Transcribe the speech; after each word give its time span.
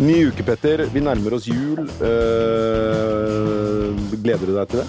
Ny 0.00 0.30
uke, 0.30 0.40
Petter. 0.46 0.86
Vi 0.88 1.00
nærmer 1.04 1.34
oss 1.36 1.44
jul. 1.44 1.84
Eh, 2.00 3.88
gleder 4.22 4.46
du 4.48 4.54
deg 4.56 4.70
til 4.72 4.80
det? 4.80 4.86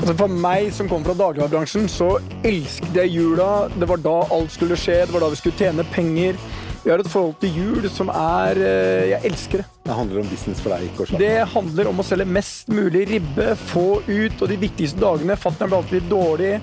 Altså 0.00 0.14
For 0.16 0.28
meg 0.32 0.70
som 0.72 0.88
kommer 0.88 1.10
fra 1.10 1.16
dagligvarebransjen, 1.18 1.84
så 1.92 2.14
elsket 2.44 2.96
jeg 2.96 3.12
jula. 3.18 3.68
Det 3.76 3.88
var 3.90 4.00
da 4.04 4.14
alt 4.32 4.52
skulle 4.54 4.78
skje, 4.80 5.02
det 5.04 5.12
var 5.12 5.26
da 5.26 5.32
vi 5.32 5.40
skulle 5.42 5.60
tjene 5.60 5.84
penger. 5.92 6.40
Vi 6.84 6.92
har 6.92 7.00
et 7.00 7.08
forhold 7.08 7.36
til 7.40 7.52
jul 7.56 7.88
som 7.92 8.10
er 8.12 8.58
eh, 8.60 9.10
Jeg 9.12 9.20
elsker 9.30 9.60
det. 9.60 9.66
Det 9.84 9.98
handler 9.98 10.20
om 10.22 10.30
business 10.32 10.60
for 10.64 10.72
deg. 10.72 10.88
ikke 10.88 11.20
Det 11.20 11.36
handler 11.52 11.90
om 11.92 12.00
å 12.00 12.06
selge 12.08 12.28
mest 12.28 12.72
mulig 12.72 13.04
ribbe, 13.12 13.50
få 13.72 14.00
ut, 14.08 14.36
og 14.40 14.48
de 14.48 14.56
viktigste 14.60 15.00
dagene 15.04 15.36
Fattern 15.36 15.68
ble 15.72 15.82
alltid 15.82 16.08
dårlig. 16.08 16.54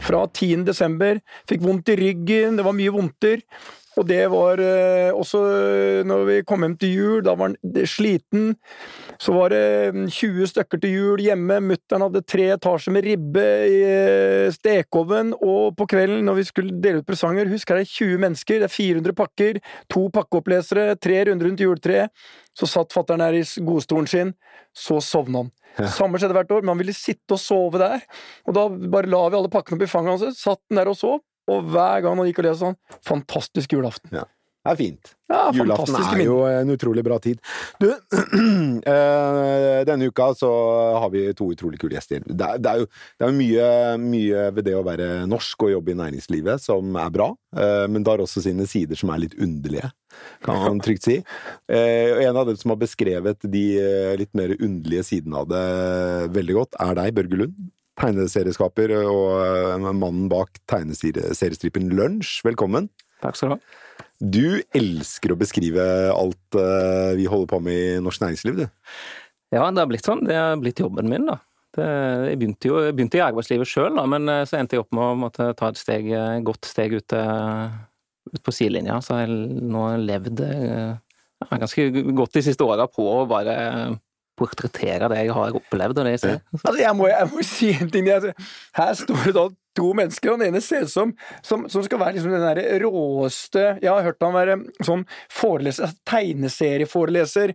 Fra 0.00 0.24
10. 0.24 0.64
desember. 0.64 1.20
Fikk 1.48 1.60
vondt 1.68 1.92
i 1.92 1.96
ryggen, 2.00 2.56
det 2.56 2.64
var 2.64 2.72
mye 2.72 2.92
vondter. 2.94 3.44
Og 4.00 4.06
det 4.08 4.22
var 4.32 4.60
eh, 4.64 5.10
også 5.12 5.40
eh, 5.44 6.00
når 6.08 6.24
vi 6.28 6.36
kom 6.48 6.64
hjem 6.64 6.76
til 6.80 6.94
jul, 6.96 7.18
da 7.26 7.34
var 7.36 7.50
han 7.50 7.86
sliten. 7.88 8.54
Så 9.20 9.34
var 9.36 9.52
det 9.52 9.92
mm, 9.92 10.06
20 10.08 10.48
stykker 10.54 10.80
til 10.80 10.94
jul 10.96 11.24
hjemme. 11.24 11.58
Mutter'n 11.68 12.06
hadde 12.06 12.24
tre 12.24 12.48
etasjer 12.54 12.96
med 12.96 13.04
ribbe 13.04 13.46
i 13.68 13.80
stekeovnen. 14.56 15.34
Og 15.36 15.76
på 15.76 15.88
kvelden 15.92 16.24
når 16.24 16.40
vi 16.40 16.46
skulle 16.48 16.80
dele 16.80 17.02
ut 17.02 17.08
presanger, 17.08 17.50
husk 17.52 17.68
her 17.68 17.82
er 17.82 17.84
det 17.84 17.92
20 17.92 18.24
mennesker, 18.24 18.62
det 18.62 18.70
er 18.70 18.76
400 18.76 19.18
pakker, 19.20 19.60
to 19.92 20.06
pakkeopplesere, 20.14 20.96
tre 20.96 21.22
runder 21.28 21.50
rundt 21.50 21.64
juletreet. 21.66 22.14
Så 22.56 22.68
satt 22.68 22.96
fatter'n 22.96 23.20
der 23.22 23.36
i 23.36 23.44
godstolen 23.64 24.08
sin, 24.10 24.36
så 24.76 24.98
sovna 25.04 25.44
han. 25.44 25.56
Samme 25.92 26.18
skjedde 26.18 26.34
hvert 26.34 26.50
år, 26.50 26.64
men 26.64 26.74
han 26.74 26.80
ville 26.80 26.96
sitte 26.96 27.36
og 27.36 27.40
sove 27.40 27.80
der. 27.80 28.02
Og 28.48 28.56
da 28.56 28.66
bare 28.90 29.10
la 29.10 29.26
vi 29.28 29.38
alle 29.38 29.52
pakkene 29.52 29.78
opp 29.78 29.84
i 29.86 29.90
fanget 29.90 30.16
hans, 30.16 30.40
satt 30.40 30.60
han 30.68 30.80
der 30.80 30.90
og 30.90 30.98
sov. 30.98 31.20
Og 31.48 31.64
hver 31.72 32.04
gang 32.04 32.20
han 32.20 32.28
gikk 32.28 32.42
og 32.42 32.50
leste 32.50 32.66
sånn 32.66 32.78
Fantastisk 33.06 33.72
julaften. 33.78 34.12
Det 34.60 34.74
er 34.74 34.76
fint. 34.76 35.10
Ja, 35.30 35.46
Julaften 35.56 35.94
er 35.96 36.18
er 36.18 36.26
jo 36.26 36.40
en 36.44 36.72
utrolig 36.74 37.00
bra 37.06 37.16
tid. 37.22 37.38
Du, 37.80 37.86
eh, 38.92 39.78
denne 39.88 40.10
uka 40.10 40.26
så 40.36 40.50
har 41.00 41.08
vi 41.14 41.22
to 41.38 41.46
utrolig 41.54 41.80
kule 41.80 41.96
gjester. 41.96 42.20
Det 42.26 42.44
er, 42.44 42.60
det 42.60 42.68
er 42.68 42.82
jo, 42.82 42.90
det 43.16 43.28
er 43.28 43.38
mye, 43.38 43.70
mye 44.02 44.44
ved 44.58 44.68
det 44.68 44.76
å 44.76 44.84
være 44.84 45.08
norsk 45.30 45.64
og 45.64 45.72
jobbe 45.72 45.94
i 45.94 45.98
næringslivet 46.02 46.60
som 46.60 46.92
er 46.92 47.14
bra, 47.14 47.30
eh, 47.56 47.86
men 47.88 48.04
det 48.04 48.12
har 48.12 48.24
også 48.26 48.44
sine 48.44 48.68
sider 48.68 49.00
som 49.00 49.14
er 49.14 49.24
litt 49.24 49.38
underlige, 49.40 49.94
kan 50.44 50.60
man 50.60 50.82
trygt 50.84 51.08
si. 51.08 51.22
Eh, 51.72 52.12
og 52.18 52.24
en 52.26 52.44
av 52.44 52.52
dem 52.52 52.60
som 52.60 52.74
har 52.74 52.82
beskrevet 52.84 53.48
de 53.48 53.66
litt 54.20 54.34
mer 54.36 54.58
underlige 54.58 55.08
sidene 55.14 55.40
av 55.40 55.48
det 55.48 55.66
veldig 56.36 56.60
godt, 56.60 56.82
er 56.84 57.00
deg, 57.00 57.16
Børge 57.16 57.44
Lund. 57.46 57.68
Tegneserieskaper 57.98 58.92
og 59.02 59.40
eh, 59.42 59.88
mannen 59.90 60.28
bak 60.30 60.60
tegneseriestripen 60.70 61.90
Lunsj. 61.92 62.40
Velkommen. 62.46 62.88
Takk 63.20 63.36
skal 63.36 63.52
du 63.52 63.56
ha. 63.56 63.60
Du 64.20 64.46
elsker 64.76 65.32
å 65.32 65.38
beskrive 65.40 65.84
alt 66.12 66.58
eh, 66.58 67.12
vi 67.18 67.28
holder 67.28 67.50
på 67.50 67.60
med 67.64 67.76
i 67.76 68.00
norsk 68.04 68.24
næringsliv, 68.24 68.62
du. 68.62 68.66
Ja, 69.50 69.66
det 69.66 69.82
har 69.82 69.90
blitt 69.90 70.06
sånn. 70.06 70.24
Det 70.28 70.36
har 70.36 70.60
blitt 70.60 70.80
jobben 70.80 71.10
min, 71.10 71.28
da. 71.28 71.40
Det, 71.76 71.86
jeg 72.32 72.38
begynte 72.40 72.66
jo 72.66 72.80
jeg 72.82 72.94
begynte 72.98 73.20
i 73.20 73.22
arbeidslivet 73.22 73.68
sjøl, 73.68 74.00
men 74.10 74.26
eh, 74.32 74.44
så 74.48 74.58
endte 74.60 74.78
jeg 74.78 74.84
opp 74.84 74.94
med 74.96 75.06
å 75.06 75.20
måtte 75.26 75.50
ta 75.58 75.70
et 75.70 75.80
steg, 75.80 76.10
godt 76.46 76.70
steg 76.70 76.96
ut, 76.96 77.16
ut 78.30 78.44
på 78.46 78.54
sidelinja. 78.54 79.00
Så 79.04 79.20
jeg 79.22 79.34
nå 79.60 79.88
levd 80.06 80.44
ja, 80.46 81.50
ganske 81.50 81.90
godt 82.16 82.38
de 82.38 82.44
siste 82.48 82.64
åra 82.66 82.88
på 82.90 83.04
å 83.04 83.26
bare 83.28 83.58
portrettere 84.40 85.08
det 85.12 85.22
jeg 85.26 85.34
har 85.36 85.56
opplevd 85.60 86.00
og 86.02 86.06
det 86.08 86.16
jeg 86.16 86.22
ser. 86.26 86.38
Altså, 86.64 86.78
jeg, 86.80 86.96
må, 86.98 87.06
jeg 87.12 87.28
må 87.34 87.44
si 87.46 87.70
en 87.76 87.90
ting. 87.92 88.08
Er- 88.10 88.32
Her 88.80 88.94
står 88.98 89.26
det 89.28 89.34
da 89.36 89.44
to 89.78 89.92
mennesker, 89.94 90.32
og 90.32 90.40
den 90.40 90.48
ene 90.50 90.60
ser 90.64 90.82
ut 90.82 90.90
som, 90.90 91.12
som, 91.46 91.62
som 91.70 91.84
skal 91.86 92.00
være 92.00 92.16
liksom 92.16 92.32
den 92.34 92.42
der 92.42 92.80
råeste 92.82 93.62
Jeg 93.78 93.86
har 93.92 94.02
hørt 94.08 94.24
han 94.26 94.34
være 94.34 94.56
sånn 94.84 95.04
foreleser, 95.30 95.86
altså 95.86 96.00
tegneserieforeleser. 96.10 97.52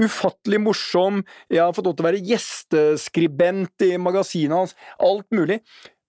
Ufattelig 0.00 0.60
morsom. 0.62 1.24
Jeg 1.50 1.64
har 1.64 1.74
fått 1.76 1.88
lov 1.90 1.96
til 1.98 2.06
å 2.06 2.10
være 2.10 2.22
gjesteskribent 2.30 3.86
i 3.88 3.96
magasinet 4.00 4.56
hans. 4.56 4.76
Alt 5.02 5.26
mulig. 5.34 5.60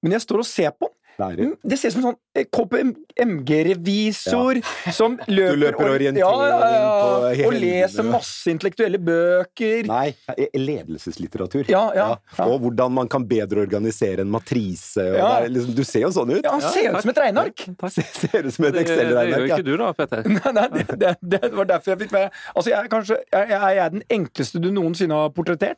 Men 0.03 0.13
jeg 0.17 0.23
står 0.27 0.43
og 0.43 0.49
ser 0.49 0.75
på. 0.77 0.91
Lærer. 1.17 1.55
Det 1.65 1.79
ser 1.81 1.89
ut 1.89 1.93
som 1.97 2.03
en 2.03 2.07
sånn 2.11 2.19
KPMG-revisor 2.53 4.59
som 4.93 5.15
løper, 5.27 5.57
løper 5.57 5.89
orientering 5.89 6.21
ja, 6.21 6.47
ja, 6.47 6.57
ja, 6.75 6.81
på 7.01 7.07
hele 7.39 7.47
og 7.47 7.53
leser 7.57 8.03
livet. 8.03 8.11
masse 8.13 8.51
intellektuelle 8.53 8.99
bøker. 9.01 9.87
Nei, 9.89 10.13
eh, 10.35 10.47
ledelseslitteratur. 10.61 11.65
Ja, 11.71 11.81
ja, 11.97 12.07
ja. 12.37 12.45
Og 12.47 12.61
hvordan 12.65 12.91
man 12.93 13.07
kan 13.09 13.25
bedre 13.27 13.61
organisere 13.65 14.21
en 14.25 14.29
matrise. 14.33 15.01
Og 15.01 15.17
Ja. 15.17 15.39
det 15.41 15.45
er 15.49 15.53
liksom, 15.55 15.73
du 15.75 15.83
ser 15.83 15.99
jo 16.05 16.11
sånn 16.13 16.29
ut. 16.37 16.43
Ja, 16.45 16.51
han 16.51 16.61
ser 16.61 16.91
ut 16.93 17.01
som 17.01 17.09
et 17.15 17.19
regneark! 17.25 17.57
Ser, 17.97 18.03
ser 18.13 18.43
ut 18.45 18.53
som 18.53 18.65
et 18.69 18.73
Det, 18.73 18.79
det 18.85 18.87
gjør 18.87 18.97
Excel-regneark. 18.97 19.41
jo 19.41 19.45
Ja. 19.47 19.55
ikke 19.57 19.65
du 19.65 19.77
da, 19.77 19.93
Petter. 19.93 20.23
Nei, 20.37 20.51
nei 20.53 20.67
det, 20.69 20.85
det, 20.99 21.15
det 21.41 21.53
var 21.55 21.65
derfor 21.65 21.91
jeg 21.95 21.99
fikk 22.05 22.11
være 22.13 22.29
Altså, 22.55 22.69
jeg 22.69 22.77
er 22.83 22.87
kanskje 22.91 23.17
jeg, 23.33 23.49
jeg 23.49 23.77
er 23.85 23.89
den 23.97 24.03
enkleste 24.09 24.59
du 24.61 24.69
noensinne 24.71 25.13
har 25.17 25.29
portrettert. 25.33 25.77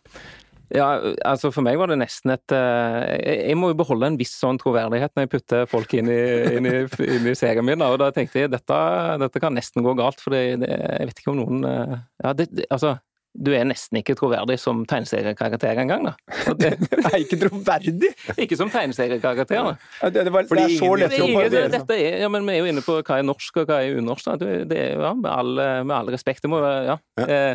Ja, 0.76 0.88
altså 1.26 1.50
For 1.54 1.66
meg 1.66 1.80
var 1.82 1.90
det 1.90 1.98
nesten 2.02 2.34
et 2.36 2.54
eh, 2.54 3.50
Jeg 3.50 3.58
må 3.58 3.72
jo 3.72 3.80
beholde 3.80 4.12
en 4.12 4.20
viss 4.20 4.36
sånn 4.38 4.60
troverdighet 4.62 5.16
når 5.16 5.26
jeg 5.26 5.34
putter 5.34 5.70
folk 5.70 5.94
inn 5.98 6.12
i, 6.14 6.22
inn 6.60 6.70
i, 6.70 6.76
inn 6.86 7.30
i 7.30 7.36
serien 7.38 7.66
min. 7.66 7.82
Og 7.86 7.98
da 8.02 8.12
tenkte 8.16 8.44
jeg 8.44 8.54
dette, 8.54 8.80
dette 9.24 9.42
kan 9.42 9.56
nesten 9.58 9.86
gå 9.86 9.96
galt, 9.98 10.22
for 10.22 10.38
jeg 10.38 10.62
vet 10.62 11.22
ikke 11.22 11.34
om 11.34 11.42
noen 11.42 11.70
eh, 11.70 11.96
Ja, 12.24 12.36
det, 12.38 12.52
altså 12.70 12.98
du 13.40 13.52
er 13.54 13.66
nesten 13.70 14.00
ikke 14.00 14.16
troverdig 14.18 14.56
som 14.60 14.82
tegneseriekarakter 14.90 15.78
engang, 15.84 16.08
da. 16.10 16.14
Det, 16.60 16.72
er 16.98 17.20
ikke 17.22 17.38
troverdig! 17.44 18.10
ikke 18.44 18.58
som 18.58 18.72
tegneseriekarakter, 18.74 19.70
da. 19.70 20.10
Det, 20.10 20.26
det, 20.26 20.34
var, 20.34 20.48
det 20.50 20.64
er 20.66 20.76
så 20.80 20.90
lett 20.98 21.14
å 21.14 21.30
gjøre 21.30 21.52
det, 21.54 21.64
dette 21.76 21.98
er, 21.98 22.18
ja, 22.24 22.32
men 22.34 22.48
vi 22.50 22.58
er 22.58 22.64
jo 22.64 22.74
inne 22.74 22.84
på 22.84 22.98
hva 22.98 23.20
er 23.20 23.28
norsk 23.30 23.62
og 23.62 23.70
hva 23.70 23.80
er 23.86 24.02
unorsk. 24.02 24.32
Da. 24.32 24.38
Det, 24.42 24.58
det 24.74 24.82
er, 24.82 24.96
ja, 24.98 25.14
med, 25.14 25.30
all, 25.30 25.54
med 25.86 25.96
all 25.96 26.12
respekt. 26.12 26.44
Det 26.44 26.52
må 26.52 26.62
være 26.64 26.82
ja. 26.90 26.98
Eh, 27.28 27.54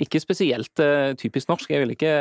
ikke 0.00 0.20
spesielt 0.22 0.82
uh, 0.82 1.12
typisk 1.18 1.50
norsk. 1.50 1.70
Jeg, 1.70 1.82
ville 1.82 1.96
ikke, 1.96 2.12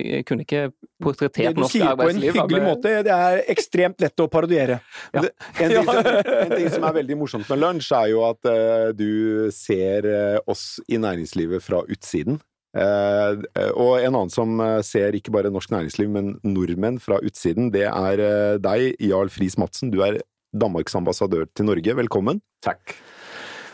jeg 0.00 0.26
kunne 0.28 0.46
ikke 0.46 0.62
Det 0.70 1.04
portrettert 1.04 1.56
du 1.56 1.64
sier 1.70 1.96
på 1.98 2.08
en 2.10 2.20
hyggelig 2.20 2.62
måte, 2.64 2.94
det 3.06 3.14
er 3.14 3.42
ekstremt 3.52 4.02
lett 4.02 4.22
å 4.22 4.28
parodiere. 4.32 4.80
Ja. 5.14 5.24
Det, 5.24 5.32
en, 5.62 5.74
ting 5.74 5.86
som, 5.90 5.98
en 6.44 6.54
ting 6.54 6.70
som 6.74 6.86
er 6.88 6.96
veldig 7.00 7.18
morsomt 7.20 7.50
med 7.52 7.62
lunsj, 7.62 7.90
er 7.96 8.12
jo 8.12 8.22
at 8.28 8.50
uh, 8.50 8.86
du 8.96 9.50
ser 9.54 10.08
uh, 10.08 10.38
oss 10.50 10.78
i 10.88 11.00
næringslivet 11.00 11.64
fra 11.64 11.82
utsiden. 11.88 12.40
Eh, 12.70 13.40
og 13.74 13.96
en 13.98 14.14
annen 14.14 14.28
som 14.30 14.60
ser 14.86 15.16
ikke 15.18 15.32
bare 15.34 15.50
norsk 15.50 15.72
næringsliv, 15.74 16.06
men 16.14 16.36
nordmenn 16.46 17.00
fra 17.02 17.16
utsiden, 17.26 17.72
det 17.74 17.88
er 17.88 18.22
deg, 18.62 18.92
Jarl 19.02 19.32
Friis 19.34 19.58
Madsen. 19.58 19.90
Du 19.90 20.04
er 20.06 20.20
Danmarks 20.54 20.94
ambassadør 20.94 21.48
til 21.50 21.66
Norge. 21.66 21.96
Velkommen. 21.98 22.38
Takk. 22.62 22.94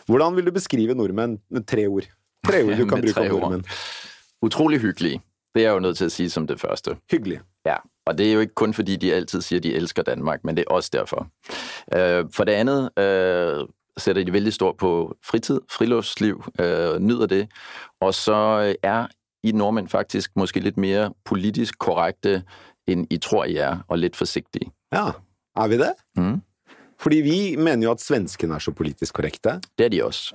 Hvordan 0.09 0.39
vil 0.39 0.49
du 0.49 0.55
beskrive 0.57 0.97
nordmenn 0.97 1.37
med 1.53 1.69
tre 1.69 1.85
ord? 1.91 2.09
Tre 2.47 2.65
ord 2.65 2.77
du 2.77 2.87
kan 2.91 3.01
bruke 3.03 3.21
om 3.21 3.35
ord. 3.37 3.41
nordmenn. 3.41 3.65
Utrolig 4.43 4.81
hyggelig. 4.81 5.21
Det 5.55 5.63
er 5.63 5.69
jeg 5.69 5.75
jo 5.75 5.81
nødt 5.81 5.97
til 5.97 6.07
å 6.07 6.13
si 6.13 6.29
som 6.29 6.47
det 6.47 6.61
første. 6.61 6.97
Hyggelig. 7.11 7.41
Ja, 7.67 7.77
og 8.07 8.19
det 8.19 8.27
er 8.29 8.33
jo 8.33 8.41
ikke 8.45 8.55
kun 8.55 8.75
fordi 8.77 8.97
de 8.97 9.13
altid 9.15 9.41
sier 9.43 9.61
de 9.61 9.75
elsker 9.75 10.03
Danmark, 10.03 10.45
men 10.45 10.57
det 10.57 10.65
er 10.69 10.75
også 10.75 10.91
derfor. 10.93 11.27
Øh, 11.95 12.25
For 12.33 12.45
det 12.45 12.53
andet 12.53 12.91
setter 13.99 14.23
de 14.25 14.33
veldig 14.33 14.53
stort 14.53 14.77
på 14.77 15.17
fritid, 15.25 15.61
friluftsliv, 15.73 16.43
nyter 16.59 16.99
nyder 17.01 17.27
det, 17.27 17.49
og 18.01 18.15
så 18.15 18.75
er 18.83 19.07
I 19.43 19.53
nordmenn 19.53 19.89
faktisk 19.89 20.31
måske 20.37 20.61
litt 20.61 20.77
mer 20.77 21.09
politisk 21.25 21.79
korrekte, 21.79 22.43
enn 22.89 23.07
I 23.11 23.17
tror 23.17 23.45
I 23.45 23.57
er, 23.57 23.79
og 23.89 23.99
litt 23.99 24.17
forsiktige. 24.17 24.69
Ja, 24.93 25.13
er 25.57 25.69
vi 25.69 25.79
det? 25.79 25.93
Mm. 26.17 26.43
Fordi 27.01 27.17
vi 27.17 27.57
mener 27.57 27.85
jo 27.87 27.91
at 27.91 28.01
svenskene 28.01 28.55
er 28.55 28.59
så 28.59 28.73
politisk 28.73 29.15
korrekte, 29.15 29.61
Det 29.79 29.85
er 29.85 29.89
de 29.89 30.03
også. 30.05 30.35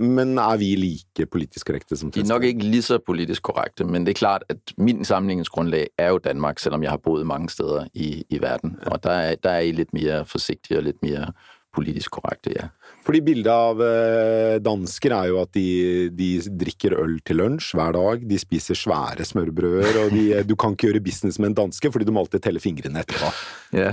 Men 0.00 0.38
er 0.40 0.56
vi 0.56 0.70
like 0.80 1.26
politisk 1.30 1.68
korrekte 1.68 1.98
som 2.00 2.10
De 2.10 2.20
er 2.20 2.28
nok 2.30 2.46
ikke 2.48 2.64
lige 2.64 2.82
så 2.82 2.98
politisk 2.98 3.42
korrekte, 3.42 3.84
men 3.84 4.06
det 4.06 4.14
er 4.14 4.18
klart, 4.18 4.46
at 4.48 4.72
min 4.78 5.04
sammenligningsgrundlag 5.04 5.88
er 5.98 6.14
jo 6.14 6.22
Danmark, 6.24 6.58
selvom 6.58 6.82
jeg 6.82 6.90
har 6.90 7.02
boet 7.02 7.26
mange 7.26 7.50
steder 7.50 7.86
i, 7.94 8.24
i 8.30 8.40
verden. 8.42 8.78
Og 8.86 9.02
der 9.02 9.10
er, 9.10 9.34
der 9.36 9.50
er 9.50 9.68
I 9.68 9.76
litt 9.76 9.92
mer 9.92 10.24
forsiktige 10.24 10.80
og 10.80 10.88
litt 10.88 11.02
mer 11.04 11.34
politisk 11.76 12.16
korrekte, 12.16 12.54
ja. 12.56 12.70
Fordi 13.06 13.20
bildet 13.22 13.52
av 13.52 13.80
eh, 13.84 14.56
dansker 14.64 15.12
er 15.14 15.28
jo 15.30 15.42
at 15.42 15.52
de, 15.54 16.08
de 16.16 16.30
drikker 16.64 16.96
øl 16.98 17.18
til 17.26 17.38
lunsj 17.42 17.74
hver 17.76 17.92
dag, 17.94 18.24
de 18.30 18.38
spiser 18.40 18.78
svære 18.78 19.26
smørbrøder, 19.28 20.00
og 20.04 20.14
de, 20.14 20.24
du 20.48 20.56
kan 20.58 20.74
ikke 20.74 20.88
gjøre 20.88 21.04
business 21.04 21.38
med 21.38 21.52
en 21.52 21.60
danske 21.60 21.92
fordi 21.92 22.08
du 22.08 22.14
må 22.16 22.24
alltid 22.24 22.42
telle 22.48 22.62
fingrene 22.62 23.04
etterpå. 23.04 23.30
Ja. 23.76 23.92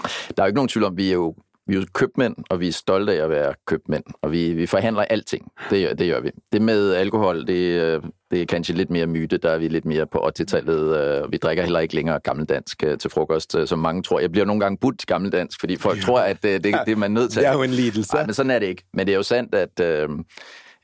Der 0.00 0.40
er 0.40 0.48
jo 0.48 0.54
ikke 0.54 0.60
noen 0.62 0.72
tvil 0.72 0.88
om, 0.88 0.96
vi 0.96 1.10
er 1.12 1.20
jo, 1.20 1.30
vi 1.70 1.76
er 1.76 1.80
jo 1.80 1.86
købmænd, 1.92 2.36
og 2.50 2.60
vi 2.60 2.68
er 2.68 2.72
stolte 2.72 3.12
af 3.12 3.24
at 3.24 3.30
være 3.30 3.54
købmænd, 3.66 4.04
og 4.22 4.32
vi, 4.32 4.52
vi 4.52 4.66
forhandler 4.66 5.02
alting. 5.02 5.52
Det, 5.70 5.98
det 5.98 6.12
gør 6.12 6.20
vi. 6.20 6.30
Det 6.52 6.62
med 6.62 6.94
alkohol, 6.94 7.46
det, 7.46 7.80
øh, 7.80 8.02
det 8.30 8.42
er 8.42 8.46
kanskje 8.46 8.74
lidt 8.74 8.90
mere 8.90 9.06
myte, 9.06 9.36
der 9.36 9.50
er 9.50 9.58
vi 9.58 9.68
lidt 9.68 9.84
mere 9.84 10.06
på 10.06 10.18
80-tallet, 10.18 10.96
øh, 10.96 11.32
vi 11.32 11.36
drikker 11.36 11.62
heller 11.62 11.80
ikke 11.80 11.94
længere 11.94 12.20
gammeldansk 12.20 12.84
øh, 12.84 12.98
til 12.98 13.10
frokost, 13.10 13.56
som 13.66 13.78
mange 13.78 14.02
tror. 14.02 14.20
Jeg 14.20 14.32
bliver 14.32 14.44
nogle 14.44 14.60
gange 14.60 14.78
budt 14.78 15.06
gammeldansk, 15.06 15.60
fordi 15.60 15.76
folk 15.76 16.00
tror, 16.00 16.20
at 16.20 16.42
det, 16.42 16.64
det, 16.64 16.74
det 16.86 16.92
er 16.92 16.96
man 16.96 17.10
nødt 17.10 17.32
til. 17.32 17.42
Det 17.42 17.48
er 17.48 17.52
jo 17.52 17.62
en 17.62 17.70
lidelse. 17.70 18.14
Nej, 18.14 18.26
men 18.26 18.34
sådan 18.34 18.50
er 18.50 18.58
det 18.58 18.66
ikke. 18.66 18.84
Men 18.92 19.06
det 19.06 19.12
er 19.12 19.16
jo 19.16 19.22
sandt, 19.22 19.54
at, 19.54 19.80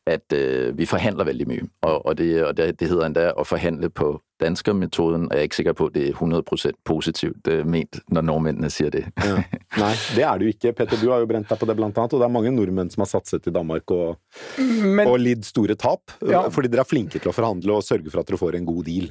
at 0.06 0.32
øh, 0.32 0.78
vi 0.78 0.86
forhandler 0.86 1.26
veldig 1.26 1.48
mye, 1.50 1.66
og, 1.82 2.06
og, 2.06 2.18
det, 2.18 2.30
og 2.44 2.56
det, 2.56 2.80
det 2.80 2.88
hedder 2.88 3.08
endda 3.08 3.26
å 3.34 3.44
forhandle 3.46 3.90
på 3.90 4.14
danskermetoden, 4.40 5.26
og 5.26 5.34
jeg 5.34 5.42
er 5.42 5.48
ikke 5.48 5.58
sikker 5.58 5.76
på, 5.76 5.88
at 5.88 5.94
det 5.96 6.04
er 6.08 6.18
100% 6.20 6.78
positivt 6.84 7.48
øh, 7.50 7.64
ment, 7.66 7.98
når 8.12 8.26
nordmennene 8.28 8.70
sier 8.72 8.92
det. 8.92 9.06
Ja. 9.24 9.40
Nei, 9.82 9.92
det 10.16 10.26
er 10.28 10.38
det 10.38 10.46
jo 10.46 10.54
ikke. 10.54 10.74
Petter, 10.76 11.00
du 11.00 11.10
har 11.10 11.24
jo 11.24 11.30
brent 11.30 11.50
deg 11.50 11.60
på 11.60 11.68
det, 11.68 11.76
blant 11.78 11.98
annet. 11.98 12.16
Og 12.16 12.22
det 12.22 12.28
er 12.28 12.34
mange 12.36 12.52
nordmenn 12.54 12.92
som 12.92 13.04
har 13.04 13.10
satset 13.10 13.48
i 13.48 13.54
Danmark 13.54 13.90
og, 13.96 14.18
Men, 14.60 15.06
og 15.06 15.18
lidd 15.20 15.46
store 15.48 15.76
tap. 15.80 16.14
Ja. 16.20 16.46
Fordi 16.52 16.70
dere 16.72 16.84
er 16.84 16.90
flinke 16.90 17.20
til 17.20 17.32
å 17.32 17.36
forhandle 17.36 17.78
og 17.78 17.86
sørge 17.86 18.12
for 18.12 18.22
at 18.22 18.30
dere 18.30 18.40
får 18.40 18.60
en 18.60 18.68
god 18.68 18.84
deal. 18.88 19.10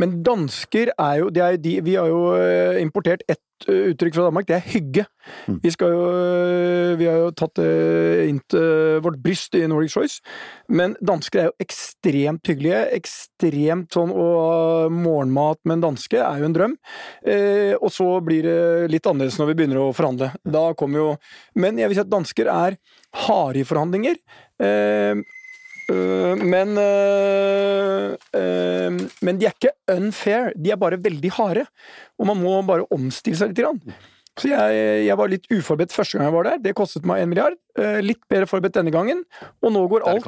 Men 0.00 0.20
dansker 0.24 0.92
er 0.96 1.16
jo, 1.20 1.30
det 1.32 1.42
er 1.42 1.56
jo 1.56 1.62
de, 1.62 1.72
Vi 1.84 1.96
har 1.98 2.10
jo 2.10 2.20
eh, 2.36 2.80
importert 2.82 3.24
ett 3.28 3.66
eh, 3.68 3.90
uttrykk 3.92 4.16
fra 4.16 4.26
Danmark, 4.28 4.46
det 4.48 4.56
er 4.56 4.70
hygge. 4.72 5.04
Mm. 5.46 5.58
Vi 5.62 5.72
skal 5.74 5.92
jo 5.92 6.04
eh, 6.08 6.92
Vi 7.00 7.08
har 7.10 7.18
jo 7.20 7.32
tatt 7.36 7.54
det 7.58 7.72
inn 8.30 8.40
til 8.50 9.02
vårt 9.04 9.20
bryst 9.22 9.56
i 9.58 9.64
Nordic 9.70 9.94
Choice. 9.94 10.22
Men 10.72 10.96
dansker 11.04 11.42
er 11.42 11.50
jo 11.50 11.66
ekstremt 11.66 12.48
hyggelige. 12.48 12.84
Ekstremt 12.98 13.92
sånn 13.94 14.14
å 14.14 14.28
ha 14.38 14.88
morgenmat 14.92 15.60
med 15.66 15.78
en 15.78 15.86
danske 15.90 16.22
er 16.22 16.40
jo 16.40 16.48
en 16.48 16.56
drøm. 16.56 16.78
Eh, 17.26 17.74
og 17.78 17.92
så 17.94 18.08
blir 18.24 18.48
det 18.48 18.90
litt 18.92 19.06
annerledes 19.08 19.38
når 19.40 19.52
vi 19.52 19.58
begynner 19.60 19.82
å 19.82 19.92
forhandle. 19.96 20.32
Da 20.42 20.70
kommer 20.78 21.02
jo 21.02 21.10
Men 21.58 21.78
jeg 21.78 21.90
vil 21.90 21.98
si 21.98 22.06
at 22.06 22.12
dansker 22.12 22.48
er 22.48 22.80
harde 23.26 23.60
i 23.60 23.68
forhandlinger. 23.68 24.16
Eh, 24.62 25.20
men 26.38 26.78
øh, 26.78 28.14
øh, 28.36 28.96
Men 29.22 29.40
de 29.40 29.46
er 29.48 29.54
ikke 29.54 29.74
unfair, 29.92 30.52
de 30.56 30.70
er 30.70 30.80
bare 30.80 31.00
veldig 31.04 31.32
harde. 31.38 31.66
Og 32.18 32.26
man 32.30 32.42
må 32.42 32.56
bare 32.66 32.88
omstille 32.94 33.38
seg 33.38 33.52
litt. 33.52 33.62
Grann. 33.62 33.80
Så 34.40 34.48
jeg, 34.48 34.76
jeg 35.06 35.16
var 35.18 35.28
litt 35.28 35.44
uforberedt 35.52 35.92
første 35.92 36.16
gang 36.16 36.30
jeg 36.30 36.34
var 36.34 36.46
der. 36.48 36.60
Det 36.64 36.72
kostet 36.76 37.04
meg 37.08 37.20
en 37.20 37.28
milliard. 37.28 37.58
Eh, 37.78 38.00
Litt 38.04 38.20
bedre 38.28 38.46
forberedt 38.48 38.74
denne 38.78 38.92
gangen. 38.92 39.24
Og 39.60 39.72
nå 39.72 39.82
går 39.88 40.06
alt 40.08 40.24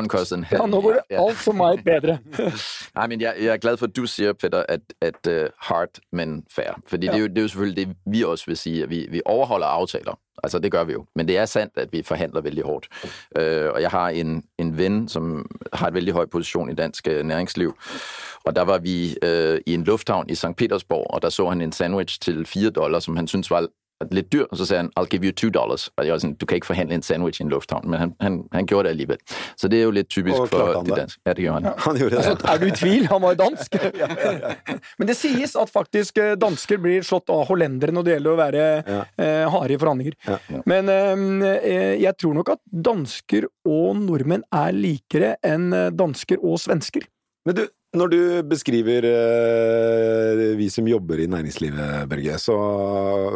ja, 0.53 0.67
nå 0.67 0.81
går 0.85 0.99
alt 1.23 1.41
for 1.41 1.56
meg 1.56 1.81
bedre. 1.85 2.19
Nei, 2.97 3.06
men 3.09 3.21
jeg, 3.21 3.35
jeg 3.41 3.53
er 3.53 3.62
glad 3.62 3.77
for, 3.81 3.89
at 3.89 3.97
du 3.97 4.05
sier, 4.06 4.33
Peter, 4.33 4.65
at, 4.69 4.93
at 5.01 5.29
uh, 5.29 5.49
hard, 5.59 6.01
men 6.12 6.43
fair. 6.53 6.77
Fordi 6.87 7.06
ja. 7.06 7.12
det, 7.12 7.19
er 7.19 7.23
jo, 7.23 7.29
det 7.29 7.39
er 7.39 7.43
jo 7.43 7.49
selvfølgelig 7.49 7.87
det, 7.87 7.97
vi 8.06 8.25
også 8.25 8.47
vil 8.47 8.56
si. 8.56 8.83
at 8.83 8.91
vi, 8.91 9.06
vi 9.11 9.23
overholder 9.25 9.67
aftaler. 9.67 10.19
Altså, 10.43 10.59
det 10.59 10.73
gør 10.73 10.85
vi 10.85 10.93
jo. 10.93 11.06
Men 11.17 11.29
det 11.29 11.39
er 11.39 11.47
sandt, 11.47 11.79
at 11.79 11.93
vi 11.93 12.03
forhandler 12.03 12.41
veldig 12.41 12.65
hårdt. 12.65 12.89
Uh, 13.39 13.73
og 13.73 13.81
jeg 13.81 13.91
har 13.91 14.09
en, 14.09 14.43
en 14.59 14.79
venn 14.79 15.09
som 15.09 15.47
har 15.73 15.89
et 15.89 15.95
veldig 15.95 16.12
høy 16.12 16.25
posisjon 16.25 16.71
i 16.71 16.75
dansk 16.75 17.09
uh, 17.09 17.23
næringsliv. 17.27 17.73
Og 18.45 18.56
der 18.56 18.62
var 18.62 18.79
vi 18.79 19.17
uh, 19.25 19.56
i 19.67 19.75
en 19.75 19.85
lufthavn 19.85 20.29
i 20.29 20.35
St. 20.35 20.56
Petersborg, 20.56 21.06
og 21.11 21.23
der 21.23 21.29
så 21.29 21.49
han 21.49 21.61
en 21.61 21.73
sandwich 21.73 22.21
til 22.21 22.47
fire 22.47 22.71
dollar, 22.71 23.01
som 23.01 23.17
han 23.17 23.27
syntes 23.27 23.51
var 23.51 23.67
lidt 24.11 24.33
dyr, 24.33 24.45
og 24.51 24.56
så 24.56 24.67
sagde 24.67 24.83
han, 24.83 24.91
I'll 24.99 25.06
give 25.06 25.25
you 25.25 25.33
two 25.33 25.51
dollars. 25.51 25.89
Og 25.97 26.06
jeg 26.06 26.12
var 26.12 26.19
sådan, 26.19 26.35
du 26.35 26.47
kan 26.47 26.55
ikke 26.55 26.67
forhandle 26.67 26.95
en 26.95 27.03
sandwich 27.03 27.41
i 27.41 27.45
en 27.45 27.51
lufthavn, 27.51 27.91
men 27.91 28.01
han, 28.01 28.15
han, 28.21 28.43
han 28.53 28.67
gjorde 28.67 28.85
det 28.85 28.91
alligevel. 28.91 29.19
Så 29.56 29.69
det 29.69 29.79
er 29.79 29.83
jo 29.83 29.91
lidt 29.91 30.09
typisk 30.09 30.41
Og 30.41 30.49
for 30.49 30.83
de 30.87 30.97
danske. 30.97 31.21
Ja, 31.27 31.33
det 31.33 31.43
gjorde 31.43 31.61
han. 31.62 31.73
Han 31.79 31.97
gjorde 31.97 32.17
det. 32.17 32.27
Altså, 32.27 32.53
er 32.53 32.59
du 32.59 32.67
i 32.67 32.71
tvil? 32.71 33.06
Han 33.06 33.23
var 33.23 33.29
jo 33.29 33.35
dansk! 33.35 33.77
Men 34.99 35.09
det 35.09 35.17
sies 35.17 35.56
at 35.56 35.71
faktisk 35.71 36.19
eh, 36.19 36.35
dansker 36.41 36.79
blir 36.79 37.03
slått 37.03 37.31
av 37.31 37.47
hollendere 37.49 37.95
når 37.95 38.06
det 38.06 38.15
gjelder 38.17 38.35
å 38.35 38.41
være 38.41 38.65
eh, 38.85 39.45
harde 39.55 39.75
i 39.75 39.81
forhandlinger. 39.81 40.19
Ja. 40.29 40.61
Men 40.67 40.91
eh, 40.91 41.97
jeg 42.03 42.15
tror 42.21 42.37
nok 42.39 42.55
at 42.56 42.62
dansker 42.71 43.49
og 43.65 43.97
nordmenn 44.03 44.45
er 44.55 44.75
likere 44.77 45.35
enn 45.45 45.73
eh, 45.75 45.91
dansker 45.95 46.43
og 46.43 46.61
svensker. 46.62 47.06
Men 47.44 47.56
du, 47.58 47.62
når 47.99 48.08
du 48.11 48.19
beskriver 48.49 49.05
eh, 49.05 50.43
vi 50.56 50.69
som 50.73 50.87
jobber 50.88 51.20
i 51.20 51.26
næringslivet, 51.29 52.06
Børge, 52.08 52.38
så 52.41 52.55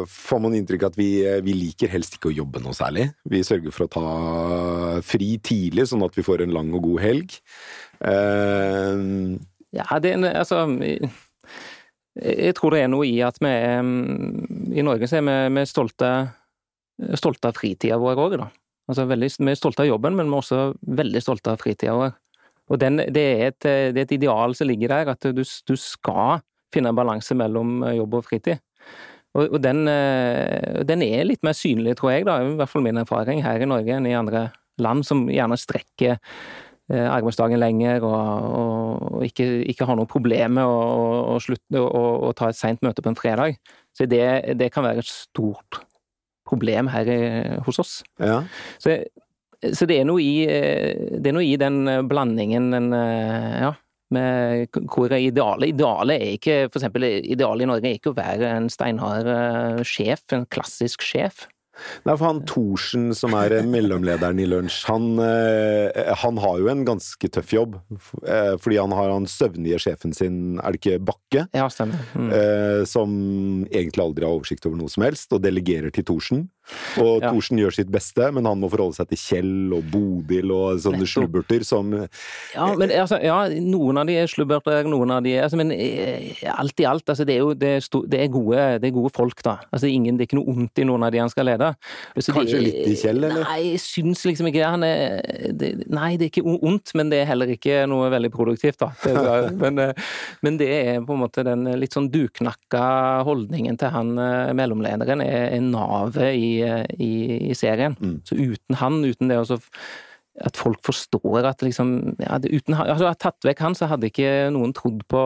får 0.08 0.40
man 0.40 0.56
inntrykk 0.56 0.86
av 0.86 0.94
at 0.94 0.98
vi, 0.98 1.08
vi 1.44 1.56
liker 1.56 1.92
helst 1.92 2.16
ikke 2.16 2.30
å 2.32 2.36
jobbe 2.38 2.62
noe 2.64 2.72
særlig. 2.76 3.10
Vi 3.28 3.42
sørger 3.44 3.74
for 3.74 3.84
å 3.84 3.92
ta 3.92 4.06
fri 5.04 5.34
tidlig, 5.44 5.84
sånn 5.90 6.06
at 6.06 6.16
vi 6.16 6.24
får 6.26 6.46
en 6.46 6.54
lang 6.56 6.72
og 6.74 6.86
god 6.88 7.04
helg. 7.04 7.38
Eh, 8.00 9.04
Ja, 9.76 9.98
det 10.00 10.14
altså 10.32 10.62
jeg- 10.80 12.54
tror 12.56 12.70
det 12.72 12.80
er 12.82 12.88
noe 12.88 13.04
i 13.06 13.20
at 13.22 13.36
vi 13.38 13.46
mm, 13.52 14.72
I 14.72 14.82
Norge 14.82 15.06
så 15.06 15.18
er 15.18 15.26
vi, 15.26 15.54
vi 15.54 15.60
er 15.60 15.68
stolte, 15.68 16.08
stolte 17.14 17.50
av 17.52 17.54
fritida 17.60 17.98
vår 18.00 18.16
òg, 18.16 18.38
da. 18.40 18.48
Altså 18.88 19.04
veldig, 19.06 19.28
vi 19.38 19.52
er 19.52 19.60
stolte 19.60 19.84
av 19.84 19.90
jobben, 19.90 20.16
men 20.16 20.26
vi 20.26 20.32
er 20.32 20.40
også 20.40 20.62
veldig 20.80 21.20
stolte 21.22 21.52
av 21.52 21.60
fritida 21.60 21.92
vår. 21.94 22.16
Og 22.68 22.80
den, 22.80 23.00
det, 23.14 23.24
er 23.24 23.50
et, 23.52 23.60
det 23.64 23.96
er 23.96 24.06
et 24.06 24.16
ideal 24.18 24.54
som 24.56 24.68
ligger 24.68 24.92
der, 24.92 25.12
at 25.14 25.28
du, 25.32 25.42
du 25.42 25.76
skal 25.80 26.42
finne 26.74 26.92
en 26.92 26.98
balanse 26.98 27.36
mellom 27.36 27.80
jobb 27.96 28.18
og 28.18 28.26
fritid. 28.28 28.60
Og, 29.36 29.52
og 29.54 29.60
den, 29.62 29.84
eh, 29.90 30.84
den 30.88 31.04
er 31.04 31.26
litt 31.28 31.44
mer 31.46 31.56
synlig, 31.56 31.98
tror 31.98 32.14
jeg, 32.14 32.26
da, 32.28 32.38
i 32.42 32.56
hvert 32.58 32.70
fall 32.70 32.84
min 32.86 33.00
erfaring 33.00 33.42
her 33.44 33.62
i 33.62 33.68
Norge 33.68 33.98
enn 33.98 34.08
i 34.08 34.16
andre 34.16 34.48
land, 34.82 35.04
som 35.06 35.26
gjerne 35.30 35.58
strekker 35.60 36.16
eh, 36.16 37.04
arbeidsdagen 37.04 37.60
lenger 37.60 38.06
og, 38.06 38.16
og, 38.62 39.04
og 39.18 39.26
ikke, 39.28 39.46
ikke 39.72 39.88
har 39.88 39.98
noe 39.98 40.10
problem 40.10 40.58
med 40.58 40.70
å, 40.70 41.36
slutte 41.44 41.82
å, 41.82 42.32
ta 42.38 42.50
et 42.50 42.58
seint 42.58 42.82
møte 42.84 43.04
på 43.04 43.12
en 43.12 43.18
fredag. 43.18 43.60
Så 43.96 44.08
det, 44.10 44.24
det 44.58 44.72
kan 44.74 44.86
være 44.86 45.04
et 45.04 45.10
stort 45.10 45.82
problem 46.48 46.88
her 46.88 47.10
i, 47.12 47.22
hos 47.66 47.82
oss. 47.82 47.96
ja. 48.22 48.42
Så, 48.80 48.96
så 49.58 49.88
det, 49.90 49.98
er 50.00 50.06
noe 50.06 50.22
i, 50.22 50.46
eh, 50.46 51.18
det 51.18 51.32
er 51.32 51.34
noe 51.34 51.46
i 51.46 51.58
den 51.58 51.82
eh, 51.90 52.06
blandingen, 52.06 52.72
den 52.74 52.90
eh, 52.94 53.60
Ja. 53.66 53.74
Med 54.08 54.72
hvor 54.88 55.12
er 55.12 55.20
idealet? 55.20 55.74
Idealet 55.74 56.14
er 56.16 56.30
ikke 56.32 56.54
for 56.70 56.78
eksempel, 56.78 57.04
idealet 57.28 57.66
i 57.66 57.68
Norge 57.68 57.90
er 57.90 57.98
ikke 57.98 58.14
å 58.14 58.16
være 58.16 58.54
en 58.56 58.70
steinhard 58.72 59.28
sjef, 59.84 60.22
en 60.32 60.46
klassisk 60.48 61.04
sjef. 61.04 61.42
Nei, 62.08 62.14
for 62.14 62.24
han 62.24 62.40
Thorsen, 62.48 63.10
som 63.12 63.36
er 63.36 63.52
mellomlederen 63.68 64.40
i 64.40 64.46
Lunsj, 64.48 64.78
han, 64.88 65.20
han 66.22 66.40
har 66.40 66.56
jo 66.56 66.70
en 66.72 66.86
ganske 66.88 67.30
tøff 67.36 67.52
jobb. 67.52 67.76
Fordi 68.64 68.80
han 68.80 68.96
har 68.96 69.12
han 69.12 69.28
søvnige 69.28 69.82
sjefen 69.84 70.16
sin, 70.16 70.40
er 70.56 70.72
det 70.72 70.80
ikke 70.80 71.04
Bakke? 71.12 71.44
Ja, 71.52 71.68
stemmer. 71.68 72.00
Mm. 72.16 72.32
som 72.88 73.12
egentlig 73.68 74.06
aldri 74.08 74.24
har 74.24 74.40
oversikt 74.40 74.64
over 74.72 74.80
noe 74.80 74.88
som 74.88 75.04
helst, 75.04 75.36
og 75.36 75.44
delegerer 75.44 75.92
til 75.92 76.08
Thorsen. 76.08 76.46
Og 76.98 77.22
Ja. 77.22 77.30
Thorsen 77.32 77.58
gjør 77.58 77.74
sitt 77.74 77.90
beste, 77.90 78.30
men 78.34 78.44
han 78.44 78.60
må 78.60 78.70
forholde 78.70 78.96
seg 78.98 79.08
til 79.08 79.18
Kjell 79.18 79.74
og 79.76 79.84
Bodil 79.92 80.50
og 80.52 80.78
sånne 80.82 81.02
Nettopp. 81.02 81.14
slubberter 81.14 81.64
som 81.64 81.92
Ja, 82.54 82.74
men 82.76 82.90
altså, 82.90 83.18
ja, 83.22 83.38
noen 83.48 83.98
av 83.98 84.06
de 84.06 84.16
er 84.20 84.26
slubberter, 84.30 84.84
noen 84.88 85.10
av 85.10 85.22
de 85.24 85.34
er 85.36 85.46
altså, 85.46 85.56
Men 85.56 85.72
eh, 85.72 86.34
alt 86.52 86.78
i 86.80 86.84
alt, 86.88 87.08
altså, 87.08 87.24
det 87.26 87.34
er 87.36 87.38
jo 87.38 87.54
det 87.54 87.70
er, 87.78 87.86
det 88.08 88.20
er, 88.20 88.28
gode, 88.28 88.66
det 88.82 88.88
er 88.90 88.94
gode 88.94 89.12
folk, 89.14 89.42
da. 89.42 89.58
Altså, 89.72 89.88
ingen, 89.90 90.16
det 90.18 90.26
er 90.26 90.30
ikke 90.30 90.40
noe 90.40 90.54
ondt 90.54 90.78
i 90.78 90.86
noen 90.88 91.02
av 91.06 91.12
de 91.12 91.18
han 91.22 91.30
skal 91.32 91.48
lede. 91.48 91.72
Så 92.18 92.32
Kanskje 92.36 92.58
de, 92.60 92.64
litt 92.68 92.88
i 92.92 92.96
Kjell, 92.98 93.22
eller? 93.24 93.42
Nei, 93.44 93.58
jeg 93.72 93.82
syns 93.82 94.24
liksom 94.28 94.50
ikke 94.50 94.68
han 94.68 94.84
er 94.86 95.18
det, 95.52 95.72
Nei, 95.88 96.16
det 96.18 96.28
er 96.28 96.32
ikke 96.32 96.58
ondt, 96.68 96.92
men 96.98 97.10
det 97.12 97.22
er 97.22 97.30
heller 97.30 97.50
ikke 97.54 97.82
noe 97.90 98.10
veldig 98.12 98.30
produktivt, 98.34 98.78
da. 98.82 98.92
Det, 99.02 99.54
men, 99.62 99.78
eh, 99.82 100.08
men 100.44 100.58
det 100.60 100.68
er 100.68 101.00
på 101.06 101.16
en 101.16 101.22
måte 101.24 101.44
den 101.46 101.64
litt 101.80 101.96
sånn 101.96 102.10
duknakka 102.12 102.84
holdningen 103.28 103.78
til 103.80 103.92
han 103.94 104.14
eh, 104.18 104.52
mellomlederen 104.58 105.22
er, 105.24 105.48
er 105.56 105.64
navet 105.64 106.34
i, 106.36 106.52
i, 106.64 107.12
i 107.50 107.56
serien. 107.56 107.96
Mm. 108.00 108.20
Så 108.26 108.38
uten 108.38 108.78
han, 108.80 109.00
uten 109.04 109.30
det 109.30 109.40
også 109.40 109.60
at 110.46 110.58
folk 110.58 110.78
forstår 110.86 111.46
at 111.48 111.62
liksom 111.64 111.94
ja, 112.22 112.38
det, 112.38 112.52
uten, 112.54 112.76
altså, 112.78 113.08
at 113.10 113.20
Tatt 113.22 113.46
vekk 113.46 113.62
han, 113.64 113.76
så 113.78 113.88
hadde 113.90 114.10
ikke 114.10 114.50
noen 114.54 114.74
trodd 114.76 115.02
på, 115.10 115.22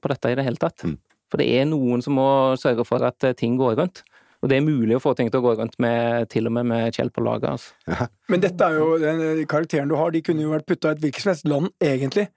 på 0.00 0.12
dette 0.12 0.32
i 0.32 0.38
det 0.38 0.46
hele 0.46 0.60
tatt. 0.60 0.86
Mm. 0.86 0.96
For 1.28 1.42
det 1.42 1.48
er 1.58 1.68
noen 1.68 2.00
som 2.04 2.16
må 2.16 2.28
sørge 2.60 2.86
for 2.88 3.04
at 3.04 3.28
eh, 3.28 3.36
ting 3.36 3.58
går 3.60 3.76
rundt. 3.80 4.02
Og 4.38 4.50
det 4.50 4.58
er 4.58 4.64
mulig 4.64 4.94
å 4.94 5.02
få 5.02 5.12
ting 5.18 5.32
til 5.32 5.40
å 5.40 5.44
gå 5.48 5.54
rundt 5.58 5.74
med, 5.82 6.28
til 6.32 6.46
og 6.48 6.54
med 6.54 6.68
med 6.70 6.94
Kjell 6.94 7.10
på 7.12 7.24
laget. 7.26 7.58
Altså. 7.58 8.08
Men 8.30 8.42
dette 8.44 8.64
er 8.64 8.78
jo 8.78 8.90
den 9.02 9.22
eh, 9.26 9.44
karakteren 9.50 9.90
du 9.90 9.96
har, 9.98 10.14
de 10.14 10.24
kunne 10.24 10.44
jo 10.46 10.54
vært 10.54 10.68
putta 10.70 10.92
i 10.92 10.96
et 10.96 11.04
hvilket 11.04 11.24
som 11.24 11.32
helst 11.34 11.48
land, 11.50 11.72
egentlig. 11.84 12.28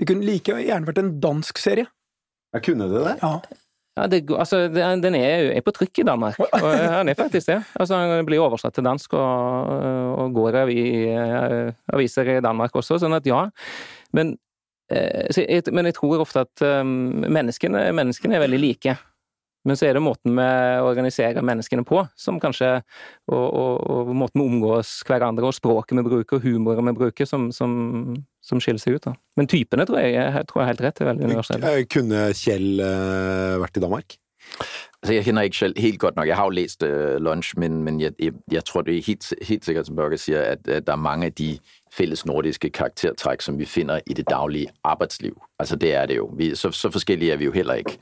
Det 0.00 0.08
kunne 0.08 0.26
like 0.26 0.56
gjerne 0.64 0.88
vært 0.88 1.02
en 1.02 1.16
dansk 1.22 1.60
serie. 1.60 1.90
Ja, 2.50 2.62
kunne 2.64 2.88
det 2.90 3.04
det? 3.04 3.18
Ja, 3.20 3.36
det, 4.10 4.20
altså, 4.30 4.68
den 4.70 5.16
er, 5.18 5.50
er 5.56 5.64
på 5.66 5.74
trykk 5.74 6.02
i 6.02 6.06
Danmark, 6.06 6.38
og 6.62 6.68
den 6.70 7.10
er 7.10 7.18
faktisk 7.18 7.50
det. 7.50 7.58
Altså, 7.74 7.98
den 8.10 8.28
blir 8.28 8.42
oversatt 8.42 8.74
til 8.74 8.86
dansk 8.86 9.16
og, 9.18 9.72
og 10.24 10.34
går 10.36 10.60
i 10.70 10.84
aviser 11.92 12.36
i 12.36 12.40
Danmark 12.44 12.76
også, 12.76 13.00
sånn 13.02 13.18
at 13.18 13.26
ja. 13.26 13.44
Men, 14.16 14.36
eh, 14.92 15.26
jeg, 15.36 15.66
men 15.74 15.90
jeg 15.90 15.98
tror 15.98 16.22
ofte 16.22 16.46
at 16.46 16.64
um, 16.64 17.22
menneskene, 17.26 17.90
menneskene 17.96 18.38
er 18.38 18.46
veldig 18.46 18.62
like. 18.62 18.96
Men 19.68 19.76
så 19.76 19.90
er 19.90 19.96
det 19.96 20.00
måten 20.00 20.32
vi 20.38 20.46
organiserer 20.80 21.44
menneskene 21.44 21.84
på, 21.84 22.00
som 22.16 22.38
kanskje 22.40 22.78
Og, 23.30 23.44
og, 23.44 23.74
og 23.90 24.14
måten 24.16 24.40
vi 24.40 24.46
omgås 24.46 25.02
hverandre, 25.06 25.46
og 25.46 25.54
språket 25.54 25.98
vi 25.98 26.06
bruker, 26.06 26.38
og 26.38 26.46
humoren 26.46 26.88
vi 26.88 26.96
bruker, 26.96 27.28
som, 27.28 27.50
som, 27.52 28.16
som 28.42 28.60
skiller 28.60 28.80
seg 28.82 28.96
ut. 28.96 29.04
da. 29.04 29.14
Men 29.36 29.48
typene 29.50 29.86
tror 29.86 30.00
jeg, 30.00 30.14
jeg 30.16 30.48
tror 30.48 30.62
jeg 30.62 30.66
er 30.66 30.72
helt 30.72 30.82
rett, 30.86 31.00
er 31.00 31.10
veldig 31.12 31.30
universelle. 31.30 31.72
Eh, 31.76 31.86
Kunne 31.90 32.24
Kjell 32.36 32.82
eh, 32.84 33.60
vært 33.60 33.76
i 33.76 33.84
Danmark? 33.84 34.16
Altså, 35.02 35.14
jeg 35.14 35.24
kjenner 35.24 35.42
ikke 35.42 35.56
Kjell 35.56 35.74
helt 35.76 35.98
godt 35.98 36.16
nok. 36.16 36.28
Jeg 36.28 36.36
har 36.36 36.44
jo 36.44 36.50
lest 36.50 36.82
uh, 36.82 37.16
Lunch, 37.16 37.52
men, 37.56 37.82
men 37.84 38.00
jeg, 38.00 38.12
jeg, 38.18 38.32
jeg 38.52 38.64
tror, 38.64 38.82
det 38.82 38.98
er 38.98 39.02
helt, 39.06 39.34
helt 39.42 39.64
sikkert, 39.64 39.86
som 39.86 39.96
Børge 39.96 40.18
sier, 40.18 40.40
at, 40.40 40.68
at 40.68 40.86
det 40.86 40.92
er 40.92 40.96
mange 40.96 41.26
av 41.26 41.32
de 41.38 41.58
fælles 41.92 42.26
nordiske 42.26 42.70
karaktertræk, 42.70 43.40
som 43.40 43.58
vi 43.58 43.64
finder 43.64 44.00
i 44.06 44.14
det 44.14 44.30
daglige 44.30 44.68
arbejdsliv. 44.84 45.40
Altså, 45.58 45.76
det 45.76 45.94
er 45.94 46.06
det 46.06 46.16
jo. 46.16 46.30
Vi, 46.36 46.54
så, 46.54 46.70
så 46.70 46.90
forskellige 46.90 47.32
er 47.32 47.36
vi 47.36 47.44
jo 47.44 47.52
heller 47.52 47.74
ikke, 47.74 47.98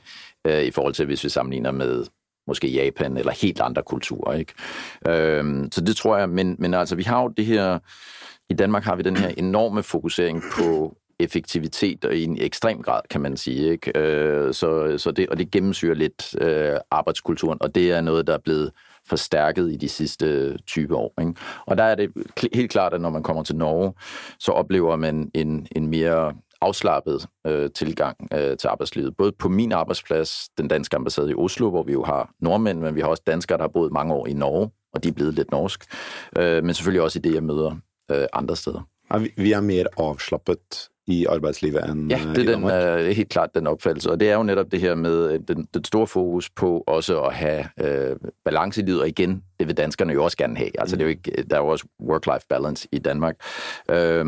uh, 0.47 0.59
i 0.59 0.71
forhold 0.71 0.93
til, 0.93 1.05
hvis 1.05 1.23
vi 1.23 1.29
sammenligner 1.29 1.71
med 1.71 2.05
måske 2.47 2.67
Japan 2.67 3.17
eller 3.17 3.31
helt 3.31 3.61
andre 3.61 3.83
kulturer, 3.83 4.33
ikke? 4.33 4.53
Uh, 5.05 5.67
så 5.71 5.81
det 5.81 5.95
tror 5.95 6.17
jeg, 6.17 6.29
men, 6.29 6.55
men 6.59 6.73
altså, 6.73 6.95
vi 6.95 7.03
har 7.03 7.21
jo 7.21 7.27
det 7.27 7.45
her, 7.45 7.79
i 8.49 8.53
Danmark 8.53 8.83
har 8.83 8.95
vi 8.95 9.03
den 9.03 9.17
her 9.17 9.31
enorme 9.37 9.83
fokusering 9.83 10.43
på 10.57 10.97
effektivitet 11.19 12.05
og 12.05 12.15
i 12.15 12.23
en 12.23 12.37
ekstrem 12.41 12.81
grad, 12.81 13.01
kan 13.09 13.21
man 13.21 13.37
sige. 13.37 13.71
Ikke? 13.71 13.99
Øh, 13.99 14.53
så, 14.53 14.97
så 14.97 15.11
det, 15.11 15.29
og 15.29 15.37
det 15.37 15.51
gennemsyrer 15.51 15.95
lidt 15.95 16.35
øh, 16.41 16.77
arbejdskulturen, 16.91 17.57
og 17.61 17.75
det 17.75 17.91
er 17.91 18.01
noget, 18.01 18.27
der 18.27 18.33
er 18.33 18.37
blevet 18.37 18.71
forstærket 19.07 19.71
i 19.71 19.75
de 19.75 19.89
sidste 19.89 20.57
20 20.57 20.95
år. 20.95 21.13
Ikke? 21.21 21.33
Og 21.65 21.77
der 21.77 21.83
er 21.83 21.95
det 21.95 22.09
helt 22.53 22.71
klart, 22.71 22.93
at 22.93 23.01
når 23.01 23.09
man 23.09 23.23
kommer 23.23 23.43
til 23.43 23.55
Norge, 23.55 23.93
så 24.39 24.51
oplever 24.51 24.95
man 24.95 25.31
en, 25.33 25.67
en 25.75 25.87
mere 25.87 26.33
afslappet 26.61 27.27
øh, 27.47 27.69
tilgang 27.75 28.27
øh, 28.33 28.57
til 28.57 28.67
arbejdslivet. 28.67 29.17
Både 29.17 29.31
på 29.31 29.49
min 29.49 29.71
arbejdsplads, 29.71 30.49
den 30.57 30.67
danske 30.67 30.95
ambassade 30.95 31.31
i 31.31 31.35
Oslo, 31.35 31.69
hvor 31.69 31.83
vi 31.83 31.91
jo 31.91 32.03
har 32.03 32.29
nordmænd, 32.39 32.79
men 32.79 32.95
vi 32.95 33.01
har 33.01 33.07
også 33.07 33.23
danskere, 33.27 33.57
der 33.57 33.63
har 33.63 33.69
boet 33.73 33.91
mange 33.91 34.13
år 34.13 34.27
i 34.27 34.33
Norge, 34.33 34.69
og 34.93 35.03
de 35.03 35.09
er 35.09 35.13
blevet 35.13 35.33
lidt 35.33 35.51
norsk. 35.51 35.83
Øh, 36.37 36.63
men 36.63 36.73
selvfølgelig 36.73 37.01
også 37.01 37.19
i 37.19 37.21
det, 37.21 37.33
jeg 37.33 37.43
møder 37.43 37.75
andre 38.33 38.55
steder. 38.55 38.87
Vi- 39.37 39.51
er 39.51 39.61
mer 39.61 39.85
avslappet 39.97 40.89
i 41.09 41.25
arbeidslivet 41.25 41.89
enn 41.89 42.09
Ja, 42.11 42.17
eh, 42.17 42.21
det 42.21 42.29
er 42.29 42.33
den, 42.35 42.47
Danmark. 42.47 42.73
Ja, 42.73 43.13
helt 43.17 43.29
klart 43.29 43.55
den 43.55 43.67
oppfattelse. 43.67 44.11
Og 44.11 44.19
det 44.19 44.29
er 44.29 44.35
jo 44.35 44.43
nettopp 44.43 44.71
det 44.71 44.81
her 44.81 44.95
med 44.95 45.31
øh, 45.31 45.39
den, 45.47 45.67
den 45.73 45.83
store 45.83 46.07
fokus 46.07 46.49
på 46.49 46.83
også 46.87 47.17
å 47.17 47.29
ha 47.33 47.63
øh, 47.81 48.15
balanse 48.45 48.81
i 48.81 48.85
livet. 48.85 49.01
Og 49.01 49.07
igjen, 49.07 49.43
det 49.59 49.67
vil 49.67 49.77
danskerne 49.77 50.13
jo 50.13 50.23
også 50.23 50.37
gjerne 50.37 50.57
ha. 50.57 50.69
Altså, 50.79 50.95
det 50.95 51.01
er 51.01 51.05
jo 51.07 51.15
ikke, 51.17 51.43
der 51.49 51.55
er 51.55 51.61
jo 51.61 51.67
også 51.67 51.87
work-life 52.01 52.45
balance 52.49 52.87
i 52.91 52.99
Danmark. 52.99 53.35
Øhm, 53.89 54.27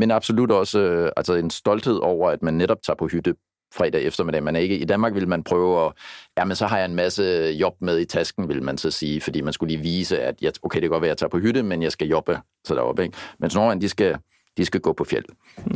men 0.00 0.10
absolutt 0.10 0.50
også 0.52 0.78
øh, 0.80 1.10
altså 1.16 1.34
en 1.34 1.50
stolthed 1.50 1.98
over, 2.02 2.30
at 2.30 2.42
man 2.42 2.54
netop 2.54 2.78
tar 2.86 2.94
på 2.94 3.06
hytte 3.06 3.34
fredag 3.72 4.02
eftermiddag. 4.04 4.42
Man 4.42 4.56
er 4.56 4.60
ikke, 4.60 4.78
I 4.78 4.84
Danmark 4.84 5.14
vil 5.14 5.28
man 5.28 5.44
prøve 5.44 5.86
at, 5.86 5.92
ja, 6.38 6.44
men 6.44 6.56
så 6.56 6.66
har 6.66 6.78
jeg 6.78 6.84
en 6.84 6.94
masse 6.94 7.22
job 7.60 7.76
med 7.80 7.98
i 7.98 8.04
tasken, 8.04 8.48
vil 8.48 8.62
man 8.62 8.78
så 8.78 8.90
sige, 8.90 9.20
fordi 9.20 9.40
man 9.40 9.52
skulle 9.52 9.74
lige 9.74 9.82
vise, 9.82 10.20
at 10.20 10.42
jeg, 10.42 10.52
okay, 10.62 10.76
det 10.76 10.82
kan 10.82 10.90
godt 10.90 11.02
være, 11.02 11.08
at 11.10 11.14
jeg 11.14 11.18
tager 11.18 11.30
på 11.30 11.38
hytte, 11.38 11.62
men 11.62 11.82
jeg 11.82 11.92
skal 11.92 12.08
jobbe 12.08 12.38
så 12.64 12.74
deroppe. 12.74 13.02
Ikke? 13.02 13.16
Men 13.38 13.50
Norge, 13.54 13.80
de 13.80 13.88
skal, 13.88 14.16
de 14.56 14.64
skal 14.64 14.80
gå 14.80 14.92
på 14.92 15.04
fjell 15.04 15.24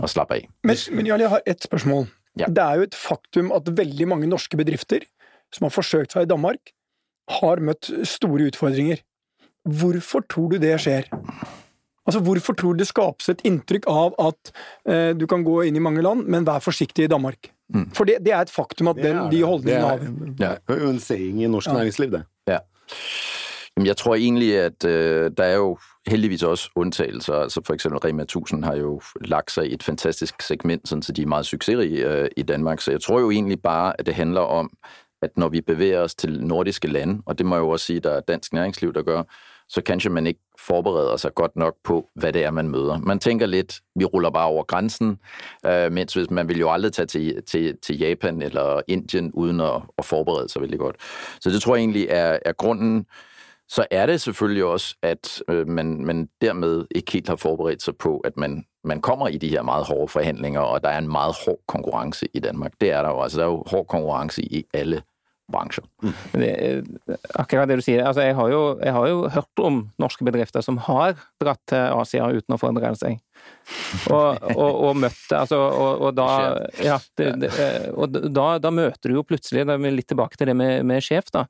og 0.02 0.10
slappe 0.10 0.34
af. 0.34 0.48
Men, 0.64 0.76
men 0.92 1.06
Jarl, 1.06 1.20
jeg 1.20 1.28
har 1.28 1.40
ett 1.46 1.62
spørsmål. 1.62 2.06
Ja. 2.38 2.44
Det 2.44 2.58
er 2.58 2.74
jo 2.74 2.82
et 2.82 2.94
faktum 2.94 3.52
at 3.52 3.76
veldig 3.76 4.08
mange 4.08 4.26
norske 4.26 4.56
bedrifter 4.56 5.00
som 5.54 5.66
har 5.66 5.74
forsøkt 5.74 6.12
seg 6.12 6.26
i 6.26 6.30
Danmark, 6.30 6.72
har 7.40 7.62
møtt 7.64 7.90
store 8.06 8.50
utfordringer. 8.50 9.00
Hvorfor 9.66 10.22
tror 10.30 10.52
du 10.52 10.60
det 10.62 10.76
skjer? 10.82 11.08
Altså, 12.06 12.20
Hvorfor 12.22 12.54
tror 12.54 12.76
du 12.76 12.84
det 12.84 12.90
skapes 12.90 13.28
et 13.32 13.42
inntrykk 13.48 13.88
av 13.90 14.14
at 14.22 14.52
eh, 14.86 15.10
du 15.18 15.26
kan 15.26 15.42
gå 15.46 15.64
inn 15.66 15.78
i 15.78 15.82
mange 15.82 16.04
land, 16.06 16.26
men 16.30 16.46
vær 16.46 16.62
forsiktig 16.62 17.06
i 17.06 17.10
Danmark? 17.10 17.50
Mm. 17.68 17.90
For 17.90 18.04
det, 18.04 18.14
det 18.24 18.32
er 18.32 18.38
et 18.38 18.50
faktum 18.50 18.88
at 18.88 18.96
den, 18.96 19.16
de 19.16 19.30
det. 19.36 19.46
holdningene 19.46 19.86
har 19.86 19.96
Det. 19.96 20.38
Det 20.38 20.58
er 20.68 20.82
jo 20.84 20.90
en 20.90 21.00
saying 21.00 21.42
i 21.42 21.46
norsk 21.46 21.68
Ja. 21.68 21.72
næringsliv, 21.72 22.10
det. 22.10 22.22
Ja. 22.48 22.58
Jamen, 23.76 23.86
jeg 23.86 23.96
tror 23.96 24.14
egentlig, 24.14 24.58
at 24.60 24.84
øh, 24.84 25.30
der 25.36 25.44
er 25.44 25.54
jo 25.56 25.78
heldigvis 26.08 26.42
også 26.42 26.70
undtagelser. 26.76 27.34
Altså 27.34 27.60
for 27.66 27.74
eksempel 27.74 27.98
Rema 27.98 28.22
1000 28.22 28.64
har 28.64 28.76
jo 28.76 29.00
lagt 29.20 29.50
sig 29.52 29.70
i 29.70 29.74
et 29.74 29.82
fantastisk 29.82 30.42
segment, 30.42 30.88
sådan, 30.88 31.02
så 31.02 31.12
de 31.12 31.22
er 31.22 31.26
meget 31.26 31.46
succesrige 31.46 32.06
øh, 32.06 32.28
i 32.36 32.42
Danmark. 32.42 32.80
Så 32.80 32.90
jeg 32.90 33.00
tror 33.00 33.20
jo 33.20 33.30
egentlig 33.30 33.62
bare, 33.62 33.92
at 34.00 34.06
det 34.06 34.14
handler 34.14 34.40
om, 34.40 34.70
at 35.22 35.30
når 35.36 35.48
vi 35.48 35.60
bevæger 35.60 36.00
os 36.00 36.14
til 36.14 36.44
nordiske 36.44 36.88
lande, 36.88 37.22
og 37.26 37.38
det 37.38 37.46
må 37.46 37.54
jeg 37.54 37.60
jo 37.60 37.68
også 37.68 37.86
sige, 37.86 38.00
der 38.00 38.10
er 38.10 38.20
dansk 38.20 38.52
næringsliv, 38.52 38.94
der 38.94 39.02
gør, 39.02 39.22
så 39.68 39.82
kanskje 39.82 40.10
man 40.10 40.26
ikke 40.26 40.40
forbereder 40.66 41.16
seg 41.16 41.34
godt 41.34 41.56
nok 41.56 41.74
på, 41.84 42.08
hva 42.14 42.30
det 42.30 42.44
er, 42.44 42.50
man 42.50 42.68
møder. 42.68 42.98
Man 42.98 43.18
tænker 43.18 43.46
litt 43.46 43.80
vi 43.98 44.04
ruller 44.04 44.30
bare 44.30 44.46
over 44.46 44.62
grensen. 44.62 45.18
øh, 45.66 45.92
mens 45.92 46.14
hvis 46.14 46.30
man 46.30 46.48
vil 46.48 46.58
jo 46.58 46.70
aldri 46.70 46.90
ta 46.90 47.04
til, 47.04 47.42
til, 47.46 47.76
til 47.82 47.98
Japan 47.98 48.42
eller 48.42 48.82
Indien 48.88 49.32
uden 49.32 49.60
å, 49.60 49.82
å, 49.98 50.02
forberede 50.02 50.48
seg 50.48 50.62
veldig 50.62 50.78
godt. 50.78 50.96
Så 51.40 51.50
det 51.50 51.62
tror 51.62 51.76
jeg 51.76 51.82
egentlig 51.82 52.06
er, 52.10 52.38
er 52.44 52.52
grunden. 52.52 53.06
Så 53.68 53.86
er 53.90 54.06
det 54.06 54.20
selvfølgelig 54.20 54.64
også, 54.64 54.96
at 55.02 55.42
øh, 55.48 55.68
man, 55.68 56.04
man 56.04 56.28
dermed 56.40 56.86
ikke 56.94 57.12
helt 57.12 57.28
har 57.28 57.36
forberedt 57.36 57.82
seg 57.82 57.96
på, 57.96 58.18
at 58.18 58.36
man, 58.36 58.64
man 58.84 59.00
kommer 59.00 59.28
i 59.28 59.38
de 59.38 59.48
her 59.48 59.62
meget 59.62 59.86
hårde 59.86 60.08
forhandlinger, 60.08 60.60
og 60.60 60.84
der 60.84 60.88
er 60.88 60.98
en 60.98 61.10
meget 61.10 61.34
hård 61.46 61.60
konkurrence 61.68 62.26
i 62.34 62.40
Danmark. 62.40 62.72
Det 62.80 62.90
er 62.90 63.02
der 63.02 63.08
jo. 63.08 63.22
Altså, 63.22 63.38
der 63.38 63.44
er 63.44 63.50
jo 63.50 63.64
hård 63.66 63.86
konkurrence 63.86 64.42
i 64.42 64.64
alle 64.74 65.02
bransjer. 65.52 65.84
Men 66.32 66.42
Det, 66.42 66.50
er 66.50 67.20
akkurat 67.38 67.70
det 67.70 67.78
du 67.80 67.84
sier. 67.86 68.04
Altså, 68.06 68.24
jeg, 68.26 68.34
har 68.38 68.50
jo, 68.50 68.62
jeg 68.82 68.96
har 68.96 69.08
jo 69.10 69.22
hørt 69.36 69.62
om 69.62 69.80
norske 70.02 70.26
bedrifter 70.26 70.64
som 70.64 70.80
har 70.88 71.16
dratt 71.42 71.62
til 71.70 72.00
Asia 72.00 72.28
uten 72.34 72.56
å 72.56 72.60
forandre 72.60 72.94
seg. 72.98 73.20
Og, 74.10 74.42
og, 74.54 74.76
og 74.86 74.98
møtt 75.02 75.32
altså, 75.34 75.58
og, 75.58 76.02
og 76.06 76.12
da, 76.16 76.26
ja, 76.82 76.96
det, 77.18 77.26
det, 77.42 77.50
eh, 77.60 77.88
og 77.98 78.14
da, 78.30 78.46
da 78.62 78.70
møter 78.74 79.10
du 79.10 79.16
jo 79.18 79.24
plutselig 79.26 79.64
Da 79.66 79.74
er 79.74 79.82
vi 79.82 79.90
litt 79.90 80.06
tilbake 80.10 80.38
til 80.38 80.50
det 80.50 80.54
med, 80.58 80.86
med 80.86 81.02
sjef. 81.04 81.28
da. 81.34 81.44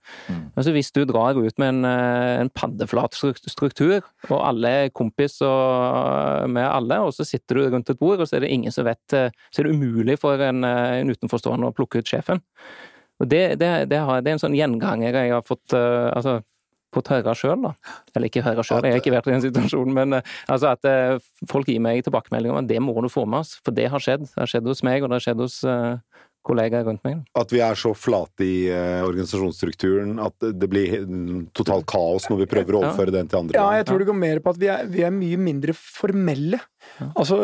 Altså 0.57 0.73
Hvis 0.75 0.91
du 0.97 1.03
drar 1.09 1.37
ut 1.37 1.61
med 1.61 1.69
en, 1.69 1.88
eh, 1.88 2.33
en 2.41 2.53
paddeflat 2.53 3.17
struktur, 3.17 4.00
og 4.31 4.38
alle 4.41 4.73
er 4.83 4.95
kompis 4.97 5.38
og, 5.45 6.49
med 6.53 6.67
alle, 6.67 7.00
og 7.05 7.15
så 7.17 7.26
sitter 7.29 7.61
du 7.61 7.76
rundt 7.76 7.93
et 7.93 8.00
bord, 8.00 8.21
og 8.21 8.29
så 8.29 8.38
er 8.38 8.47
det 8.47 8.53
ingen 8.55 8.75
som 8.75 8.88
vet 8.88 9.17
eh, 9.17 9.33
Så 9.50 9.62
er 9.62 9.69
det 9.69 9.76
umulig 9.76 10.19
for 10.23 10.41
en, 10.43 10.65
eh, 10.67 11.00
en 11.03 11.12
utenforstående 11.12 11.71
å 11.71 11.76
plukke 11.76 12.00
ut 12.03 12.12
sjefen. 12.12 12.43
Og 13.23 13.30
det, 13.30 13.44
det, 13.61 13.70
det, 13.90 14.02
har, 14.04 14.20
det 14.20 14.30
er 14.30 14.37
en 14.37 14.42
sånn 14.42 14.56
gjenganger 14.56 15.16
jeg 15.16 15.32
har 15.32 15.44
fått, 15.46 15.64
uh, 15.73 16.12
altså, 16.12 16.38
fått 16.94 17.11
høre 17.12 17.35
sjøl, 17.37 17.64
da. 17.64 17.73
Eller 18.14 18.30
ikke 18.30 18.44
høre 18.44 18.64
sjøl, 18.66 18.85
jeg 18.85 18.96
har 18.96 19.02
ikke 19.02 19.14
vært 19.14 19.30
i 19.30 19.35
den 19.35 19.44
situasjonen, 19.44 19.96
men 19.96 20.18
uh, 20.18 20.35
altså 20.52 20.75
at 20.75 20.88
uh, 20.88 21.49
folk 21.50 21.70
gir 21.70 21.80
meg 21.85 22.02
tilbakemeldinger 22.06 22.56
om 22.56 22.61
at 22.62 22.70
det 22.70 22.82
må 22.85 22.96
du 23.00 23.08
få 23.12 23.25
med 23.25 23.44
oss, 23.44 23.56
for 23.64 23.76
det 23.76 23.88
har 23.92 24.02
skjedd. 24.02 24.28
Det 24.28 24.42
har 24.42 24.52
skjedd 24.52 24.68
hos 24.68 24.85
meg, 24.87 25.02
og 25.04 25.11
det 25.11 25.18
har 25.20 25.26
skjedd 25.28 25.42
hos 25.44 25.58
eh, 25.64 26.15
kollegaer 26.47 26.87
rundt 26.87 27.03
meg. 27.07 27.21
At 27.37 27.53
vi 27.53 27.61
er 27.65 27.79
så 27.79 27.93
flate 27.97 28.47
i 28.47 28.55
uh, 28.71 29.03
organisasjonsstrukturen 29.09 30.17
at 30.23 30.49
det 30.57 30.71
blir 30.71 30.97
totalt 31.57 31.88
kaos 31.91 32.31
når 32.31 32.45
vi 32.45 32.50
prøver 32.55 32.79
å 32.79 32.85
Ja. 32.87 32.95
den 33.17 33.29
til 33.29 33.38
andre 33.38 33.59
Ja, 33.59 33.69
jeg 33.81 33.87
tror 33.88 33.99
det 33.99 34.09
går 34.09 34.19
mer 34.19 34.41
på 34.41 34.55
at 34.55 34.59
vi 34.62 34.71
er, 34.73 34.87
vi 34.87 35.05
er 35.07 35.15
mye 35.15 35.38
mindre 35.41 35.75
formelle. 35.76 36.61
Altså, 37.17 37.38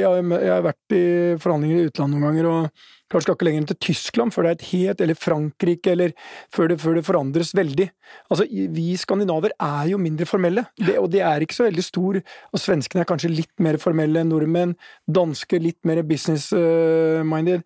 jeg 0.00 0.24
jeg 0.28 0.50
har 0.50 0.62
vært 0.64 0.94
i 0.96 1.02
forhandlinger 1.40 1.82
i 1.82 1.90
utlandet 1.90 2.18
noen 2.18 2.26
ganger, 2.28 2.48
og 2.50 2.86
kanskje 3.08 3.24
skal 3.24 3.36
ikke 3.36 3.46
lenger 3.48 3.62
enn 3.62 3.68
til 3.70 3.80
Tyskland 3.86 4.34
før 4.34 4.44
det 4.44 4.50
er 4.50 4.56
et 4.58 4.66
het, 4.68 5.02
eller 5.04 5.18
Frankrike, 5.18 5.92
eller 5.94 6.14
før 6.54 6.72
det, 6.72 6.78
før 6.82 6.98
det 6.98 7.04
forandres 7.06 7.54
veldig. 7.56 7.86
Altså, 8.28 8.48
vi 8.48 8.88
skandinaver 9.00 9.54
er 9.54 9.92
jo 9.92 10.00
mindre 10.02 10.28
formelle, 10.28 10.66
det, 10.76 10.98
og 11.00 11.08
det 11.14 11.22
er 11.24 11.44
ikke 11.44 11.56
så 11.56 11.68
veldig 11.68 11.84
stor 11.84 12.18
Og 12.18 12.60
svenskene 12.60 13.04
er 13.04 13.08
kanskje 13.08 13.32
litt 13.32 13.54
mer 13.62 13.78
formelle 13.80 14.20
enn 14.22 14.30
nordmenn, 14.32 14.76
danske 15.06 15.60
litt 15.62 15.80
mer 15.88 16.02
business-minded. 16.08 17.64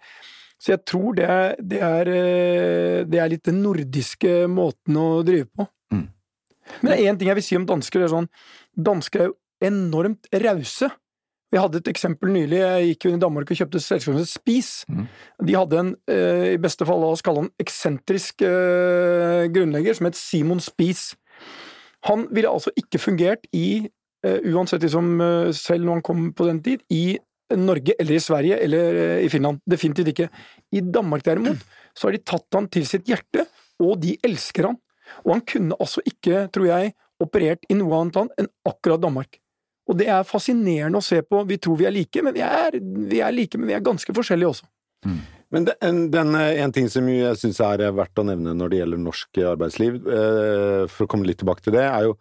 Så 0.62 0.76
jeg 0.76 0.85
tror 0.87 1.16
det 1.19 1.26
er, 1.26 1.54
det 1.59 1.78
er, 1.83 2.09
eh, 2.12 2.99
det 3.11 3.19
er 3.19 3.31
litt 3.33 3.49
den 3.49 3.62
nordiske 3.64 4.45
måten 4.50 4.99
å 4.99 5.07
drive 5.26 5.49
på. 5.50 5.66
Mm. 5.90 6.04
Men 6.81 6.90
det 6.90 6.99
er 6.99 7.09
én 7.11 7.19
ting 7.19 7.31
jeg 7.33 7.38
vil 7.40 7.47
si 7.49 7.59
om 7.59 7.66
dansker. 7.66 7.99
det 7.99 8.07
er 8.07 8.12
sånn, 8.14 8.28
Dansker 8.73 9.25
er 9.25 9.33
jo 9.33 9.38
enormt 9.66 10.28
rause. 10.45 10.88
Vi 11.52 11.61
hadde 11.61 11.83
et 11.83 11.90
eksempel 11.90 12.31
nylig. 12.33 12.61
Jeg 12.61 12.92
gikk 12.92 13.04
jo 13.04 13.11
inn 13.11 13.19
i 13.19 13.25
Danmark 13.25 13.50
og 13.50 13.59
kjøpte 13.59 13.83
selskapet 13.83 14.31
Spis. 14.31 14.71
Mm. 14.88 15.09
De 15.50 15.59
hadde 15.59 15.81
en, 15.81 15.90
eh, 16.14 16.47
i 16.54 16.62
beste 16.62 16.87
fall 16.88 17.02
la 17.02 17.11
oss 17.16 17.25
kalle 17.26 17.42
han 17.42 17.50
eksentrisk 17.61 18.47
eh, 18.47 19.50
grunnlegger, 19.52 19.99
som 19.99 20.09
het 20.09 20.21
Simon 20.21 20.62
Spis. 20.62 21.11
Han 22.07 22.28
ville 22.31 22.54
altså 22.54 22.71
ikke 22.78 23.02
fungert 23.02 23.50
i, 23.52 23.90
uansett 24.23 24.83
liksom, 24.83 25.19
selv 25.54 25.85
når 25.85 25.99
han 25.99 26.02
kom 26.07 26.26
på 26.35 26.47
den 26.47 26.61
tid, 26.62 26.83
i 26.90 27.19
Norge 27.59 27.95
eller 27.99 28.17
i 28.17 28.23
Sverige 28.23 28.59
eller 28.65 29.01
eh, 29.03 29.25
i 29.27 29.31
Finland. 29.33 29.61
Definitivt 29.69 30.13
ikke. 30.13 30.29
I 30.73 30.83
Danmark 30.85 31.25
derimot, 31.27 31.63
så 31.97 32.09
har 32.09 32.17
de 32.17 32.23
tatt 32.25 32.59
han 32.59 32.69
til 32.73 32.87
sitt 32.89 33.09
hjerte, 33.11 33.47
og 33.83 33.99
de 34.03 34.17
elsker 34.25 34.71
han. 34.71 34.79
Og 35.25 35.35
han 35.37 35.45
kunne 35.49 35.79
altså 35.81 36.03
ikke, 36.09 36.47
tror 36.55 36.69
jeg, 36.71 36.95
operert 37.23 37.67
i 37.71 37.77
noe 37.79 38.01
annet 38.01 38.19
land 38.19 38.33
enn 38.41 38.51
akkurat 38.69 39.03
Danmark. 39.03 39.39
Og 39.91 39.99
det 39.99 40.09
er 40.15 40.27
fascinerende 40.27 41.01
å 41.01 41.05
se 41.05 41.21
på. 41.27 41.43
Vi 41.49 41.59
tror 41.63 41.79
vi 41.81 41.87
er 41.89 41.95
like, 41.95 42.23
men 42.25 42.35
vi 42.37 42.43
er, 42.47 42.79
vi 42.81 43.21
er 43.21 43.35
like, 43.35 43.59
men 43.59 43.71
vi 43.71 43.77
er 43.77 43.85
ganske 43.85 44.15
forskjellige 44.15 44.55
også. 44.55 44.69
Men 45.53 45.67
det, 45.67 45.75
en, 45.85 46.05
den, 46.15 46.37
eh, 46.39 46.63
en 46.65 46.73
ting 46.73 46.87
som 46.89 47.09
jeg 47.11 47.37
syns 47.41 47.59
er 47.61 47.83
eh, 47.85 47.95
verdt 47.95 48.23
å 48.23 48.25
nevne 48.25 48.55
når 48.57 48.73
det 48.73 48.83
gjelder 48.83 49.03
norsk 49.03 49.41
arbeidsliv, 49.53 49.99
for 50.89 51.05
å 51.05 51.11
komme 51.11 51.29
litt 51.29 51.43
tilbake 51.43 51.67
til 51.67 51.77
det, 51.77 51.85
er 51.85 52.07
jo 52.09 52.15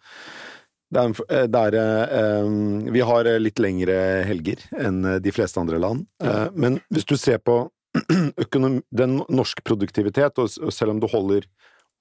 det 0.91 1.01
er, 1.01 1.21
eh, 1.29 1.47
det 1.47 1.61
er, 1.67 1.77
eh, 1.79 2.91
Vi 2.91 3.01
har 3.01 3.25
eh, 3.25 3.39
litt 3.39 3.59
lengre 3.59 4.23
helger 4.27 4.63
enn 4.77 5.05
eh, 5.05 5.19
de 5.23 5.31
fleste 5.31 5.59
andre 5.61 5.79
land, 5.79 6.05
eh, 6.23 6.47
men 6.53 6.81
hvis 6.91 7.07
du 7.07 7.15
ser 7.17 7.39
på 7.39 7.63
økonom, 8.45 8.81
den 8.91 9.21
norsk 9.29 9.63
produktivitet, 9.67 10.39
og, 10.39 10.51
og 10.61 10.71
selv 10.75 10.95
om 10.95 11.01
du 11.01 11.07
holder 11.11 11.47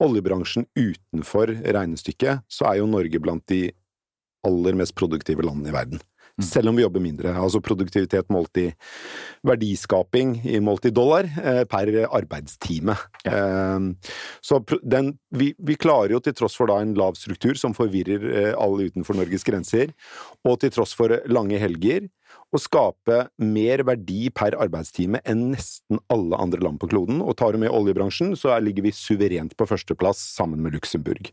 oljebransjen 0.01 0.65
utenfor 0.75 1.51
regnestykket, 1.63 2.45
så 2.49 2.69
er 2.69 2.79
jo 2.79 2.89
Norge 2.89 3.19
blant 3.21 3.43
de 3.51 3.69
aller 4.47 4.77
mest 4.79 4.95
produktive 4.97 5.43
landene 5.45 5.69
i 5.69 5.75
verden. 5.75 6.01
Selv 6.39 6.71
om 6.71 6.77
vi 6.77 6.83
jobber 6.85 7.03
mindre. 7.03 7.33
Altså 7.35 7.61
produktivitet 7.63 8.29
målt 8.33 8.57
i 8.61 8.67
verdiskaping 9.47 10.37
i 10.47 10.59
målt 10.63 10.85
i 10.87 10.93
dollar 10.93 11.27
eh, 11.27 11.63
per 11.69 11.91
arbeidstime. 12.07 12.95
Eh, 13.25 13.89
så 14.41 14.61
den, 14.81 15.13
vi, 15.35 15.51
vi 15.59 15.75
klarer 15.75 16.15
jo 16.15 16.21
til 16.23 16.35
tross 16.37 16.55
for 16.57 16.71
da 16.71 16.79
en 16.81 16.95
lav 16.97 17.17
struktur 17.19 17.59
som 17.59 17.75
forvirrer 17.77 18.25
eh, 18.31 18.53
alle 18.55 18.89
utenfor 18.91 19.17
Norges 19.19 19.45
grenser, 19.47 19.93
og 20.47 20.59
til 20.61 20.73
tross 20.73 20.95
for 20.97 21.19
lange 21.31 21.59
helger, 21.61 22.07
å 22.51 22.59
skape 22.59 23.25
mer 23.43 23.83
verdi 23.87 24.29
per 24.35 24.55
arbeidstime 24.59 25.19
enn 25.27 25.49
nesten 25.53 25.99
alle 26.11 26.39
andre 26.39 26.63
land 26.63 26.79
på 26.79 26.89
kloden. 26.91 27.19
Og 27.23 27.35
tar 27.39 27.55
du 27.55 27.61
med 27.63 27.71
oljebransjen, 27.71 28.33
så 28.39 28.55
er- 28.55 28.63
ligger 28.63 28.87
vi 28.87 28.95
suverent 28.95 29.55
på 29.59 29.67
førsteplass 29.67 30.19
sammen 30.35 30.61
med 30.63 30.75
Luxembourg. 30.75 31.31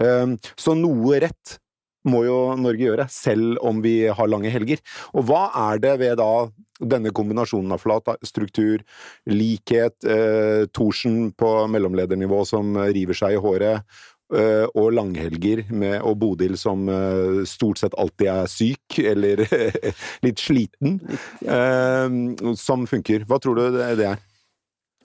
Mm. 0.00 0.38
Så 0.56 0.72
noe 0.72 1.18
rett 1.20 1.58
må 2.08 2.24
jo 2.26 2.38
Norge 2.56 2.86
gjøre, 2.86 3.06
selv 3.12 3.60
om 3.66 3.82
vi 3.84 3.94
har 4.08 4.30
lange 4.30 4.52
helger. 4.52 4.80
Og 5.14 5.26
hva 5.28 5.48
er 5.70 5.82
det 5.82 5.96
ved 6.00 6.18
da 6.20 6.48
denne 6.80 7.12
kombinasjonen 7.12 7.74
av 7.76 7.82
flat 7.82 8.08
struktur, 8.24 8.80
likhet, 9.28 9.98
eh, 10.08 10.64
Thorsen 10.72 11.32
på 11.36 11.50
mellomledernivå 11.68 12.44
som 12.48 12.78
river 12.88 13.18
seg 13.18 13.36
i 13.36 13.42
håret, 13.42 13.84
eh, 14.32 14.64
og 14.72 14.94
langhelger 14.96 15.66
med, 15.68 15.98
og 16.00 16.16
Bodil 16.22 16.56
som 16.60 16.88
eh, 16.88 17.42
stort 17.48 17.82
sett 17.82 17.96
alltid 18.00 18.32
er 18.32 18.48
syk, 18.48 18.98
eller 19.12 19.44
litt 20.24 20.40
sliten, 20.40 20.98
eh, 21.44 22.56
som 22.56 22.88
funker. 22.88 23.28
Hva 23.28 23.40
tror 23.42 23.60
du 23.60 23.76
det 23.76 23.92
er? 24.08 24.26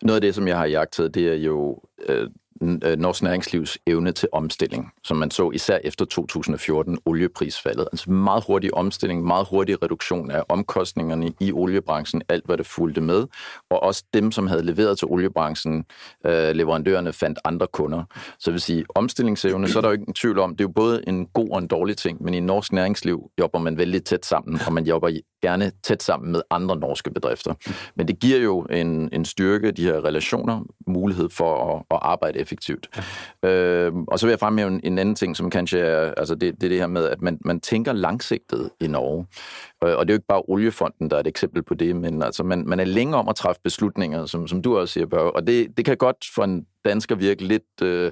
Noget 0.04 0.20
af 0.20 0.26
det, 0.28 0.36
som 0.36 0.48
jeg 0.48 0.58
har 0.58 0.72
jagtet, 0.72 1.14
det 1.16 1.28
er 1.34 1.40
jo 1.44 1.82
øh, 2.10 2.28
norsk 2.98 3.24
næringslivs 3.24 3.78
evne 3.88 4.12
til 4.12 4.30
omstilling, 4.32 4.92
som 5.04 5.18
man 5.18 5.32
så 5.32 5.52
især 5.52 5.80
efter 5.84 6.06
2014, 6.06 6.98
oljeprisfallet. 7.06 7.88
Altså 7.92 8.12
meget 8.12 8.44
hurtig 8.48 8.74
omstilling, 8.74 9.26
meget 9.26 9.48
hurtig 9.48 9.84
reduktion 9.84 10.32
af 10.32 10.44
omkostningerne 10.50 11.32
i 11.40 11.52
oliebranchen, 11.52 12.22
alt 12.30 12.46
hvad 12.46 12.58
det 12.58 12.66
fulgte 12.66 13.02
med, 13.02 13.28
og 13.70 13.84
også 13.84 14.04
dem, 14.14 14.32
som 14.32 14.48
havde 14.48 14.64
leveret 14.64 14.98
til 14.98 15.08
oliebranchen, 15.08 15.86
leverandørene 16.24 16.86
leverandørerne 16.86 17.14
fandt 17.14 17.40
andre 17.44 17.68
kunder. 17.68 18.04
Så 18.40 18.52
vil 18.52 18.62
sige, 18.62 18.86
omstillingsevne, 18.96 19.68
så 19.68 19.80
er 19.80 19.82
der 19.82 19.90
jo 19.90 19.94
ikke 19.94 20.06
en 20.08 20.14
tvivl 20.14 20.40
om, 20.40 20.52
det 20.56 20.64
er 20.64 20.68
jo 20.68 20.74
både 20.74 21.04
en 21.08 21.26
god 21.26 21.50
og 21.50 21.58
en 21.58 21.68
dårlig 21.68 21.98
ting, 21.98 22.24
men 22.24 22.34
i 22.34 22.40
norsk 22.40 22.74
næringsliv 22.74 23.32
jobber 23.40 23.60
man 23.60 23.78
vældig 23.78 24.04
tæt 24.04 24.26
sammen, 24.26 24.60
og 24.68 24.74
man 24.74 24.86
jobber 24.86 25.10
gerne 25.42 25.72
tæt 25.84 26.04
sammen 26.04 26.32
med 26.32 26.42
andre 26.50 26.76
norske 26.76 27.12
bedrifter. 27.12 27.54
Men 27.96 28.08
det 28.08 28.20
giver 28.20 28.40
jo 28.40 28.62
en, 28.62 29.10
en 29.14 29.26
styrke, 29.26 29.72
de 29.72 29.84
her 29.84 30.06
relationer, 30.06 30.62
mulighed 30.88 31.30
for 31.30 31.76
at, 31.76 31.84
at 31.92 32.00
arbejde 32.02 32.40
effektivt. 32.46 32.90
Øh, 33.46 33.94
og 34.08 34.20
så 34.20 34.26
vil 34.26 34.32
jeg 34.32 34.40
fremhæve 34.40 34.68
en, 34.68 34.82
en 34.84 34.98
anden 35.00 35.16
ting, 35.16 35.38
som 35.38 35.50
kanskje 35.50 35.80
er, 35.80 36.14
altså 36.18 36.36
det, 36.36 36.56
det 36.56 36.64
er 36.64 36.70
det 36.70 36.78
her 36.78 36.88
med, 36.88 37.10
at 37.10 37.22
man, 37.22 37.38
man 37.46 37.60
tænker 37.60 37.94
langsigtet 37.94 38.70
i 38.80 38.88
Norge. 38.88 39.26
Øh, 39.84 39.98
og 39.98 40.08
det 40.08 40.14
er 40.14 40.16
jo 40.16 40.18
ikke 40.18 40.28
bare 40.28 40.42
oliefonden, 40.48 41.10
der 41.10 41.16
er 41.16 41.20
et 41.20 41.28
eksempel 41.28 41.64
på 41.64 41.74
det, 41.74 41.96
men 41.96 42.24
altså 42.24 42.44
man, 42.44 42.64
man 42.68 42.80
er 42.80 42.86
længe 42.86 43.16
om 43.16 43.30
at 43.30 43.36
træffe 43.36 43.62
beslutninger, 43.64 44.26
som, 44.26 44.48
som 44.48 44.62
du 44.62 44.78
også 44.78 44.94
siger, 44.94 45.06
Børge. 45.06 45.32
Og 45.36 45.48
det, 45.48 45.78
det 45.78 45.86
kan 45.86 45.98
godt 45.98 46.26
for 46.36 46.44
en 46.44 46.66
dansker 46.86 47.16
virke 47.16 47.44
lidt... 47.44 47.82
Øh, 47.82 48.12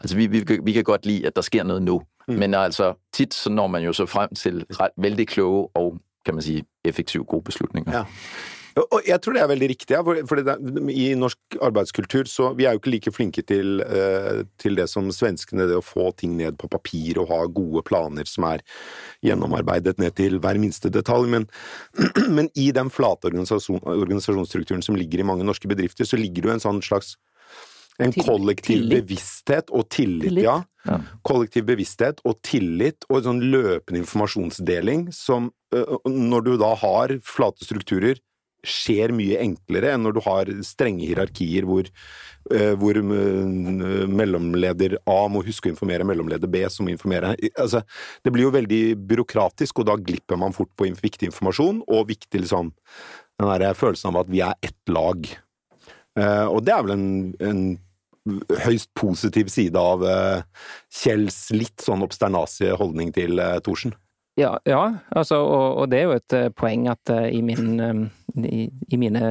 altså 0.00 0.16
vi, 0.16 0.26
vi, 0.26 0.44
vi 0.62 0.72
kan 0.72 0.84
godt 0.84 1.06
lide, 1.06 1.26
at 1.26 1.36
der 1.36 1.42
sker 1.42 1.62
noget 1.62 1.82
nu. 1.82 2.02
Mm. 2.28 2.34
Men 2.34 2.54
altså 2.54 2.94
tit 3.12 3.34
så 3.34 3.50
når 3.50 3.66
man 3.66 3.82
jo 3.82 3.92
så 3.92 4.06
frem 4.06 4.34
til 4.34 4.64
ret, 4.70 4.90
vældig 4.96 5.28
kloge 5.28 5.68
og 5.74 5.98
kan 6.24 6.34
man 6.34 6.42
sige, 6.42 6.64
effektive 6.84 7.24
gode 7.24 7.42
beslutninger. 7.42 7.96
Ja. 7.96 8.04
Og 8.78 9.06
jeg 9.06 9.20
tror 9.22 9.34
det 9.34 9.42
er 9.42 9.50
veldig 9.50 9.68
riktig, 9.72 9.94
ja, 9.96 10.02
for, 10.04 10.18
for 10.28 10.40
det, 10.44 10.56
i 10.92 11.06
norsk 11.18 11.56
arbeidskultur 11.64 12.28
så 12.30 12.50
Vi 12.58 12.66
er 12.68 12.76
jo 12.76 12.82
ikke 12.82 12.92
like 12.92 13.12
flinke 13.14 13.44
til, 13.46 13.80
eh, 13.82 14.42
til 14.60 14.78
det 14.78 14.88
som 14.92 15.08
svenskene, 15.14 15.66
det 15.70 15.78
å 15.78 15.84
få 15.84 16.10
ting 16.18 16.36
ned 16.38 16.58
på 16.60 16.70
papir 16.70 17.20
og 17.22 17.30
ha 17.32 17.40
gode 17.46 17.84
planer 17.88 18.28
som 18.28 18.46
er 18.50 18.64
gjennomarbeidet 19.24 19.96
ned 20.02 20.14
til 20.18 20.38
hver 20.42 20.60
minste 20.60 20.92
detalj, 20.92 21.30
men, 21.32 21.48
men 22.36 22.52
i 22.58 22.70
den 22.76 22.92
flate 22.92 23.30
organisasjon, 23.30 23.82
organisasjonsstrukturen 23.82 24.84
som 24.84 24.98
ligger 24.98 25.24
i 25.24 25.28
mange 25.30 25.46
norske 25.48 25.70
bedrifter, 25.70 26.08
så 26.08 26.20
ligger 26.20 26.44
det 26.44 26.52
jo 26.52 26.56
en 26.58 26.66
sånn 26.68 26.84
slags 26.84 27.16
en 27.98 28.12
kollektiv 28.14 28.84
tillit. 28.84 29.02
bevissthet 29.02 29.72
og 29.74 29.88
tillit, 29.90 30.28
Tillit. 30.28 30.44
ja. 30.46 30.60
Ja. 30.86 31.00
Kollektiv 31.26 31.66
bevissthet 31.68 32.22
og 32.24 32.38
tillit 32.46 33.04
og 33.10 33.18
en 33.18 33.26
sånn 33.26 33.40
løpende 33.50 34.00
informasjonsdeling 34.04 35.08
som, 35.12 35.50
øh, 35.74 35.98
når 36.06 36.46
du 36.46 36.52
da 36.62 36.70
har 36.78 37.16
flate 37.26 37.66
strukturer, 37.66 38.20
skjer 38.66 39.12
mye 39.14 39.38
enklere 39.42 39.92
enn 39.94 40.04
når 40.06 40.16
du 40.16 40.20
har 40.24 40.50
strenge 40.66 41.06
hierarkier 41.06 41.66
hvor, 41.68 41.86
øh, 42.50 42.74
hvor 42.80 42.98
øh, 42.98 44.08
mellomleder 44.10 44.98
A 45.08 45.18
må 45.30 45.44
huske 45.46 45.70
å 45.70 45.74
informere 45.74 46.06
mellomleder 46.08 46.50
B, 46.50 46.64
som 46.72 46.88
må 46.88 46.94
informere 46.94 47.34
altså, 47.54 47.84
Det 48.24 48.32
blir 48.34 48.48
jo 48.48 48.54
veldig 48.54 48.82
byråkratisk, 49.08 49.78
og 49.78 49.90
da 49.90 49.98
glipper 49.98 50.40
man 50.40 50.56
fort 50.56 50.72
på 50.76 50.90
viktig 50.98 51.30
informasjon, 51.30 51.82
og 51.86 52.08
viktig 52.10 52.42
liksom 52.44 52.72
den 53.38 53.52
der 53.62 53.78
følelsen 53.78 54.10
av 54.10 54.24
at 54.24 54.32
vi 54.32 54.40
er 54.42 54.56
ett 54.66 54.90
lag. 54.90 55.28
Eh, 56.18 56.46
og 56.50 56.64
det 56.66 56.74
er 56.74 56.82
vel 56.82 56.96
en, 56.96 57.06
en 57.38 57.62
høyst 58.64 58.90
positiv 58.98 59.52
side 59.52 59.78
av 59.78 60.02
eh, 60.02 60.66
Kjells 60.90 61.46
litt 61.54 61.84
sånn 61.84 62.02
obsternasige 62.04 62.74
holdning 62.80 63.14
til 63.14 63.38
Thorsen. 63.62 63.94
Ja, 64.38 64.52
ja 64.66 64.82
altså, 65.10 65.40
og, 65.42 65.76
og 65.82 65.88
det 65.90 66.00
er 66.00 66.04
jo 66.06 66.16
et 66.16 66.34
eh, 66.36 66.50
poeng 66.54 66.86
at 66.90 67.10
uh, 67.10 67.26
i, 67.26 67.40
min, 67.42 67.80
um, 67.82 68.04
i, 68.38 68.68
i, 68.88 68.98
mine, 69.00 69.22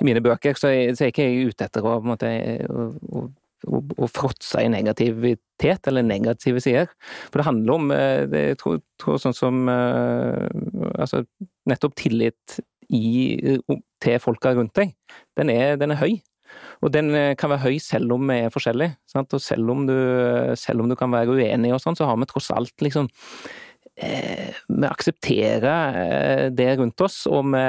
i 0.00 0.06
mine 0.06 0.22
bøker 0.22 0.58
så 0.58 0.70
er, 0.70 0.92
så 0.94 1.06
er 1.06 1.14
ikke 1.14 1.26
jeg 1.26 1.48
ute 1.50 1.66
etter 1.66 1.86
å, 1.86 1.96
måte, 2.06 2.30
å, 2.70 2.84
å, 3.18 3.24
å, 3.66 3.80
å 4.06 4.10
fråtse 4.10 4.62
i 4.62 4.70
negativitet 4.70 5.90
eller 5.90 6.06
negative 6.06 6.62
sider. 6.62 6.92
For 7.30 7.40
det 7.42 7.48
handler 7.48 7.74
om 7.74 7.90
eh, 7.94 8.20
det, 8.30 8.44
Jeg 8.52 8.60
tror, 8.62 8.78
tror 9.02 9.18
sånn 9.22 9.36
som 9.36 9.66
uh, 9.70 10.46
Altså, 10.94 11.24
nettopp 11.66 11.98
tillit 11.98 12.60
i, 12.94 13.58
til 14.04 14.20
folka 14.22 14.52
rundt 14.54 14.76
deg, 14.76 14.94
den 15.40 15.50
er, 15.50 15.74
den 15.80 15.96
er 15.96 16.02
høy. 16.02 16.20
Og 16.84 16.92
den 16.94 17.10
eh, 17.16 17.34
kan 17.38 17.52
være 17.52 17.64
høy 17.66 17.78
selv 17.82 18.14
om 18.16 18.30
vi 18.30 18.40
er 18.44 18.52
forskjellige. 18.52 18.96
Sant? 19.10 19.34
Og 19.34 19.42
selv 19.42 19.70
om, 19.72 19.84
du, 19.88 19.96
selv 20.60 20.84
om 20.84 20.90
du 20.90 20.96
kan 20.98 21.12
være 21.14 21.36
uenig 21.36 21.72
og 21.74 21.82
sånn, 21.82 21.98
så 21.98 22.08
har 22.08 22.18
vi 22.20 22.28
tross 22.30 22.50
alt 22.54 22.84
liksom 22.84 23.08
eh, 23.08 23.73
Vi 23.94 24.88
aksepterer 24.88 25.98
eh, 26.00 26.46
det 26.50 26.70
rundt 26.80 27.00
oss, 27.06 27.20
og 27.30 27.46
vi, 27.52 27.62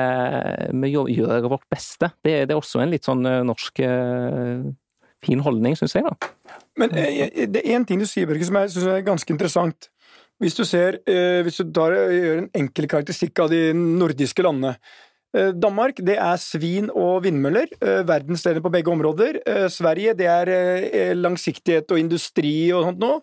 vi 0.81 0.93
gjør- 0.95 1.49
vårt 1.51 1.67
beste. 1.69 2.09
Det, 2.25 2.47
det 2.49 2.55
er 2.55 2.59
også 2.59 2.81
en 2.81 2.93
litt 2.93 3.05
sånn 3.05 3.25
eh, 3.29 3.43
norsk 3.45 3.81
eh, 3.85 4.65
fin 5.25 5.41
holdning, 5.45 5.77
syns 5.77 5.95
jeg, 5.97 6.05
da. 6.07 6.59
Men 6.81 6.95
eh, 6.97 7.45
det 7.45 7.61
er 7.61 7.75
én 7.77 7.85
ting 7.87 8.01
du 8.01 8.07
sier, 8.09 8.27
Børge, 8.29 8.47
som 8.47 8.57
jeg 8.61 8.73
syns 8.73 8.89
er 8.93 9.05
ganske 9.05 9.35
interessant. 9.35 9.89
Hvis 10.41 10.57
du 10.57 10.65
ser, 10.67 10.97
eh, 11.07 11.39
hvis 11.45 11.61
du 11.61 11.69
tar, 11.71 11.93
gjør 12.11 12.41
en 12.41 12.49
enkel 12.59 12.89
karakteristikk 12.91 13.39
av 13.45 13.53
de 13.53 13.69
nordiske 13.75 14.43
landene. 14.43 14.75
Eh, 15.35 15.51
Danmark 15.51 15.99
det 16.07 16.15
er 16.15 16.37
svin 16.39 16.87
og 16.93 17.25
vindmøller, 17.25 17.67
eh, 17.81 18.03
verdensledende 18.07 18.63
på 18.63 18.71
begge 18.71 18.91
områder. 18.91 19.41
Eh, 19.45 19.67
Sverige 19.69 20.13
det 20.15 20.27
er 20.31 21.13
langsiktighet 21.15 21.91
og 21.91 21.99
industri 21.99 22.71
og 22.71 22.89
sånt 22.89 22.99
noe. 22.99 23.21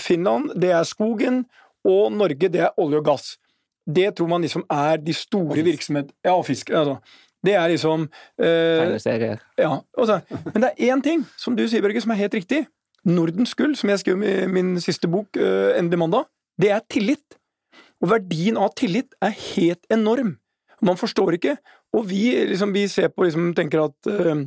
Finland 0.00 0.54
det 0.58 0.70
er 0.72 0.82
skogen, 0.88 1.44
og 1.84 2.12
Norge 2.12 2.48
det 2.48 2.60
er 2.64 2.78
olje 2.80 2.98
og 2.98 3.04
gass. 3.04 3.36
Det 3.86 4.16
tror 4.16 4.28
man 4.28 4.42
liksom 4.42 4.64
er 4.70 4.96
de 4.96 5.12
store 5.14 5.62
virksomhetene 5.62 6.12
Ja, 6.24 6.34
og 6.34 6.46
fisk. 6.46 6.70
Altså. 6.70 6.98
Det 7.44 7.54
er 7.54 7.68
liksom 7.68 8.08
eh, 8.38 8.98
ja, 9.58 9.78
også, 9.96 10.20
Men 10.52 10.62
det 10.62 10.70
er 10.70 10.92
én 10.92 11.02
ting 11.02 11.24
som 11.36 11.56
du 11.56 11.66
sier, 11.68 11.82
Børge, 11.82 12.00
som 12.00 12.10
er 12.10 12.20
helt 12.20 12.34
riktig. 12.34 12.66
Nordens 13.04 13.54
gull, 13.54 13.76
som 13.76 13.88
jeg 13.88 14.02
skrev 14.02 14.22
i 14.22 14.46
min 14.46 14.74
siste 14.80 15.08
bok, 15.08 15.28
uh, 15.40 15.72
Endelig 15.78 15.98
mandag, 15.98 16.24
det 16.60 16.70
er 16.70 16.82
tillit. 16.90 17.39
Og 18.00 18.12
verdien 18.14 18.56
av 18.60 18.72
tillit 18.78 19.14
er 19.22 19.34
helt 19.54 19.84
enorm. 19.92 20.36
Man 20.80 20.96
forstår 20.96 21.36
ikke. 21.36 21.56
Og 21.96 22.06
vi, 22.08 22.30
liksom, 22.48 22.72
vi 22.74 22.86
ser 22.88 23.10
på, 23.12 23.26
liksom, 23.26 23.50
tenker 23.56 23.84
at 23.84 24.08
uh, 24.08 24.44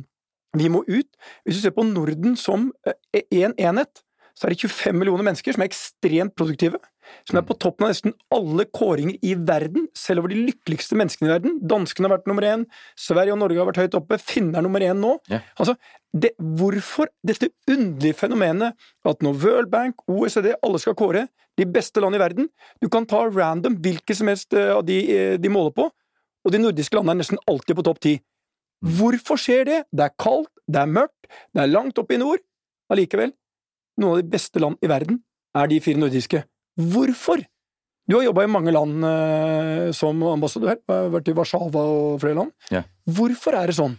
vi 0.58 0.70
må 0.72 0.82
ut. 0.88 1.10
Hvis 1.44 1.58
du 1.58 1.62
ser 1.62 1.74
på 1.76 1.86
Norden 1.86 2.38
som 2.40 2.72
én 3.14 3.52
en 3.52 3.54
enhet, 3.58 4.02
så 4.34 4.48
er 4.48 4.54
det 4.54 4.64
25 4.66 4.98
millioner 4.98 5.26
mennesker 5.26 5.54
som 5.54 5.62
er 5.62 5.70
ekstremt 5.70 6.34
produktive. 6.34 6.80
Som 7.28 7.38
er 7.40 7.46
på 7.48 7.56
toppen 7.60 7.86
av 7.86 7.92
nesten 7.92 8.14
alle 8.34 8.66
kåringer 8.68 9.18
i 9.24 9.34
verden, 9.36 9.88
selv 9.98 10.22
over 10.22 10.32
de 10.32 10.42
lykkeligste 10.48 10.98
menneskene 10.98 11.30
i 11.30 11.34
verden. 11.34 11.58
Danskene 11.70 12.08
har 12.08 12.16
vært 12.16 12.30
nummer 12.30 12.46
én, 12.48 12.66
Sverige 13.00 13.34
og 13.34 13.40
Norge 13.42 13.60
har 13.60 13.68
vært 13.70 13.82
høyt 13.84 13.98
oppe, 13.98 14.18
finner 14.22 14.60
er 14.60 14.66
nummer 14.66 14.84
én 14.84 15.00
nå. 15.00 15.16
Ja. 15.32 15.40
Altså, 15.58 15.76
det, 16.14 16.34
hvorfor 16.38 17.10
dette 17.26 17.50
underlige 17.70 18.16
fenomenet 18.18 18.76
at 19.08 19.24
når 19.24 19.40
World 19.42 19.72
Bank, 19.72 20.04
OECD, 20.10 20.52
alle 20.62 20.80
skal 20.82 20.96
kåre 20.98 21.26
de 21.58 21.66
beste 21.70 22.02
land 22.02 22.16
i 22.16 22.20
verden 22.22 22.48
Du 22.82 22.88
kan 22.90 23.06
ta 23.06 23.20
random 23.28 23.76
hvilke 23.82 24.14
som 24.14 24.30
helst 24.30 24.54
eh, 24.54 24.72
av 24.74 24.82
de 24.86 24.96
eh, 25.14 25.34
de 25.38 25.50
måler 25.50 25.74
på, 25.74 25.88
og 26.44 26.52
de 26.52 26.60
nordiske 26.60 26.96
landene 26.96 27.18
er 27.18 27.22
nesten 27.22 27.40
alltid 27.50 27.78
på 27.78 27.84
topp 27.86 28.00
ti. 28.04 28.18
Hvorfor 28.84 29.40
skjer 29.40 29.64
det? 29.68 29.78
Det 29.94 30.04
er 30.06 30.16
kaldt, 30.20 30.50
det 30.68 30.82
er 30.82 30.90
mørkt, 30.90 31.28
det 31.54 31.62
er 31.62 31.72
langt 31.72 31.98
oppe 32.00 32.16
i 32.16 32.20
nord. 32.20 32.42
Allikevel, 32.92 33.32
noen 34.00 34.18
av 34.18 34.20
de 34.20 34.32
beste 34.34 34.60
land 34.60 34.76
i 34.84 34.90
verden 34.90 35.22
er 35.56 35.70
de 35.70 35.80
fire 35.80 36.00
nordiske. 36.02 36.42
Hvorfor? 36.76 37.42
Du 38.10 38.18
har 38.18 38.26
jobba 38.26 38.44
i 38.44 38.52
mange 38.52 38.72
land 38.74 39.04
eh, 39.08 39.90
som 39.96 40.22
ambassadør, 40.28 40.76
vært 41.12 41.28
i 41.28 41.34
Warszawa 41.36 41.84
og 41.88 42.20
flere 42.20 42.36
land. 42.36 42.52
Ja. 42.70 42.82
Hvorfor 43.08 43.56
er 43.56 43.70
det 43.70 43.78
sånn? 43.78 43.96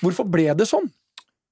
Hvorfor 0.00 0.28
ble 0.30 0.46
det 0.54 0.68
sånn? 0.70 0.86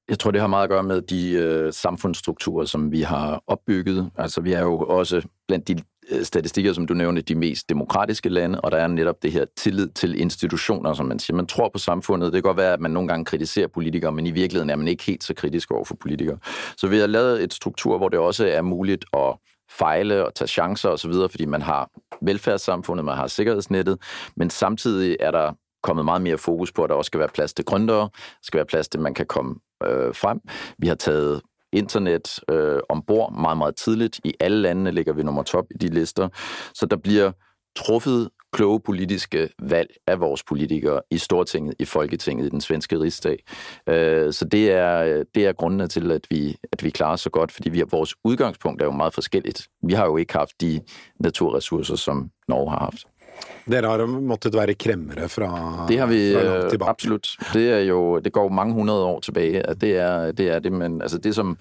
Jeg 0.09 0.19
tror, 0.19 0.33
det 0.33 0.41
har 0.41 0.49
mye 0.49 0.65
å 0.65 0.73
gjøre 0.73 0.87
med 0.89 1.03
de 1.11 1.23
uh, 1.37 1.69
samfunnsstrukturer 1.75 2.65
som 2.71 2.87
vi 2.89 3.03
har 3.05 3.43
oppbygget. 3.47 4.07
Altså, 4.17 4.41
vi 4.41 4.55
er 4.57 4.65
jo 4.65 4.79
også 4.79 5.21
blant 5.49 5.67
de 5.69 5.75
øh, 6.09 6.23
statistikker, 6.25 6.73
som 6.73 6.87
du 6.89 6.95
nævnte, 6.95 7.27
de 7.29 7.35
mest 7.37 7.69
demokratiske 7.69 8.33
lande, 8.33 8.61
og 8.65 8.73
der 8.73 8.79
er 8.79 8.89
nettopp 8.89 9.21
det 9.23 9.33
her 9.33 9.45
tillid 9.57 9.89
til 9.89 10.17
institutioner, 10.21 10.95
som 10.95 11.11
man 11.13 11.21
sier. 11.21 11.37
Man 11.37 11.47
tror 11.47 11.69
på 11.69 11.79
samfunnet. 11.79 12.33
Det 12.33 12.41
kan 12.41 12.49
godt 12.49 12.57
være, 12.57 12.79
at 12.79 12.81
man 12.81 12.97
noen 12.97 13.09
ganger 13.09 13.25
kritiserer 13.25 13.69
politikere, 13.69 14.13
men 14.13 14.27
i 14.27 14.33
virkeligheten 14.33 14.71
er 14.71 14.81
man 14.81 14.89
ikke 14.89 15.11
helt 15.11 15.29
så 15.29 15.35
kritisk 15.35 15.71
overfor 15.77 16.01
politikere. 16.01 16.39
Så 16.77 16.89
vi 16.89 16.99
har 17.05 17.07
lavet 17.07 17.43
et 17.43 17.53
struktur, 17.53 17.99
hvor 17.99 18.09
det 18.09 18.19
også 18.19 18.47
er 18.47 18.63
mulig 18.63 18.99
at 19.13 19.37
fejle 19.71 20.27
og 20.27 20.35
tage 20.35 20.49
chancer 20.49 20.89
osv., 20.89 21.13
fordi 21.31 21.45
man 21.45 21.63
har 21.63 21.91
velfærdssamfundet, 22.23 23.05
man 23.05 23.17
har 23.17 23.27
sikkerhedsnettet, 23.27 23.99
men 24.37 24.51
samtidig 24.51 25.17
er 25.21 25.31
der 25.31 25.53
kommet 25.83 26.05
meget 26.05 26.23
mere 26.23 26.39
fokus 26.39 26.73
på, 26.73 26.85
at 26.85 26.91
der 26.91 26.97
også 26.97 27.09
skal 27.09 27.21
være 27.21 27.29
plads 27.29 27.53
til 27.55 27.65
gründere, 27.71 28.09
der 28.09 28.43
skal 28.43 28.59
være 28.59 28.67
plads 28.67 28.89
til, 28.89 28.99
at 28.99 29.03
man 29.03 29.15
kan 29.15 29.27
komme 29.27 29.55
øh, 29.85 30.15
frem. 30.15 30.41
Vi 30.79 30.87
har 30.87 30.95
taget 30.95 31.43
internet 31.73 32.41
øh, 32.51 32.81
ombord 32.89 33.33
meget, 33.33 33.59
meget 33.59 33.77
tidligt. 33.77 34.21
I 34.25 34.35
alle 34.41 34.59
landene 34.59 34.91
ligger 34.91 35.13
vi 35.13 35.23
nummer 35.23 35.43
top 35.43 35.65
i 35.71 35.79
de 35.79 35.89
lister. 35.89 36.29
Så 36.75 36.87
der 36.87 36.97
bliver 36.97 37.33
truffet 37.77 38.31
kloge 38.53 38.81
politiske 38.81 39.49
valg 39.63 39.89
af 40.07 40.21
vores 40.21 40.43
politikere 40.45 41.01
i 41.11 41.19
Stortinget, 41.19 41.75
i 41.79 41.85
Folketinget, 41.85 42.47
i 42.47 42.49
den 42.49 42.61
svenske 42.61 43.01
rigsdag. 43.01 43.39
Øh, 43.87 44.33
så 44.33 44.45
det 44.45 44.73
er, 44.73 45.23
det 45.35 45.47
er 45.47 45.53
grundene 45.53 45.87
til, 45.89 46.11
at 46.11 46.27
vi, 46.31 46.57
at 46.73 46.85
vi 46.85 46.91
klarer 46.91 47.17
så 47.17 47.31
godt, 47.31 47.53
fordi 47.53 47.71
vi, 47.71 47.83
vores 47.91 48.15
udgangspunkt 48.25 48.83
er 48.83 48.87
jo 48.87 48.93
meget 48.93 49.15
forskelligt. 49.15 49.69
Vi 49.83 49.93
har 49.93 50.05
jo 50.05 50.17
ikke 50.17 50.33
haft 50.33 50.61
de 50.61 50.81
naturressourcer, 51.21 51.97
som 51.97 52.31
Norge 52.49 52.71
har 52.71 52.79
haft. 52.79 53.05
Dere 53.71 53.91
har 53.91 54.07
måttet 54.07 54.55
være 54.55 54.75
kremmere 54.75 55.29
fra, 55.29 55.87
Det 55.89 55.99
har 55.99 56.07
vi 56.07 56.33
fra 56.35 56.57
øh, 56.65 56.71
tilbake. 56.71 56.91
absolut. 56.91 57.29
Det 57.53 57.73
er 57.73 57.79
jo 57.79 58.19
det 58.19 58.33
går 58.33 58.43
jo 58.43 58.49
mange 58.49 58.75
hundrede 58.75 59.05
år 59.05 59.21
tilbage. 59.21 59.67
At 59.67 59.81
det 59.81 59.97
er 59.97 60.33
det 60.33 60.49
er 60.51 60.59
det, 60.59 60.73
men 60.73 61.03
altså 61.03 61.19
det 61.19 61.35
som 61.35 61.57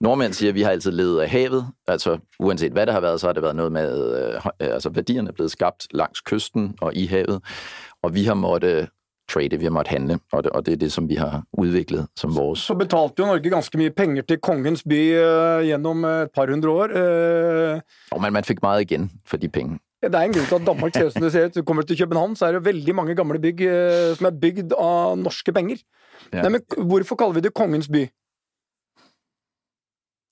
nordmænd 0.00 0.32
siger, 0.32 0.52
vi 0.52 0.62
har 0.62 0.70
altid 0.70 0.92
levet 0.92 1.20
af 1.20 1.28
havet. 1.28 1.66
Altså 1.86 2.18
uanset 2.40 2.72
hvad 2.72 2.86
det 2.86 2.94
har 2.94 3.00
været, 3.00 3.20
så 3.20 3.26
har 3.26 3.32
det 3.32 3.42
været 3.42 3.56
noget 3.56 3.72
med 3.72 4.18
øh, 4.18 4.34
øh, 4.34 4.74
altså 4.74 4.88
værdierne 4.88 5.28
er 5.28 5.32
blevet 5.32 5.50
skabt 5.50 5.86
langs 5.90 6.20
kysten 6.20 6.74
og 6.80 6.94
i 6.94 7.06
havet, 7.06 7.42
og 8.02 8.14
vi 8.14 8.24
har 8.24 8.34
måttet 8.34 8.88
trade, 9.32 9.58
vi 9.58 9.64
har 9.64 9.70
måttet 9.70 9.92
handle, 9.92 10.18
og 10.32 10.44
det, 10.44 10.52
og 10.52 10.66
det 10.66 10.72
er 10.72 10.76
det 10.76 10.92
som 10.92 11.08
vi 11.08 11.14
har 11.14 11.42
udviklet 11.52 12.06
som 12.16 12.36
vores. 12.36 12.58
Så 12.58 12.74
betalte 12.74 13.14
jo 13.18 13.26
Norge 13.26 13.50
ganske 13.50 13.78
mye 13.78 13.90
penger 13.90 14.22
til 14.22 14.38
kongens 14.38 14.82
by 14.82 15.14
øh, 15.14 15.62
gjennom 15.62 16.04
et 16.04 16.28
par 16.34 16.50
hundre 16.50 16.68
år. 16.70 16.88
Øh... 16.90 17.80
Og 18.10 18.20
man, 18.20 18.32
man 18.32 18.44
fik 18.44 18.62
meget 18.62 18.80
igen 18.80 19.10
for 19.26 19.36
de 19.36 19.48
penge. 19.48 19.78
Det 20.02 20.14
er 20.14 20.20
en 20.20 20.32
grunn 20.32 20.46
til 20.46 20.54
at 20.54 20.66
Danmark 20.66 20.94
ser 20.94 21.06
ut 21.06 21.12
som 21.12 21.22
det 21.22 21.32
ser 21.32 21.46
ut. 21.46 21.54
Du 21.54 21.62
kommer 21.62 21.82
til 21.82 21.98
København, 21.98 22.36
så 22.36 22.46
er 22.46 22.52
det 22.52 22.64
veldig 22.64 22.94
mange 22.94 23.14
gamle 23.14 23.38
bygg 23.38 23.60
øh, 23.60 24.16
som 24.16 24.26
er 24.26 24.30
bygd 24.42 24.72
av 24.78 25.16
norske 25.16 25.52
penger. 25.52 25.76
Ja. 26.32 26.42
Nei, 26.42 26.56
men 26.56 26.88
Hvorfor 26.88 27.16
kaller 27.16 27.34
vi 27.34 27.40
det 27.40 27.54
Kongens 27.54 27.88
by? 27.88 28.06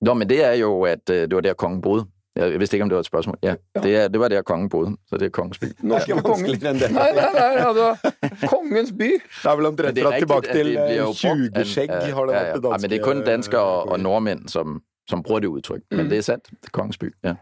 Nå, 0.01 0.13
men 0.13 0.29
det 0.29 0.43
er 0.45 0.53
jo, 0.53 0.81
at 0.83 1.09
øh, 1.09 1.21
det 1.27 1.35
var 1.35 1.41
der 1.41 1.53
kongen 1.53 1.81
boede. 1.81 2.05
Jeg 2.35 2.59
vidste 2.59 2.75
ikke, 2.77 2.83
om 2.83 2.89
det 2.89 2.95
var 2.95 2.99
et 2.99 3.05
spørgsmål. 3.05 3.37
Ja, 3.43 3.55
det, 3.83 3.95
er, 3.95 4.07
det 4.07 4.19
var 4.19 4.27
der 4.27 4.41
kongen 4.41 4.69
boede, 4.69 4.97
så 5.09 5.17
det 5.17 5.25
er 5.25 5.29
kongens 5.29 5.59
by. 5.59 5.65
Norsk 5.83 6.07
Det 6.07 6.15
er 6.15 6.21
kongen. 6.21 6.45
vanskeligere 6.47 6.71
enn 6.73 6.79
det. 6.79 6.91
Nei, 6.91 7.11
nei, 7.15 7.31
nei, 7.33 7.55
altså, 7.67 8.11
Kongens 8.47 8.91
by! 8.99 9.09
Det 9.43 9.45
er 9.51 9.55
vel 9.59 9.65
omtrent 9.65 9.95
det 9.95 10.03
er 10.03 10.07
fra 10.11 10.19
tilbake 10.19 10.53
til 10.53 10.65
det 10.65 10.75
bliver 10.75 10.93
jo 11.01 11.09
eh, 11.09 11.15
brugt 11.23 11.57
20-skjegg, 11.57 11.89
har 12.13 12.25
det 12.29 12.35
vært 12.35 12.47
ja. 12.47 12.53
det 12.53 12.63
danske. 12.63 12.71
Ja, 12.71 12.77
men 12.81 12.89
det 12.93 12.99
er 12.99 13.03
kun 13.03 13.23
danskere 13.27 13.61
og, 13.61 13.89
og 13.91 13.99
nordmenn 13.99 14.47
som, 14.47 14.77
som 15.09 15.23
bruger 15.23 15.39
det 15.39 15.47
udtryk. 15.47 15.81
Men 15.91 15.99
Mm. 16.05 16.09
det 16.09 16.17
er 16.17 16.21
sant. 16.21 16.47
Det 16.51 16.69
er 16.71 16.75
kongens 16.79 16.97
by. 16.97 17.11
Ja. 17.23 17.33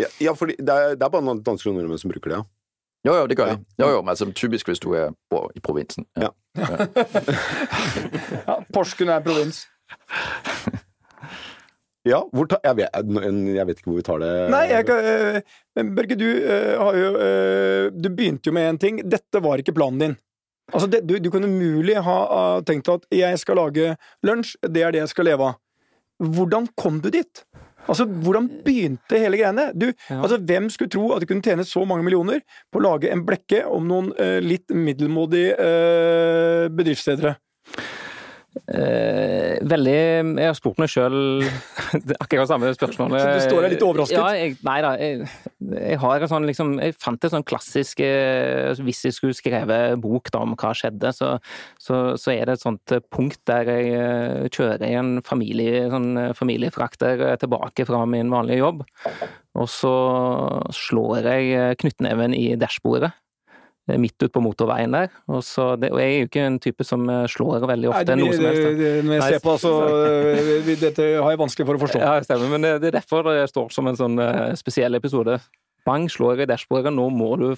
Ja, 0.00 0.04
ja 0.20 0.32
fordi 0.32 0.56
det 0.58 0.68
er, 0.68 0.88
det 0.98 1.02
er 1.02 1.08
bare 1.14 1.22
noen 1.22 1.42
dansker 1.46 1.70
og 1.70 1.76
nordmenn 1.78 1.98
som 2.02 2.10
bruker 2.10 2.30
det, 2.30 2.36
ja. 2.40 2.42
Jo, 3.06 3.14
jo, 3.20 3.26
det 3.26 3.36
gør 3.36 3.46
Ja. 3.46 3.52
det. 3.52 3.64
Jo, 3.78 3.88
jo, 3.94 4.02
men 4.02 4.08
altså 4.08 4.32
typisk, 4.32 4.66
hvis 4.66 4.78
du 4.82 4.92
er, 4.92 5.10
bor 5.30 5.50
i 5.56 5.60
provinsen. 5.60 6.04
Ja. 6.20 6.28
Ja, 6.58 8.54
Porsgrunn 8.74 9.08
er 9.14 9.20
provins. 9.20 9.62
Ja, 12.08 12.22
hvor 12.32 12.48
ta, 12.48 12.56
jeg, 12.64 12.78
vet, 12.78 12.94
jeg 13.52 13.68
vet 13.68 13.80
ikke 13.80 13.90
hvor 13.90 13.98
vi 13.98 14.04
tar 14.06 14.22
det. 14.22 14.32
Nei, 14.54 14.62
jeg 14.70 14.86
kan, 14.88 15.04
eh, 15.04 15.88
Børge, 15.98 16.16
du 16.16 16.28
eh, 16.28 16.72
har 16.80 16.96
jo 16.96 17.10
eh, 17.20 17.88
Du 17.92 18.08
begynte 18.08 18.48
jo 18.48 18.56
med 18.56 18.68
en 18.70 18.80
ting. 18.80 19.00
Dette 19.04 19.42
var 19.44 19.60
ikke 19.60 19.74
planen 19.76 20.00
din. 20.00 20.14
Altså, 20.72 20.86
det, 20.88 21.02
du, 21.04 21.18
du 21.20 21.28
kunne 21.34 21.50
umulig 21.50 21.98
ha 22.00 22.18
ha 22.30 22.44
tenkt 22.64 22.88
at 22.92 23.04
jeg 23.12 23.40
skal 23.42 23.58
lage 23.58 23.96
lunsj, 24.24 24.54
det 24.62 24.86
er 24.86 24.94
det 24.94 25.02
jeg 25.02 25.12
skal 25.12 25.28
leve 25.28 25.50
av. 25.50 25.58
Hvordan 26.20 26.68
kom 26.78 27.00
du 27.04 27.10
dit? 27.12 27.44
Altså, 27.88 28.04
Hvordan 28.04 28.48
begynte 28.64 29.18
hele 29.18 29.40
greiene? 29.40 29.70
Du, 29.74 29.90
Ja. 30.08 30.20
altså, 30.22 30.38
Hvem 30.38 30.68
skulle 30.70 30.92
tro 30.92 31.12
at 31.14 31.20
du 31.20 31.26
kunne 31.26 31.42
tjene 31.42 31.64
så 31.64 31.84
mange 31.88 32.04
millioner 32.06 32.40
på 32.70 32.80
å 32.80 32.84
lage 32.84 33.10
en 33.10 33.24
blekke 33.26 33.64
om 33.66 33.88
noen 33.88 34.12
uh, 34.20 34.38
litt 34.44 34.68
middelmådige 34.70 35.56
uh, 35.56 36.68
bedriftsledere? 36.68 37.36
Eh, 38.50 39.60
veldig 39.62 39.92
Jeg 39.94 40.46
har 40.48 40.56
spurt 40.58 40.80
meg 40.82 40.90
sjøl 40.90 41.44
akkurat 42.22 42.50
samme 42.50 42.72
spørsmål. 42.74 43.14
Så 43.14 43.28
du 43.30 43.44
står 43.44 43.64
der 43.64 43.72
litt 43.76 43.84
overrasket? 43.86 44.16
Ja, 44.18 44.30
jeg, 44.34 44.56
nei 44.66 44.76
da. 44.82 44.90
Jeg, 44.98 45.28
jeg 45.70 46.00
har 46.02 46.24
en 46.24 46.32
sånn 46.32 46.48
liksom 46.48 46.72
Jeg 46.82 46.96
fant 46.98 47.26
et 47.26 47.34
sånn 47.34 47.46
klassisk 47.46 48.02
eh, 48.02 48.72
Hvis 48.82 49.04
jeg 49.06 49.14
skulle 49.14 49.38
skrevet 49.38 49.94
bok 50.02 50.32
da 50.34 50.42
om 50.42 50.56
hva 50.58 50.72
skjedde, 50.74 51.12
så, 51.14 51.36
så, 51.78 52.00
så 52.18 52.34
er 52.34 52.50
det 52.50 52.58
et 52.58 52.64
sånt 52.64 52.96
punkt 53.14 53.38
der 53.50 53.70
jeg 53.70 53.94
eh, 53.94 54.50
kjører 54.50 54.86
i 54.88 54.98
en 54.98 55.12
familie, 55.26 55.86
sånn 55.92 56.10
eh, 56.18 56.34
familiefrakter 56.36 57.22
tilbake 57.40 57.86
fra 57.86 58.02
min 58.10 58.34
vanlige 58.34 58.64
jobb. 58.64 58.84
Og 59.60 59.70
så 59.70 59.94
slår 60.74 61.26
jeg 61.26 61.80
knyttneven 61.82 62.34
i 62.34 62.52
dashbordet. 62.58 63.12
Eh, 63.90 63.98
Midt 64.00 64.22
ut 64.22 64.32
på 64.32 64.40
motorveien 64.44 64.92
der. 64.94 65.08
Og, 65.28 65.42
så 65.44 65.74
det, 65.80 65.90
og 65.92 65.98
jeg 66.00 66.08
er 66.14 66.18
jo 66.22 66.26
ikke 66.30 66.46
en 66.46 66.58
type 66.62 66.84
som 66.86 67.08
eh, 67.10 67.26
slår 67.30 67.66
veldig 67.68 67.88
ofte. 67.90 68.14
Nei, 68.16 68.22
noe 68.24 68.32
som 68.36 68.44
helst. 68.46 68.62
det- 68.62 68.78
det- 68.78 69.04
Når 69.04 69.14
jeg 69.18 69.22
ser 69.34 69.40
på, 69.44 69.52
så 69.60 69.72
eh, 69.90 70.76
Dette 70.80 71.02
har 71.22 71.30
jeg 71.34 71.38
vanskelig 71.42 71.66
for 71.66 71.74
å 71.74 71.78
forstå. 71.84 71.98
Ja, 72.00 72.14
det 72.20 72.26
stemmer, 72.30 72.48
men 72.54 72.60
det, 72.62 72.72
det 72.82 72.88
er 72.94 72.98
derfor 73.00 73.22
det 73.28 73.50
står 73.50 73.68
som 73.74 73.86
en 73.90 73.96
sånn 73.98 74.16
spesiell 74.56 74.94
episode. 74.96 75.40
Bang, 75.86 76.08
slår 76.12 76.36
jeg 76.36 76.42
i 76.48 76.52
dashbordet, 76.54 76.92
nå 76.94 77.08
må 77.10 77.34
du 77.40 77.54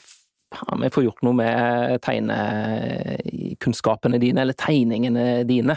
faen 0.53 0.81
meg 0.83 0.92
få 0.92 1.03
gjort 1.07 1.23
noe 1.25 1.33
med 1.35 2.01
tegnekunnskapene 2.05 4.18
dine, 4.21 4.40
eller 4.45 4.53
tegningene 4.59 5.45
dine. 5.49 5.77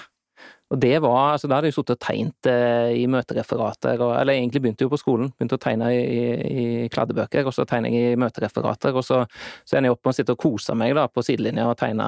Og 0.73 0.79
det 0.81 0.95
var, 1.03 1.35
altså 1.35 1.47
Da 1.47 1.59
hadde 1.59 1.69
jeg 1.69 1.75
sittet 1.75 1.93
og 1.93 2.01
tegnet 2.01 2.47
eh, 2.49 2.95
i 2.97 3.05
møtereferater, 3.11 4.01
og, 4.01 4.15
eller 4.17 4.33
egentlig 4.33 4.63
begynte 4.63 4.87
jo 4.87 4.91
på 4.91 4.97
skolen. 4.97 5.29
Begynte 5.37 5.59
å 5.59 5.61
tegne 5.61 5.91
i, 5.93 5.99
i, 6.01 6.23
i 6.85 6.87
kladdebøker, 6.93 7.45
og 7.45 7.53
så 7.53 7.67
tegner 7.69 7.93
jeg 7.93 8.15
i 8.15 8.19
møtereferater. 8.19 8.95
Og 8.97 9.05
så, 9.05 9.21
så 9.61 9.77
ender 9.77 9.91
jeg 9.91 9.97
opp 9.97 10.07
med 10.07 10.15
å 10.15 10.17
sitte 10.17 10.33
og 10.33 10.41
kose 10.41 10.77
meg 10.77 10.95
da, 10.97 11.05
på 11.11 11.21
sidelinja 11.25 11.67
og 11.69 11.77
tegne 11.77 12.07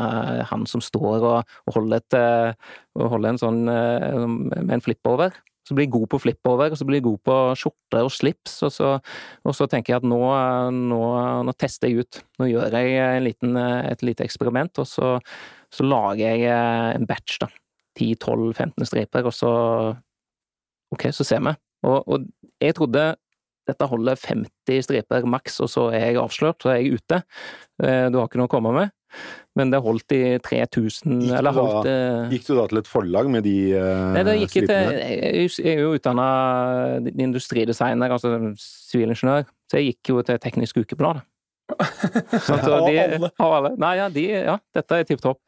han 0.49 0.65
som 0.69 0.81
står 0.81 1.19
og, 1.19 1.59
og 1.69 1.77
holder, 1.77 2.01
et, 2.01 2.17
eh, 2.17 2.79
og 2.97 3.11
holder 3.13 3.35
en 3.35 3.41
sånn 3.43 3.61
eh, 3.69 4.25
med 4.25 4.73
en 4.79 4.83
flip-over. 4.87 5.37
Så 5.67 5.77
blir 5.77 5.85
jeg 5.85 5.93
god 5.93 6.07
på 6.15 6.21
flip-over, 6.23 6.73
og 6.73 6.79
så 6.79 6.87
blir 6.87 7.01
jeg 7.01 7.05
god 7.11 7.21
på 7.27 7.37
skjorte 7.59 8.03
og 8.07 8.11
slips, 8.15 8.57
og 8.63 8.73
så, 8.73 8.93
og 9.43 9.53
så 9.53 9.67
tenker 9.69 9.93
jeg 9.93 10.01
at 10.01 10.09
nå, 10.09 10.21
nå, 10.73 11.03
nå 11.45 11.57
tester 11.59 11.91
jeg 11.91 12.07
ut. 12.07 12.21
Nå 12.39 12.49
gjør 12.55 12.79
jeg 12.79 12.97
en 13.03 13.27
liten, 13.27 13.59
et 13.59 14.07
lite 14.07 14.25
eksperiment, 14.25 14.79
og 14.81 14.87
så, 14.89 15.17
så 15.69 15.85
lager 15.85 16.39
jeg 16.39 16.95
en 16.95 17.09
batch, 17.11 17.41
da. 17.43 17.51
10-12-15 17.97 18.89
striper, 18.89 19.29
og 19.29 19.35
så 19.35 19.53
Ok, 20.87 21.09
så 21.11 21.25
ser 21.27 21.41
vi. 21.43 21.51
Og, 21.83 21.97
og 22.07 22.27
jeg 22.63 22.77
trodde 22.77 23.01
dette 23.67 23.87
holder 23.91 24.15
50 24.15 24.85
striper 24.85 25.25
maks, 25.27 25.59
og 25.63 25.71
så 25.71 25.89
er 25.91 26.05
jeg 26.05 26.21
avslørt, 26.21 26.61
så 26.63 26.71
er 26.71 26.77
jeg 26.79 27.01
ute. 27.01 27.19
Eh, 27.83 28.05
Du 28.07 28.19
har 28.19 28.29
ikke 28.29 28.39
noe 28.39 28.47
å 28.47 28.53
komme 28.53 28.71
med. 28.75 28.93
Men 29.57 29.71
det 29.71 29.79
holdt 29.81 30.13
i 30.13 30.37
3000, 30.43 31.21
Gikk 31.23 31.37
eller 31.39 31.55
holdt 31.55 31.87
da, 31.87 31.93
Gikk 32.31 32.43
du 32.43 32.51
da 32.57 32.65
til 32.67 32.81
et 32.81 32.89
forlag 32.91 33.29
med 33.31 33.45
de 33.47 33.55
uh, 33.71 34.11
Nei, 34.13 34.23
det 34.27 34.33
gikk 34.41 34.57
jeg 34.59 34.67
til 34.67 34.97
Jeg 34.99 35.71
er 35.71 35.79
jo 35.79 35.93
utdanna 35.95 36.27
industridesigner, 37.15 38.13
altså 38.13 38.33
sivilingeniør, 38.59 39.47
så 39.71 39.79
jeg 39.79 39.93
gikk 39.93 40.11
jo 40.11 40.25
til 40.27 40.41
Teknisk 40.43 40.83
Ukeblad. 40.83 41.23
Sant, 42.47 42.63
Av 42.63 42.77
alle. 42.79 43.31
Av 43.37 43.53
alle. 43.59 43.73
Nei, 43.81 43.93
ja, 43.99 44.07
de, 44.13 44.25
ja, 44.31 44.57
dette 44.75 44.99
er 44.99 45.07
tipp 45.07 45.21
topp. 45.23 45.39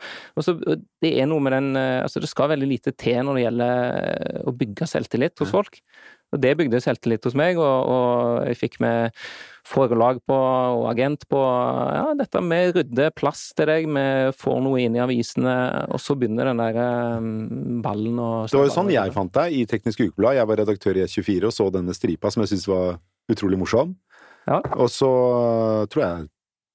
Det 1.00 1.12
er 1.12 1.30
noe 1.30 1.44
med 1.44 1.56
den 1.56 1.70
eh, 1.80 2.00
Altså, 2.04 2.22
det 2.24 2.30
skal 2.32 2.52
veldig 2.54 2.70
lite 2.70 2.94
til 2.96 3.22
når 3.26 3.38
det 3.38 3.46
gjelder 3.46 4.00
eh, 4.00 4.40
å 4.48 4.56
bygge 4.56 4.90
selvtillit 4.90 5.44
hos 5.44 5.54
folk. 5.54 5.82
Og 6.30 6.42
det 6.44 6.52
bygde 6.60 6.82
selvtillit 6.84 7.24
hos 7.26 7.34
meg, 7.38 7.58
og, 7.58 7.90
og 7.90 8.44
jeg 8.46 8.60
fikk 8.60 8.78
med 8.84 9.16
forlag 9.70 10.20
på, 10.30 10.36
og 10.36 10.86
agent 10.90 11.26
på 11.30 11.40
Ja, 11.42 12.12
dette 12.18 12.42
med 12.46 12.76
rydde 12.78 13.10
plass 13.18 13.48
til 13.58 13.70
deg, 13.70 13.88
vi 13.90 14.06
får 14.38 14.60
noe 14.66 14.84
inn 14.84 14.98
i 14.98 15.02
avisene, 15.02 15.56
og 15.90 16.02
så 16.02 16.16
begynner 16.18 16.52
den 16.52 16.62
der 16.62 16.80
eh, 16.84 17.30
ballen 17.86 18.22
å 18.22 18.30
Det 18.50 18.62
var 18.62 18.70
jo 18.70 18.76
sånn 18.78 18.94
jeg 18.94 19.16
fant 19.16 19.34
deg 19.42 19.58
i 19.58 19.66
Teknisk 19.70 20.06
Ukeblad. 20.06 20.38
Jeg 20.38 20.52
var 20.52 20.62
redaktør 20.62 21.02
i 21.02 21.06
E24 21.08 21.50
og 21.50 21.56
så 21.56 21.70
denne 21.74 21.98
stripa 21.98 22.34
som 22.34 22.46
jeg 22.46 22.54
syntes 22.54 22.70
var 22.70 23.00
utrolig 23.30 23.60
morsom. 23.62 23.98
Ja. 24.48 24.60
Og 24.78 24.90
så 24.94 25.10
uh, 25.10 25.88
tror 25.92 26.06
jeg 26.06 26.30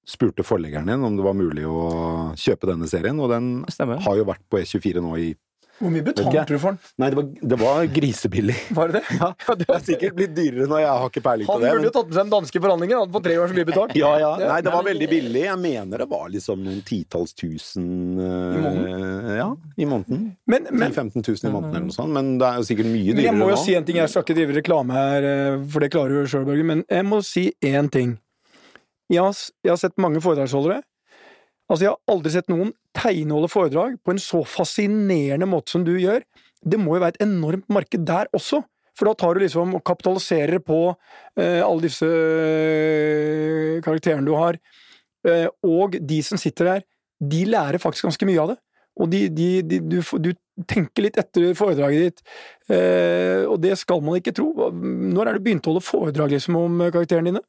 spurte 0.05 0.45
forleggeren 0.45 0.91
din 0.91 1.05
om 1.07 1.17
det 1.17 1.25
var 1.25 1.37
mulig 1.37 1.65
å 1.65 2.35
kjøpe 2.37 2.69
denne 2.69 2.89
serien, 2.91 3.21
og 3.25 3.31
den 3.33 3.49
Stemmer. 3.73 4.03
har 4.05 4.19
jo 4.19 4.27
vært 4.29 4.45
på 4.53 4.61
E24 4.61 5.01
nå 5.01 5.15
i 5.17 5.31
Hvor 5.75 5.91
mye 5.91 6.05
betalte 6.07 6.45
du 6.55 6.59
for 6.63 6.71
den? 6.77 6.79
Nei, 7.03 7.09
det 7.11 7.17
var, 7.19 7.25
det 7.53 7.57
var 7.59 7.87
grisebillig. 7.91 8.55
Var 8.79 8.93
det 8.93 9.01
det? 9.01 9.17
Ja, 9.19 9.31
det 9.59 9.67
er 9.75 9.81
sikkert 9.83 10.15
blitt 10.19 10.35
dyrere 10.37 10.69
nå, 10.71 10.79
jeg 10.79 10.89
har 11.03 11.09
ikke 11.11 11.23
peiling 11.25 11.49
på 11.49 11.57
Han 11.57 11.65
det. 11.65 11.71
burde 11.73 11.81
men- 11.83 11.89
jo 11.89 11.93
tatt 11.97 12.07
med 12.07 12.15
seg 12.15 12.23
den 12.23 12.33
danske 12.35 12.63
forhandlingen, 12.63 13.01
han 13.03 13.13
fått 13.17 13.25
tre 13.27 13.35
ganger 13.35 13.51
så 13.53 13.59
mye 13.59 13.69
betalt. 13.73 13.97
Ja, 13.99 14.13
ja. 14.23 14.31
Nei, 14.45 14.61
det 14.63 14.75
var 14.77 14.87
veldig 14.87 15.09
billig. 15.11 15.43
Jeg 15.49 15.59
mener 15.65 16.05
det 16.05 16.09
var 16.15 16.29
liksom 16.31 16.63
noen 16.65 16.81
titalls 16.87 17.35
tusen 17.35 17.89
I 18.15 18.63
måneden? 18.63 19.37
Ja, 19.41 19.49
i 19.77 19.89
måneden. 19.91 20.25
Men, 20.47 20.69
men, 20.71 20.95
10 20.95 21.01
000-15 21.11 21.29
000 21.43 21.51
i 21.51 21.55
måneden 21.57 21.75
eller 21.75 21.89
noe 21.91 21.99
sånt, 21.99 22.15
men 22.15 22.33
det 22.39 22.49
er 22.53 22.63
jo 22.63 22.69
sikkert 22.71 22.91
mye 22.95 23.15
men 23.19 23.25
jeg 23.27 23.35
må 23.43 23.51
jo 23.51 23.59
nå. 23.59 23.63
si 23.67 23.75
en 23.75 23.85
ting, 23.91 23.99
jeg 23.99 24.13
skal 24.15 24.23
ikke 24.27 24.39
drive 24.39 24.59
reklame 24.63 24.95
her, 24.95 25.27
eh, 25.35 25.59
for 25.75 25.83
det 25.85 25.91
klarer 25.95 26.23
du 26.23 26.31
sjøl, 26.31 26.47
Børge, 26.47 26.65
men 26.71 26.85
jeg 26.89 27.07
må 27.11 27.19
si 27.27 27.49
én 27.67 27.91
ting. 27.91 28.15
Jeg 29.11 29.21
har, 29.27 29.35
jeg 29.67 29.75
har 29.75 29.81
sett 29.83 29.99
mange 30.01 30.23
foredragsholdere. 30.25 30.81
Altså, 31.71 31.87
jeg 31.87 31.93
har 31.95 32.13
aldri 32.13 32.33
sett 32.35 32.51
noen 32.53 32.73
tegneholde 32.97 33.51
foredrag 33.53 33.97
på 34.05 34.15
en 34.15 34.21
så 34.23 34.43
fascinerende 34.49 35.49
måte 35.49 35.75
som 35.75 35.85
du 35.87 35.95
gjør. 35.97 36.25
Det 36.65 36.81
må 36.81 36.97
jo 36.97 37.05
være 37.05 37.17
et 37.17 37.27
enormt 37.27 37.67
marked 37.73 38.05
der 38.09 38.29
også. 38.37 38.63
For 38.95 39.11
da 39.11 39.17
tar 39.19 39.35
du 39.35 39.43
liksom 39.43 39.75
og 39.75 39.83
kapitaliserer 39.87 40.61
på 40.63 40.79
eh, 41.41 41.61
alle 41.65 41.87
disse 41.89 42.07
eh, 42.07 43.81
karakterene 43.85 44.27
du 44.29 44.37
har. 44.39 44.61
Eh, 45.27 45.49
og 45.67 45.97
de 45.99 46.21
som 46.23 46.39
sitter 46.39 46.71
der, 46.71 46.87
de 47.25 47.43
lærer 47.49 47.83
faktisk 47.83 48.07
ganske 48.07 48.29
mye 48.29 48.43
av 48.45 48.53
det. 48.53 48.59
Og 48.95 49.11
de, 49.11 49.25
de, 49.35 49.49
de, 49.67 49.81
du, 49.83 49.99
du 50.23 50.31
tenker 50.71 51.09
litt 51.09 51.19
etter 51.19 51.57
foredraget 51.59 52.05
ditt, 52.05 52.23
eh, 52.71 53.43
og 53.49 53.59
det 53.65 53.75
skal 53.81 54.05
man 54.07 54.21
ikke 54.21 54.35
tro. 54.37 54.53
Når 54.71 55.27
er 55.27 55.39
du 55.39 55.43
begynt 55.49 55.67
å 55.67 55.75
holde 55.75 55.83
foredrag 55.83 56.37
liksom, 56.37 56.61
om 56.61 56.85
eh, 56.85 56.93
karakterene 56.95 57.33
dine? 57.33 57.43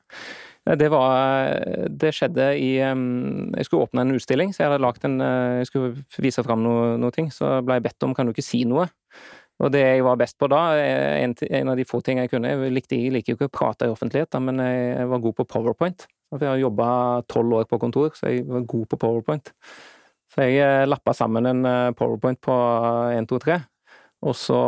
Det 0.66 0.88
var 0.90 1.60
Det 1.94 2.10
skjedde 2.18 2.46
i 2.58 2.72
Jeg 2.80 3.66
skulle 3.68 3.86
åpne 3.86 4.02
en 4.02 4.16
utstilling, 4.18 4.54
så 4.54 4.64
jeg 4.64 4.72
hadde 4.72 4.82
lagt 4.82 5.06
en 5.06 5.20
uh, 5.22 5.60
Jeg 5.62 5.68
skulle 5.70 6.06
vise 6.18 6.42
fram 6.44 6.64
noe- 6.66 6.96
noe 6.98 7.14
ting, 7.14 7.30
så 7.30 7.60
ble 7.62 7.78
jeg 7.78 7.86
bedt 7.86 8.06
om 8.08 8.16
kan 8.18 8.26
du 8.26 8.34
ikke 8.34 8.46
si 8.46 8.64
noe. 8.66 8.88
Og 9.62 9.72
det 9.72 9.84
jeg 9.86 10.04
var 10.04 10.18
best 10.20 10.36
på 10.42 10.50
da, 10.52 10.76
eh, 10.76 11.22
en, 11.24 11.36
en 11.48 11.70
av 11.72 11.78
de 11.80 11.86
få 11.88 12.02
ting 12.04 12.18
jeg 12.20 12.32
kunne 12.34 12.50
Jeg 12.50 12.74
likte, 12.76 12.98
jeg 13.00 13.14
liker 13.14 13.32
jo 13.34 13.38
ikke 13.38 13.48
å 13.48 13.54
prate 13.56 13.88
i 13.88 13.94
offentlighet, 13.94 14.28
da, 14.34 14.42
men 14.44 14.60
jeg 14.60 15.08
var 15.08 15.22
god 15.24 15.38
på 15.38 15.46
powerpoint. 15.54 16.08
Jeg 16.36 16.50
har 16.50 16.60
jobba 16.60 16.88
tolv 17.32 17.54
år 17.62 17.70
på 17.70 17.80
kontor, 17.80 18.10
så 18.18 18.34
jeg 18.34 18.44
var 18.50 18.66
god 18.68 18.90
på 18.92 19.00
powerpoint. 19.00 19.54
Så 20.34 20.44
jeg 20.50 20.60
eh, 20.66 20.88
lappa 20.90 21.14
sammen 21.16 21.48
en 21.48 21.64
eh, 21.70 21.94
powerpoint 21.96 22.42
på 22.44 22.58
1, 23.16 23.30
2, 23.32 23.40
3, 23.46 23.60
og 24.26 24.36
så, 24.36 24.60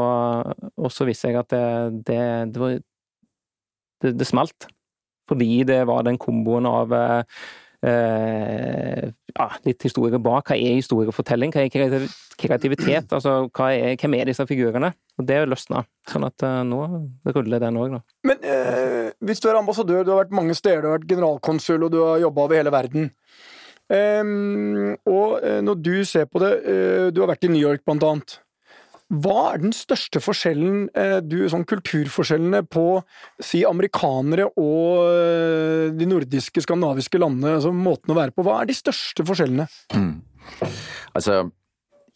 så 0.94 1.08
visste 1.10 1.32
jeg 1.34 1.42
at 1.42 1.52
det, 1.52 1.66
det, 2.08 2.22
det 2.54 2.62
var 2.62 2.78
det, 2.78 4.14
det 4.22 4.28
smalt. 4.30 4.70
Fordi 5.28 5.63
det 5.68 5.82
var 5.90 6.06
den 6.08 6.20
komboen 6.22 6.68
av 6.70 6.94
eh, 6.96 7.42
eh, 7.86 9.10
ja, 9.34 9.48
litt 9.66 9.86
historie 9.86 10.20
bak. 10.22 10.52
Hva 10.52 10.58
er 10.58 10.78
historiefortelling? 10.80 11.54
Hva 11.54 11.66
er 11.66 12.08
kreativitet? 12.38 13.12
Altså, 13.12 13.50
er, 13.68 13.98
hvem 14.00 14.18
er 14.18 14.32
disse 14.32 14.48
figurene? 14.50 14.94
Og 15.18 15.28
det 15.28 15.42
løsna. 15.50 15.84
Sånn 16.10 16.28
at 16.28 16.46
eh, 16.46 16.63
nå 16.68 16.82
ruller 17.36 17.63
den 17.63 17.82
òg, 17.82 17.98
da. 17.98 18.02
Men 18.30 18.48
eh, 18.48 19.12
hvis 19.26 19.44
du 19.44 19.52
er 19.52 19.60
ambassadør, 19.60 20.04
du 20.06 20.13
har 20.13 20.24
vært 20.24 20.36
mange 20.40 20.58
steder, 20.58 20.84
du 20.84 20.92
har 20.92 21.00
vært 21.00 21.12
generalkonsul, 21.12 21.88
og 21.88 21.94
du 21.94 22.02
har 22.04 22.26
jobba 22.26 22.48
over 22.48 22.62
hele 22.62 22.74
verden. 22.74 23.12
Ehm, 23.94 24.98
og 25.08 25.40
eh, 25.44 25.62
når 25.63 25.80
du 25.80 25.96
ser 26.08 26.28
på 26.28 26.42
det, 26.44 26.52
eh, 26.68 27.08
du 27.16 27.22
har 27.24 27.32
vært 27.32 27.48
i 27.48 27.52
New 27.52 27.62
York 27.62 27.86
blant 27.88 28.04
annet. 28.04 28.40
Hva 29.08 29.54
er 29.54 29.62
den 29.62 29.72
største 29.76 30.20
forskjellen, 30.20 30.89
eh, 30.91 31.20
du, 31.24 31.38
sånn 31.48 31.63
kulturforskjellene 31.67 32.65
på 32.67 32.86
si 33.39 33.62
amerikanere 33.67 34.50
og 34.60 35.06
eh, 35.08 35.86
de 35.96 36.08
nordiske, 36.10 36.63
skandinaviske 36.65 37.22
landene, 37.22 37.56
altså 37.56 37.72
måten 37.72 38.12
å 38.12 38.17
være 38.20 38.36
på? 38.36 38.43
Hva 38.43 38.62
er 38.62 38.67
de 38.67 38.76
største 38.76 39.24
forskjellene? 39.28 39.70
Altså, 41.15 41.48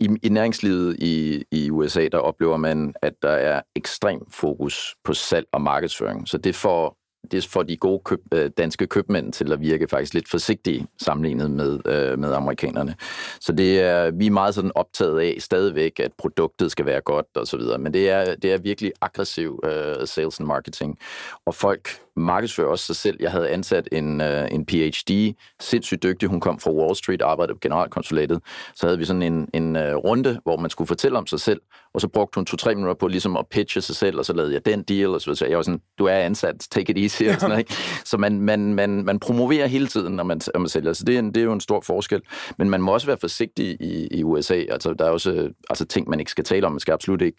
i, 0.02 0.10
i 0.24 0.30
næringslivet 0.30 1.00
i, 1.00 1.44
i 1.52 1.72
USA, 1.72 2.04
der 2.12 2.28
opplever 2.28 2.58
man, 2.58 2.94
at 3.02 3.14
der 3.22 3.30
er 3.30 3.62
ekstrem 3.76 4.22
fokus 4.30 4.96
på 5.04 5.14
salg 5.14 5.48
og 5.54 5.62
markedsføring. 5.62 6.28
Så 6.28 6.38
det 6.38 6.56
får, 6.56 6.96
det 7.32 7.48
får 7.48 7.64
de 7.64 7.78
gode 7.78 8.02
køb, 8.06 8.20
øh, 8.34 8.52
danske 8.58 8.88
købmænd 8.88 9.34
til 9.34 9.52
at 9.52 9.62
virke 9.62 9.88
faktisk 9.88 10.14
lidt 10.14 10.30
forsigtige 10.30 10.88
sammenlignet 11.02 11.52
med, 11.52 11.80
øh, 11.86 12.20
med 12.20 12.34
amerikanerne. 12.34 12.96
Så 13.40 13.54
det 13.54 13.82
er, 13.82 14.12
vi 14.12 14.28
er 14.28 14.32
meget 14.32 14.56
sådan 14.56 14.72
optaget 14.76 15.20
af 15.20 15.36
stadigvæk, 15.40 16.00
at 16.00 16.12
produktet 16.18 16.72
skal 16.72 16.86
være 16.86 17.02
godt 17.02 17.26
og 17.36 17.48
så 17.48 17.58
videre. 17.58 17.78
Men 17.78 17.94
det 17.94 18.10
er, 18.10 18.36
det 18.36 18.54
er 18.54 18.58
virkelig 18.58 18.92
aggressiv 19.02 19.60
øh, 19.64 20.08
sales 20.08 20.40
and 20.40 20.48
marketing. 20.48 20.98
Og 21.46 21.56
folk 21.56 21.90
markedsfører 22.16 22.68
også 22.68 22.86
sig 22.86 22.96
selv. 22.96 23.18
Jeg 23.20 23.32
havde 23.32 23.50
ansat 23.50 23.90
en, 23.92 24.22
øh, 24.22 24.48
en 24.52 24.66
PhD, 24.66 25.34
sindssygt 25.60 26.04
dygtig. 26.04 26.30
Hun 26.30 26.40
kom 26.40 26.60
fra 26.60 26.72
Wall 26.72 26.96
Street, 26.96 27.22
arbejdede 27.22 27.56
på 27.56 27.60
generalkonsulatet. 27.62 28.40
Så 28.76 28.88
havde 28.88 28.98
vi 28.98 29.06
sådan 29.06 29.22
en, 29.22 29.48
en 29.54 29.76
øh, 29.76 29.96
runde, 29.96 30.40
hvor 30.44 30.58
man 30.58 30.70
skulle 30.70 30.88
fortælle 30.88 31.18
om 31.18 31.28
sig 31.28 31.40
selv. 31.40 31.62
Og 31.94 32.02
så 32.02 32.08
brugte 32.08 32.38
hun 32.38 32.46
to-tre 32.46 32.76
minutter 32.76 32.94
på 32.94 33.08
ligesom 33.08 33.38
at 33.38 33.46
pitche 33.52 33.82
sig 33.82 33.96
selv, 33.96 34.18
og 34.18 34.26
så 34.26 34.34
lavede 34.34 34.54
jeg 34.54 34.66
den 34.66 34.84
deal, 34.84 35.08
og 35.08 35.22
så 35.22 35.32
videre. 35.32 35.50
Jeg 35.50 35.58
var 35.58 35.64
sådan, 35.64 35.82
du 36.00 36.06
er 36.06 36.14
ansat, 36.16 36.68
take 36.72 36.92
it 36.92 36.98
easy. 36.98 37.24
Og 37.24 37.34
sådan 37.34 37.50
noget, 37.50 37.60
ikke? 37.60 37.74
Så 38.06 38.18
man, 38.18 38.42
man, 38.42 38.74
man, 38.74 38.90
man 38.90 39.20
promoverer 39.20 39.68
hele 39.68 39.88
tiden, 39.88 40.16
når 40.16 40.24
man, 40.24 40.42
når 40.54 40.60
man 40.60 40.70
sælger. 40.70 40.94
Så 40.94 41.04
det 41.04 41.16
er, 41.16 41.20
en, 41.20 41.28
det 41.28 41.38
er 41.38 41.46
jo 41.46 41.54
en 41.54 41.62
stor 41.62 41.82
forskel. 41.82 42.22
Men 42.58 42.70
man 42.70 42.82
må 42.82 42.94
også 42.94 43.08
være 43.08 43.18
forsigtig 43.22 43.78
i, 43.82 44.08
i 44.12 44.24
USA. 44.24 44.56
Altså, 44.70 44.94
der 44.94 45.06
er 45.06 45.10
også 45.10 45.50
altså, 45.70 45.86
ting, 45.86 46.10
man 46.10 46.20
ikke 46.20 46.32
skal 46.32 46.44
tale 46.44 46.66
om. 46.66 46.72
Man 46.72 46.80
skal 46.80 46.92
absolut 46.92 47.22
ikke 47.22 47.38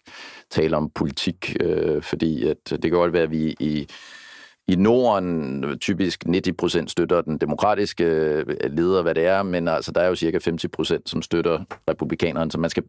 tale 0.49 0.77
om 0.77 0.89
politik, 0.95 1.55
øh, 1.59 2.01
fordi 2.01 2.47
at 2.47 2.69
det 2.69 2.81
kan 2.81 2.91
godt 2.91 3.13
være, 3.13 3.23
at 3.23 3.31
vi 3.31 3.55
i 3.59 3.87
i 4.67 4.75
Norden 4.75 5.65
typisk 5.79 6.23
90% 6.25 6.87
støtter 6.87 7.21
den 7.21 7.37
demokratiske 7.37 8.03
øh, 8.03 8.45
leder, 8.69 9.01
hvad 9.01 9.15
det 9.15 9.25
er, 9.25 9.43
men 9.43 9.67
altså, 9.67 9.91
der 9.91 10.01
er 10.01 10.07
jo 10.07 10.15
cirka 10.15 10.37
50% 10.37 10.97
som 11.05 11.21
støtter 11.21 11.63
republikanerne, 11.89 12.51
så 12.51 12.57
man 12.59 12.69
skal 12.69 12.83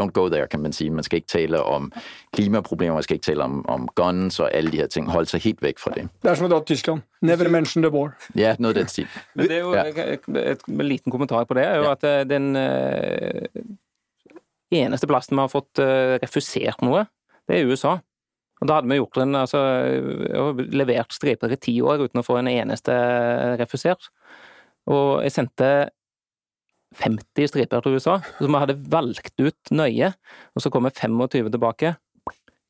don't 0.00 0.10
go 0.10 0.28
there, 0.28 0.46
kan 0.46 0.60
man 0.60 0.72
sige. 0.72 0.90
Man 0.90 1.04
skal 1.04 1.16
ikke 1.16 1.28
tale 1.28 1.62
om 1.62 1.92
klimaproblemer, 2.32 2.94
man 2.94 3.02
skal 3.02 3.14
ikke 3.14 3.24
tale 3.24 3.42
om, 3.42 3.68
om 3.68 3.88
guns 3.94 4.40
og 4.40 4.54
alle 4.54 4.72
de 4.72 4.76
her 4.76 4.86
ting. 4.86 5.10
Hold 5.10 5.26
sig 5.26 5.40
helt 5.40 5.62
væk 5.62 5.78
fra 5.78 5.90
det. 5.90 6.08
Det 6.22 6.30
er 6.30 6.34
som 6.34 6.44
at 6.44 6.50
dra 6.50 6.58
til 6.58 6.66
Tyskland. 6.76 7.00
Never 7.22 7.48
mention 7.48 7.82
the 7.82 7.92
war. 7.92 8.16
Ja, 8.36 8.56
noget 8.58 8.76
af 8.76 8.80
den 8.80 8.88
stil. 8.88 9.06
Men 9.34 9.48
det 9.48 9.56
er 9.56 9.60
jo 9.60 9.74
Ja. 9.74 9.84
et, 9.88 10.18
et, 10.50 10.58
en 10.68 10.78
liten 10.78 11.10
kommentar 11.12 11.44
på 11.44 11.54
det, 11.54 11.62
er 11.66 11.76
jo 11.76 11.82
Ja. 11.82 11.92
at 11.92 12.04
eh, 12.04 12.30
den 12.30 12.56
øh, 12.56 13.42
eneste 14.70 15.06
plassen 15.06 15.36
vi 15.36 15.40
har 15.40 15.46
fått 15.52 15.78
øh, 15.78 16.18
refusert 16.22 16.82
noe, 16.82 17.06
det 17.48 17.60
er 17.60 17.66
USA. 17.72 17.96
Da 18.64 18.78
hadde 18.78 18.90
vi 18.90 18.98
gjort 18.98 19.20
en, 19.22 19.36
altså, 19.38 19.60
levert 20.74 21.14
striper 21.14 21.52
i 21.54 21.60
ti 21.62 21.76
år 21.84 22.08
uten 22.08 22.22
å 22.22 22.26
få 22.26 22.40
en 22.40 22.50
eneste 22.50 22.94
refusert. 23.60 24.10
Og 24.90 25.20
jeg 25.22 25.34
sendte 25.36 25.68
50 26.98 27.52
striper 27.52 27.84
til 27.84 27.98
USA, 27.98 28.16
som 28.38 28.50
vi 28.50 28.62
hadde 28.62 28.78
valgt 28.90 29.36
ut 29.38 29.72
nøye, 29.74 30.10
og 30.56 30.64
så 30.64 30.72
kom 30.72 30.88
25 30.88 31.52
tilbake. 31.54 31.94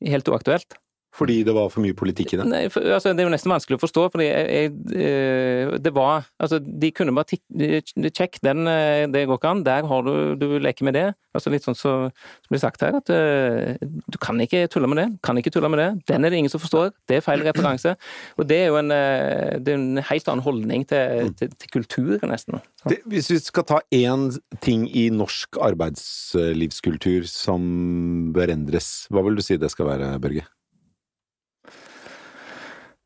Helt 0.04 0.28
uaktuelt. 0.28 0.76
Fordi 1.18 1.40
det 1.46 1.54
var 1.56 1.70
for 1.72 1.84
mye 1.84 1.96
politikk 1.98 2.36
i 2.36 2.40
det. 2.40 2.48
Nei, 2.48 2.64
for, 2.72 2.86
altså, 2.96 3.12
det 3.12 3.24
er 3.24 3.28
jo 3.28 3.34
nesten 3.34 3.52
vanskelig 3.52 3.78
å 3.78 3.82
forstå, 3.82 4.06
fordi 4.14 4.28
jeg, 4.28 4.48
jeg, 4.54 4.74
eh, 5.02 5.76
det 5.82 5.94
var 5.96 6.28
Altså, 6.38 6.58
de 6.62 6.90
kunne 6.94 7.12
bare 7.14 7.32
tikke 7.32 8.10
Sjekk, 8.14 8.38
den, 8.44 8.66
eh, 8.70 9.04
det 9.10 9.26
går 9.26 9.40
ikke 9.40 9.50
an. 9.50 9.64
Der 9.66 9.86
har 9.90 10.04
du 10.06 10.36
Du 10.38 10.46
leker 10.62 10.86
med 10.86 10.94
det. 10.94 11.06
Altså 11.36 11.50
litt 11.52 11.66
sånn 11.66 11.76
som 11.76 11.88
som 11.88 12.52
blir 12.52 12.60
sagt 12.62 12.82
her, 12.84 12.96
at 12.98 13.10
uh, 13.12 13.76
du 13.80 14.18
kan 14.22 14.38
ikke 14.42 14.66
tulle 14.72 14.88
med 14.90 15.00
det. 15.00 15.06
Kan 15.24 15.38
ikke 15.40 15.52
tulle 15.54 15.70
med 15.72 15.80
det. 15.82 15.88
Den 16.10 16.24
er 16.24 16.32
det 16.32 16.40
ingen 16.40 16.52
som 16.52 16.62
forstår. 16.62 16.92
Det 17.08 17.18
er 17.18 17.24
feil 17.24 17.44
referanse. 17.46 17.94
Og 18.38 18.48
det 18.48 18.60
er 18.64 18.70
jo 18.70 18.78
en, 18.80 18.92
eh, 18.94 19.58
det 19.60 19.74
er 19.74 19.78
en 19.78 20.02
helt 20.10 20.30
annen 20.30 20.44
holdning 20.44 20.86
til, 20.88 21.32
til, 21.38 21.52
til 21.58 21.72
kultur, 21.74 22.18
nesten. 22.28 22.60
Det, 22.88 23.00
hvis 23.10 23.30
vi 23.32 23.40
skal 23.42 23.66
ta 23.68 23.80
én 23.94 24.30
ting 24.64 24.86
i 24.88 25.08
norsk 25.14 25.60
arbeidslivskultur 25.68 27.28
som 27.30 28.32
bør 28.34 28.54
endres, 28.54 29.08
hva 29.12 29.24
vil 29.26 29.38
du 29.38 29.44
si 29.44 29.58
det 29.60 29.72
skal 29.74 29.90
være, 29.92 30.14
Børge? 30.22 30.46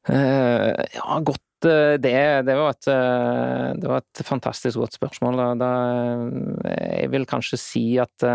Eh, 0.08 0.84
ja, 0.96 1.18
godt 1.22 1.68
eh, 1.68 1.94
det, 2.02 2.14
det, 2.48 2.56
var 2.58 2.74
et, 2.74 2.88
eh, 2.90 3.68
det 3.78 3.90
var 3.90 4.02
et 4.02 4.22
fantastisk 4.26 4.80
godt 4.82 4.98
spørsmål. 4.98 5.38
Da, 5.60 5.70
jeg 6.98 7.12
vil 7.12 7.26
kanskje 7.30 7.60
si 7.60 7.84
at 8.02 8.26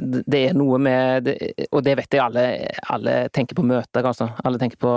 det 0.00 0.38
er 0.38 0.54
noe 0.56 0.78
med 0.80 1.26
Og 1.74 1.82
det 1.84 1.96
vet 1.98 2.14
jeg 2.14 2.22
alle, 2.22 2.44
alle 2.94 3.16
tenker 3.34 3.58
på 3.58 3.64
møter, 3.66 4.06
altså. 4.06 4.30
Alle 4.46 4.60
tenker 4.62 4.78
på 4.80 4.92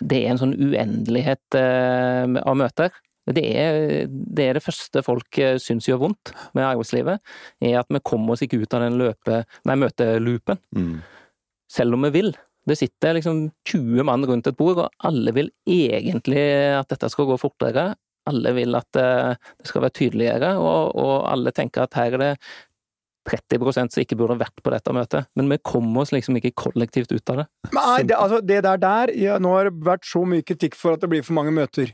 Det 0.00 0.22
er 0.24 0.32
en 0.32 0.40
sånn 0.40 0.56
uendelighet 0.56 1.58
av 1.60 2.56
møter. 2.58 2.90
Det 3.30 3.44
er, 3.46 4.08
det 4.08 4.46
er 4.48 4.56
det 4.58 4.64
første 4.64 5.04
folk 5.06 5.38
syns 5.62 5.86
gjør 5.86 6.00
vondt 6.06 6.32
med 6.56 6.64
arbeidslivet, 6.66 7.20
er 7.62 7.76
at 7.78 7.92
vi 7.92 8.00
kommer 8.02 8.34
oss 8.34 8.42
ikke 8.42 8.64
ut 8.64 8.74
av 8.74 8.88
den 8.88 8.98
løpe, 8.98 9.44
nei, 9.68 9.76
møteloopen 9.84 10.58
Mm. 10.74 10.96
selv 11.70 11.94
om 11.94 12.08
vi 12.08 12.14
vil. 12.16 12.32
Det 12.68 12.76
sitter 12.76 13.16
liksom 13.16 13.46
20 13.68 14.04
mann 14.06 14.26
rundt 14.28 14.48
et 14.50 14.58
bord, 14.58 14.82
og 14.84 15.06
alle 15.08 15.32
vil 15.36 15.50
egentlig 15.68 16.44
at 16.76 16.90
dette 16.92 17.08
skal 17.12 17.28
gå 17.30 17.38
fortere. 17.40 17.92
Alle 18.28 18.52
vil 18.54 18.76
at 18.76 18.98
eh, 19.00 19.38
det 19.58 19.70
skal 19.70 19.86
være 19.86 19.96
tydeligere, 19.96 20.50
og, 20.60 20.92
og 21.00 21.14
alle 21.30 21.54
tenker 21.56 21.86
at 21.86 21.96
her 21.96 22.18
er 22.18 22.24
det 22.24 22.34
30% 23.28 23.94
som 23.94 24.02
ikke 24.02 24.16
burde 24.18 24.38
vært 24.40 24.62
på 24.64 24.72
dette 24.72 24.92
møtet. 24.96 25.28
Men 25.38 25.50
vi 25.52 25.60
kommer 25.64 26.04
oss 26.04 26.12
liksom 26.14 26.38
ikke 26.40 26.54
kollektivt 26.66 27.12
ut 27.12 27.32
av 27.32 27.42
det. 27.42 27.46
Nei, 27.76 28.02
det, 28.08 28.16
altså, 28.16 28.40
det 28.44 28.62
der 28.66 28.80
der 28.80 29.12
ja, 29.16 29.38
Nå 29.42 29.52
har 29.56 29.68
det 29.68 29.86
vært 29.86 30.08
så 30.08 30.24
mye 30.28 30.46
kritikk 30.46 30.78
for 30.78 30.96
at 30.96 31.04
det 31.04 31.10
blir 31.12 31.24
for 31.26 31.36
mange 31.36 31.54
møter. 31.54 31.92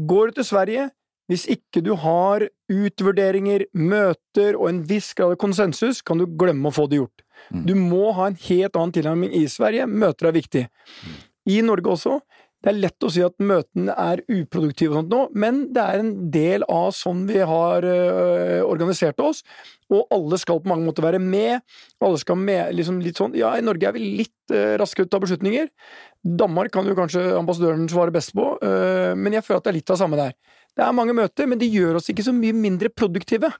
Går 0.00 0.30
du 0.30 0.40
til 0.40 0.48
Sverige, 0.48 0.88
hvis 1.30 1.46
ikke 1.50 1.82
du 1.84 1.94
har 2.00 2.44
utvurderinger, 2.72 3.66
møter 3.72 4.56
og 4.58 4.68
en 4.68 4.82
viss 4.88 5.12
grad 5.16 5.36
av 5.36 5.40
konsensus, 5.40 6.02
kan 6.04 6.20
du 6.20 6.26
glemme 6.26 6.68
å 6.68 6.74
få 6.74 6.88
det 6.90 7.00
gjort. 7.00 7.24
Mm. 7.50 7.64
Du 7.66 7.74
må 7.78 8.12
ha 8.16 8.28
en 8.30 8.38
helt 8.46 8.78
annen 8.78 8.94
tilnærming 8.94 9.34
i 9.40 9.44
Sverige. 9.50 9.88
Møter 9.90 10.30
er 10.30 10.38
viktig. 10.38 10.64
I 11.50 11.60
Norge 11.66 11.96
også. 11.96 12.20
Det 12.62 12.70
er 12.70 12.78
lett 12.78 13.02
å 13.02 13.08
si 13.10 13.22
at 13.26 13.34
møtene 13.42 13.94
er 13.98 14.20
uproduktive 14.30 14.92
og 14.92 15.00
sånt 15.00 15.10
nå, 15.10 15.22
men 15.34 15.64
det 15.74 15.82
er 15.82 15.98
en 15.98 16.12
del 16.30 16.62
av 16.70 16.92
sånn 16.94 17.24
vi 17.26 17.40
har 17.42 17.82
øh, 17.82 18.60
organisert 18.62 19.18
oss. 19.22 19.40
Og 19.90 20.06
alle 20.14 20.38
skal 20.38 20.60
på 20.62 20.70
mange 20.70 20.86
måter 20.86 21.02
være 21.02 21.18
med. 21.18 21.64
Alle 21.98 22.20
skal 22.22 22.38
med, 22.38 22.70
liksom 22.78 23.00
litt 23.02 23.18
sånn 23.18 23.34
Ja, 23.38 23.56
i 23.58 23.66
Norge 23.66 23.90
er 23.90 23.96
vi 23.96 24.04
litt 24.22 24.54
øh, 24.54 24.76
raske 24.80 25.02
til 25.02 25.10
å 25.10 25.12
ta 25.16 25.22
beslutninger. 25.24 25.72
Danmark 26.22 26.70
kan 26.76 26.86
jo 26.86 26.94
kanskje 26.94 27.24
ambassadøren 27.34 27.90
svare 27.90 28.14
best 28.14 28.30
på, 28.38 28.52
øh, 28.62 29.10
men 29.18 29.34
jeg 29.34 29.46
føler 29.48 29.58
at 29.58 29.66
det 29.66 29.74
er 29.74 29.80
litt 29.80 29.94
av 29.96 29.98
samme 30.04 30.20
der. 30.20 30.38
Det 30.78 30.86
er 30.86 30.94
mange 30.96 31.18
møter, 31.18 31.50
men 31.50 31.58
de 31.58 31.66
gjør 31.66 31.98
oss 31.98 32.12
ikke 32.14 32.24
så 32.24 32.36
mye 32.36 32.54
mindre 32.54 32.94
produktive. 32.94 33.50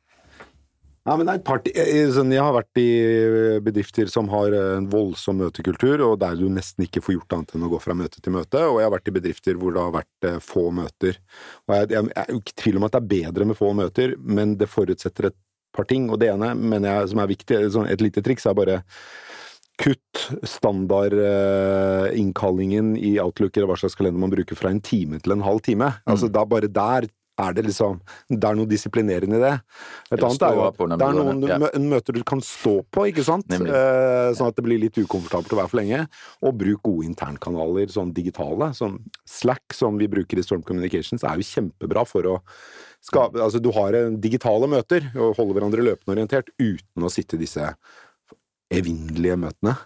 Ja, 1.03 1.17
men 1.19 1.27
det 1.27 1.33
er 1.33 1.39
et 1.41 1.49
par 1.49 1.59
ti- 1.59 1.73
eh, 1.75 2.07
sånn, 2.15 2.31
Jeg 2.31 2.39
har 2.45 2.53
vært 2.55 2.79
i 2.79 3.59
bedrifter 3.59 4.07
som 4.09 4.29
har 4.31 4.53
eh, 4.55 4.77
en 4.79 4.87
voldsom 4.89 5.37
møtekultur, 5.43 5.99
og 6.07 6.21
der 6.21 6.37
du 6.39 6.47
nesten 6.49 6.85
ikke 6.87 7.03
får 7.03 7.15
gjort 7.17 7.33
annet 7.35 7.55
enn 7.57 7.65
å 7.67 7.71
gå 7.73 7.79
fra 7.83 7.95
møte 7.99 8.21
til 8.23 8.31
møte. 8.33 8.61
Og 8.71 8.79
jeg 8.79 8.87
har 8.87 8.95
vært 8.95 9.09
i 9.11 9.17
bedrifter 9.19 9.55
hvor 9.59 9.73
det 9.75 9.83
har 9.83 9.91
vært 9.97 10.21
eh, 10.31 10.39
få 10.39 10.71
møter. 10.71 11.19
Og 11.67 11.75
jeg, 11.75 11.91
jeg, 11.91 12.03
jeg 12.07 12.15
er 12.23 12.27
ikke 12.39 12.55
i 12.55 12.61
tvil 12.63 12.77
om 12.79 12.85
at 12.87 12.93
det 12.95 13.01
er 13.03 13.11
bedre 13.17 13.45
med 13.51 13.59
få 13.59 13.73
møter, 13.75 14.15
men 14.23 14.55
det 14.61 14.69
forutsetter 14.71 15.27
et 15.33 15.39
par 15.75 15.87
ting. 15.91 16.07
Og 16.13 16.19
det 16.23 16.29
ene 16.31 16.55
mener 16.55 16.87
jeg 17.01 17.11
som 17.11 17.19
er 17.25 17.33
viktig, 17.35 17.59
sånn 17.75 17.91
et 17.91 17.99
lite 18.05 18.23
triks, 18.23 18.47
er 18.47 18.55
bare 18.55 18.79
kutt 19.83 20.17
standardinnkallingen 20.47 22.93
i 23.01 23.17
Outlook 23.19 23.57
eller 23.57 23.67
hva 23.73 23.79
slags 23.81 23.97
kalender 23.99 24.21
man 24.23 24.31
bruker 24.31 24.55
fra 24.55 24.71
en 24.71 24.79
time 24.85 25.19
til 25.19 25.33
en 25.35 25.43
halv 25.43 25.59
time. 25.67 25.89
Altså 26.07 26.29
da 26.31 26.45
bare 26.47 26.69
der 26.71 27.09
er 27.43 27.57
det 27.57 27.65
liksom 27.67 27.99
Det 28.29 28.49
er 28.49 28.57
noe 28.59 28.71
disiplinerende 28.71 29.39
i 29.39 29.43
det. 29.43 29.53
Et 30.11 30.17
Eller 30.17 30.27
annet 30.29 30.45
er 30.47 30.59
jo 30.59 30.65
at 30.67 30.81
det 30.83 31.09
er 31.09 31.19
noen 31.19 31.43
ja. 31.49 31.59
møter 31.93 32.17
du 32.17 32.23
kan 32.27 32.43
stå 32.45 32.75
på, 32.93 33.07
ikke 33.11 33.25
sant? 33.27 33.53
Eh, 33.53 34.29
sånn 34.37 34.53
at 34.53 34.59
det 34.59 34.65
blir 34.67 34.81
litt 34.83 34.99
ukomfortabelt 35.01 35.55
å 35.55 35.61
være 35.63 35.73
for 35.73 35.81
lenge. 35.81 36.05
Og 36.43 36.57
bruk 36.61 36.83
gode 36.89 37.09
internkanaler, 37.11 37.91
sånn 37.93 38.15
digitale. 38.17 38.73
Sånn 38.79 39.01
Slack, 39.29 39.77
som 39.77 40.01
vi 40.01 40.11
bruker 40.13 40.41
i 40.41 40.47
Storm 40.47 40.65
Communications, 40.67 41.25
er 41.25 41.41
jo 41.41 41.49
kjempebra 41.49 42.07
for 42.09 42.31
å 42.35 42.39
skape 43.03 43.41
Altså, 43.43 43.59
du 43.59 43.73
har 43.75 43.97
digitale 44.23 44.69
møter 44.71 45.09
og 45.17 45.37
holder 45.39 45.59
hverandre 45.59 45.87
løpende 45.87 46.15
orientert 46.15 46.53
uten 46.61 47.03
å 47.03 47.11
sitte 47.11 47.35
i 47.35 47.43
disse 47.43 47.73
evinnelige 48.73 49.39
møtene. 49.41 49.77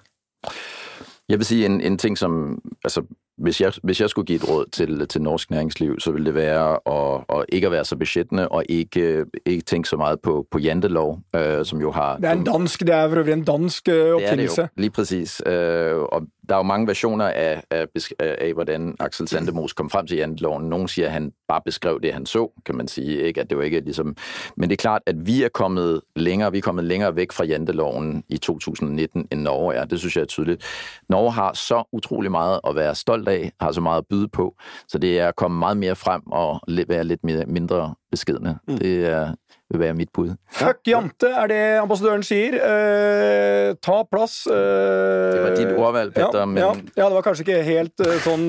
Jeg 1.26 1.40
vil 1.40 1.48
si 1.48 1.62
en, 1.66 1.80
en 1.82 1.96
ting, 1.98 2.14
som 2.18 2.58
altså, 2.84 3.02
hvis, 3.38 3.60
jeg, 3.60 3.72
hvis 3.82 4.00
jeg 4.00 4.10
skulle 4.10 4.26
give 4.26 4.36
et 4.36 4.48
råd 4.48 4.64
til, 4.72 5.08
til 5.08 5.22
norsk 5.22 5.50
næringsliv, 5.50 6.00
så 6.00 6.10
ville 6.10 6.26
det 6.26 6.34
være 6.34 6.78
å, 6.86 7.24
å 7.28 7.42
ikke 7.48 7.70
være 7.70 7.84
så 7.84 7.96
beskyttende 7.96 8.48
og 8.48 8.64
ikke, 8.68 9.24
ikke 9.46 9.64
tænke 9.64 9.88
så 9.88 9.96
meget 9.96 10.20
på, 10.20 10.46
på 10.50 10.58
jantelov, 10.58 11.18
øh, 11.36 11.64
som 11.64 11.80
jo 11.80 11.90
har 11.92 12.16
Det 12.16 12.24
er 12.24 12.32
en 12.32 12.44
dansk, 12.44 12.80
det 12.80 12.94
er 12.94 13.08
for 13.08 13.16
øvrig 13.16 13.32
en 13.32 13.44
dansk 13.44 13.88
øh, 13.88 13.94
Det 13.94 14.32
er 14.32 14.36
det 14.36 14.58
jo, 14.58 14.66
lige 14.76 14.90
præcis. 14.90 15.42
Øh, 15.46 15.96
og 15.96 16.22
der 16.48 16.54
er 16.54 16.58
jo 16.58 16.62
mange 16.62 16.86
versioner 16.86 17.24
af, 17.24 17.62
af, 17.70 17.86
besk- 17.98 18.12
af 18.20 18.52
hvordan 18.54 18.94
Axel 19.00 19.28
Sandemos 19.28 19.72
kom 19.72 19.90
frem 19.90 20.06
til 20.06 20.16
janteloven. 20.16 20.68
Nogle 20.68 20.88
siger, 20.88 21.06
at 21.06 21.12
han 21.12 21.32
bare 21.48 21.60
beskrev 21.64 22.00
det, 22.02 22.12
han 22.12 22.26
så, 22.26 22.48
kan 22.66 22.74
man 22.76 22.88
sige. 22.88 23.22
Ikke? 23.22 23.40
At 23.40 23.50
det 23.50 23.58
var 23.58 23.64
ikke 23.64 23.80
ligesom... 23.80 24.16
Men 24.56 24.70
det 24.70 24.76
er 24.76 24.80
klart, 24.80 25.02
at 25.06 25.26
vi 25.26 25.42
er 25.42 25.48
kommet 25.48 26.00
længere, 26.16 26.52
vi 26.52 26.58
er 26.58 26.62
kommet 26.62 26.84
længere 26.84 27.16
væk 27.16 27.32
fra 27.32 27.44
janteloven 27.44 28.24
i 28.28 28.38
2019, 28.38 29.28
end 29.32 29.40
Norge 29.40 29.74
er. 29.74 29.84
Det 29.84 29.98
synes 29.98 30.16
jeg 30.16 30.22
er 30.22 30.26
tydeligt. 30.26 30.64
Norge 31.08 31.32
har 31.32 31.52
så 31.52 31.88
utrolig 31.92 32.30
meget 32.30 32.60
at 32.68 32.76
være 32.76 32.94
stolt 32.94 33.25
af, 33.28 33.52
har 33.60 33.72
så 33.72 33.80
meget 33.80 33.98
at 34.04 34.06
byde 34.10 34.28
på, 34.28 34.54
så 34.88 34.98
det 34.98 35.18
er 35.20 35.32
kommet 35.32 35.58
meget 35.58 35.76
mere 35.76 35.94
frem 35.96 36.22
og 36.32 36.60
være 36.88 37.04
lidt 37.04 37.24
mere, 37.24 37.44
mindre 37.46 37.94
beskedende. 38.10 38.58
Mm. 38.68 38.78
Det 38.78 39.06
er, 39.06 39.34
vil 39.70 39.80
være 39.80 39.94
mit 39.98 40.08
bud. 40.14 40.28
Fuck 40.52 40.78
jante, 40.86 41.26
er 41.26 41.46
det 41.50 41.56
ambassadøren 41.82 42.22
sier. 42.22 42.54
Eh, 42.54 43.74
ta 43.82 43.96
plass. 44.10 44.46
eh, 44.46 44.54
Det 44.54 45.40
var 45.42 45.56
dit 45.58 45.72
ordvalg, 45.76 46.12
Petter, 46.14 46.38
ja, 46.38 46.44
men- 46.46 46.62
ja, 46.62 46.68
ja, 46.96 47.04
det 47.08 47.14
var 47.16 47.22
kanskje 47.26 47.42
ikke 47.46 47.62
helt 47.66 48.04
sånn 48.22 48.46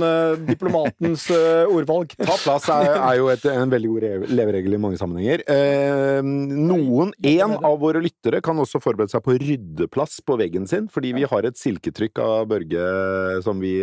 diplomatens 0.47 1.25
ordvalg. 1.73 2.13
Ta 2.21 2.37
plass 2.43 2.69
er, 2.69 2.91
er 3.01 3.15
jo 3.17 3.27
et, 3.33 3.45
en 3.49 3.71
veldig 3.73 3.89
god 3.95 4.27
leveregel 4.29 4.73
i 4.77 4.81
mange 4.83 4.97
sammenhenger. 5.01 5.41
Eh, 5.49 6.21
noen, 6.21 7.13
en 7.23 7.57
av 7.65 7.79
våre 7.81 8.01
lyttere, 8.03 8.41
kan 8.45 8.61
også 8.61 8.79
forberede 8.83 9.09
seg 9.15 9.25
på 9.25 9.39
ryddeplass 9.41 10.21
på 10.21 10.37
veggen 10.37 10.67
sin, 10.69 10.87
fordi 10.87 11.15
vi 11.17 11.25
har 11.25 11.49
et 11.49 11.57
silketrykk 11.57 12.19
av 12.23 12.45
Børge 12.53 13.41
som 13.43 13.59
vi 13.59 13.79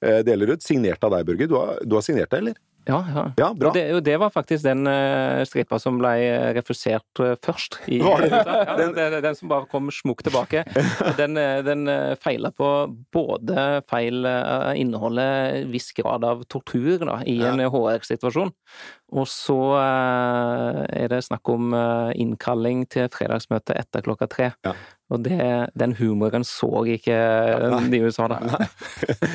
deler 0.00 0.54
ut. 0.54 0.62
Signert 0.62 1.02
av 1.04 1.14
deg, 1.16 1.26
Børge. 1.26 1.48
Du 1.50 1.56
har, 1.58 1.78
du 1.82 1.96
har 1.98 2.04
signert 2.06 2.30
det, 2.30 2.42
eller? 2.42 2.58
Ja, 2.88 3.04
ja. 3.14 3.32
Ja, 3.36 3.48
bra. 3.54 3.70
Det, 3.74 3.82
og 3.92 4.00
det 4.04 4.14
var 4.16 4.30
faktisk 4.32 4.64
den 4.64 4.88
uh, 4.88 5.44
stripa 5.44 5.76
som 5.80 5.98
ble 6.00 6.12
eh, 6.24 6.46
refusert 6.56 7.20
uh, 7.20 7.34
først. 7.44 7.76
I, 7.84 7.98
det? 8.00 8.30
Ja, 8.32 8.76
den, 8.78 8.94
den, 8.96 9.18
den 9.26 9.36
som 9.36 9.50
bare 9.52 9.68
kom 9.68 9.90
smukk 9.92 10.24
tilbake. 10.24 10.64
Den, 11.18 11.36
eh, 11.40 11.60
den 11.66 11.88
uh, 11.90 12.14
feila 12.20 12.50
på 12.54 12.68
både 13.12 13.82
feil 13.90 14.24
uh, 14.24 14.72
inneholder 14.78 15.66
viss 15.72 15.90
grad 15.96 16.24
av 16.24 16.44
tortur 16.48 17.02
da, 17.04 17.18
i 17.28 17.36
en 17.44 17.60
HR-situasjon, 17.60 18.52
og 19.18 19.28
så 19.28 19.58
uh, 19.74 20.84
er 20.92 21.08
det 21.12 21.22
snakk 21.24 21.48
om 21.48 21.72
eh, 21.76 22.10
innkalling 22.20 22.84
til 22.92 23.08
fredagsmøte 23.12 23.76
etter 23.78 24.04
klokka 24.04 24.28
tre. 24.30 24.50
Og 25.08 25.22
det, 25.24 25.40
den 25.78 25.94
humoren 25.96 26.44
så 26.44 26.68
ikke 26.92 27.16
de 27.88 27.96
i 27.96 28.02
USA, 28.04 28.26
da. 28.28 28.38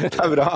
Det 0.03 0.11
er 0.21 0.29
bra. 0.29 0.51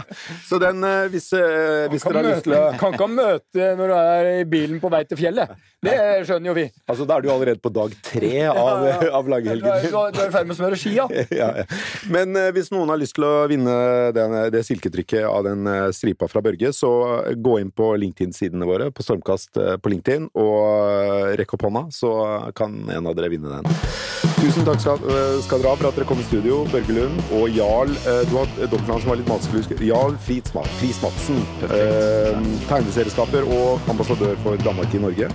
Så 0.45 0.59
den, 0.61 0.83
eh, 0.85 1.07
hvis, 1.09 1.31
eh, 1.33 1.87
hvis 1.89 2.05
dere 2.05 2.21
har 2.21 2.27
lyst 2.27 2.45
til 2.45 2.53
å 2.53 2.67
kan 2.77 2.93
ikke 2.93 3.07
ha 3.07 3.13
møte 3.15 3.71
når 3.79 3.89
du 3.89 3.95
er 3.97 4.29
i 4.35 4.43
bilen 4.49 4.77
på 4.83 4.91
vei 4.93 5.01
til 5.09 5.17
fjellet. 5.17 5.55
Det 5.83 5.95
skjønner 6.27 6.51
jo 6.51 6.55
vi. 6.57 6.65
Altså, 6.89 7.07
da 7.09 7.17
er 7.17 7.25
du 7.25 7.31
allerede 7.33 7.61
på 7.61 7.71
dag 7.73 7.95
tre 8.05 8.31
av, 8.51 8.57
Ja, 8.87 8.93
ja. 8.93 9.09
av 9.09 9.25
er, 9.25 9.31
langhelgen. 9.33 9.65
du 9.65 9.97
er 9.97 10.13
du 10.13 10.21
er 10.21 10.29
i 10.29 10.33
ferd 10.35 10.47
med 10.49 10.55
å 10.55 10.59
smøre 10.59 10.79
skia. 10.79 11.07
ja. 11.41 11.49
ja. 11.63 11.67
Men 12.13 12.37
eh, 12.37 12.51
hvis 12.55 12.69
noen 12.73 12.93
har 12.93 13.01
lyst 13.01 13.17
til 13.17 13.25
å 13.25 13.33
vinne 13.49 13.75
den, 14.13 14.37
det 14.53 14.63
silketrykket 14.69 15.25
av 15.29 15.45
den 15.49 15.65
eh, 15.71 15.89
stripa 15.97 16.29
fra 16.29 16.45
Børge, 16.45 16.73
så 16.77 16.93
gå 17.33 17.57
inn 17.63 17.73
på 17.73 17.91
LinkedIn-sidene 18.05 18.69
våre 18.69 18.91
på 18.93 19.05
Stormkast 19.05 19.57
eh, 19.61 19.75
på 19.81 19.93
LinkedIn, 19.93 20.29
og 20.37 20.57
eh, 20.93 21.35
rekk 21.41 21.57
opp 21.57 21.67
hånda, 21.71 21.87
så 21.93 22.13
kan 22.57 22.83
en 22.93 23.09
av 23.09 23.17
dere 23.17 23.33
vinne 23.33 23.59
den. 23.59 24.26
Tusen 24.37 24.65
takk 24.67 24.79
skal, 24.79 24.99
eh, 25.09 25.39
skal 25.41 25.61
dere 25.63 25.71
ha 25.71 25.75
for 25.79 25.87
at 25.89 25.95
dere 25.97 26.05
kom 26.05 26.19
i 26.21 26.25
studio, 26.27 26.59
Børge 26.71 26.93
Lund 26.93 27.17
og 27.33 27.49
Jarl. 27.49 27.89
eh, 28.05 28.21
Du 28.29 28.35
har 28.37 28.45
dobbeltnavn 28.67 29.01
som 29.01 29.09
var 29.09 29.17
litt 29.17 29.27
vanskelig. 29.29 29.79
Jarl 29.81 30.15
Friis 30.25 30.51
Friis 30.79 31.01
Madsen. 31.01 31.41
Eh, 31.63 32.37
tegneserieskaper 32.69 33.43
og 33.47 33.79
ambassadør 33.89 34.35
for 34.43 34.55
Danmark 34.57 34.93
i 34.93 34.97
Norge. 34.99 35.29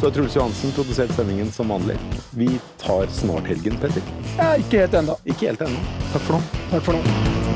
Så 0.00 0.10
Truls 0.12 0.34
Johansen 0.36 0.72
produsert 0.72 1.14
sendingen 1.16 1.50
som 1.52 1.68
vanlig. 1.68 1.96
Vi 2.36 2.60
tar 2.78 3.06
snart 3.08 3.46
helgen, 3.46 3.78
Petter. 3.80 4.02
ja 4.36 4.52
ikke 4.60 4.80
helt 4.84 4.92
ennå. 4.92 5.16
Ikke 5.24 5.46
helt 5.48 5.60
ennå. 5.60 5.78
Takk 6.12 6.22
for 6.22 6.32
nå. 6.34 6.42
Takk 6.70 6.82
for 6.82 6.92
nå. 6.92 7.55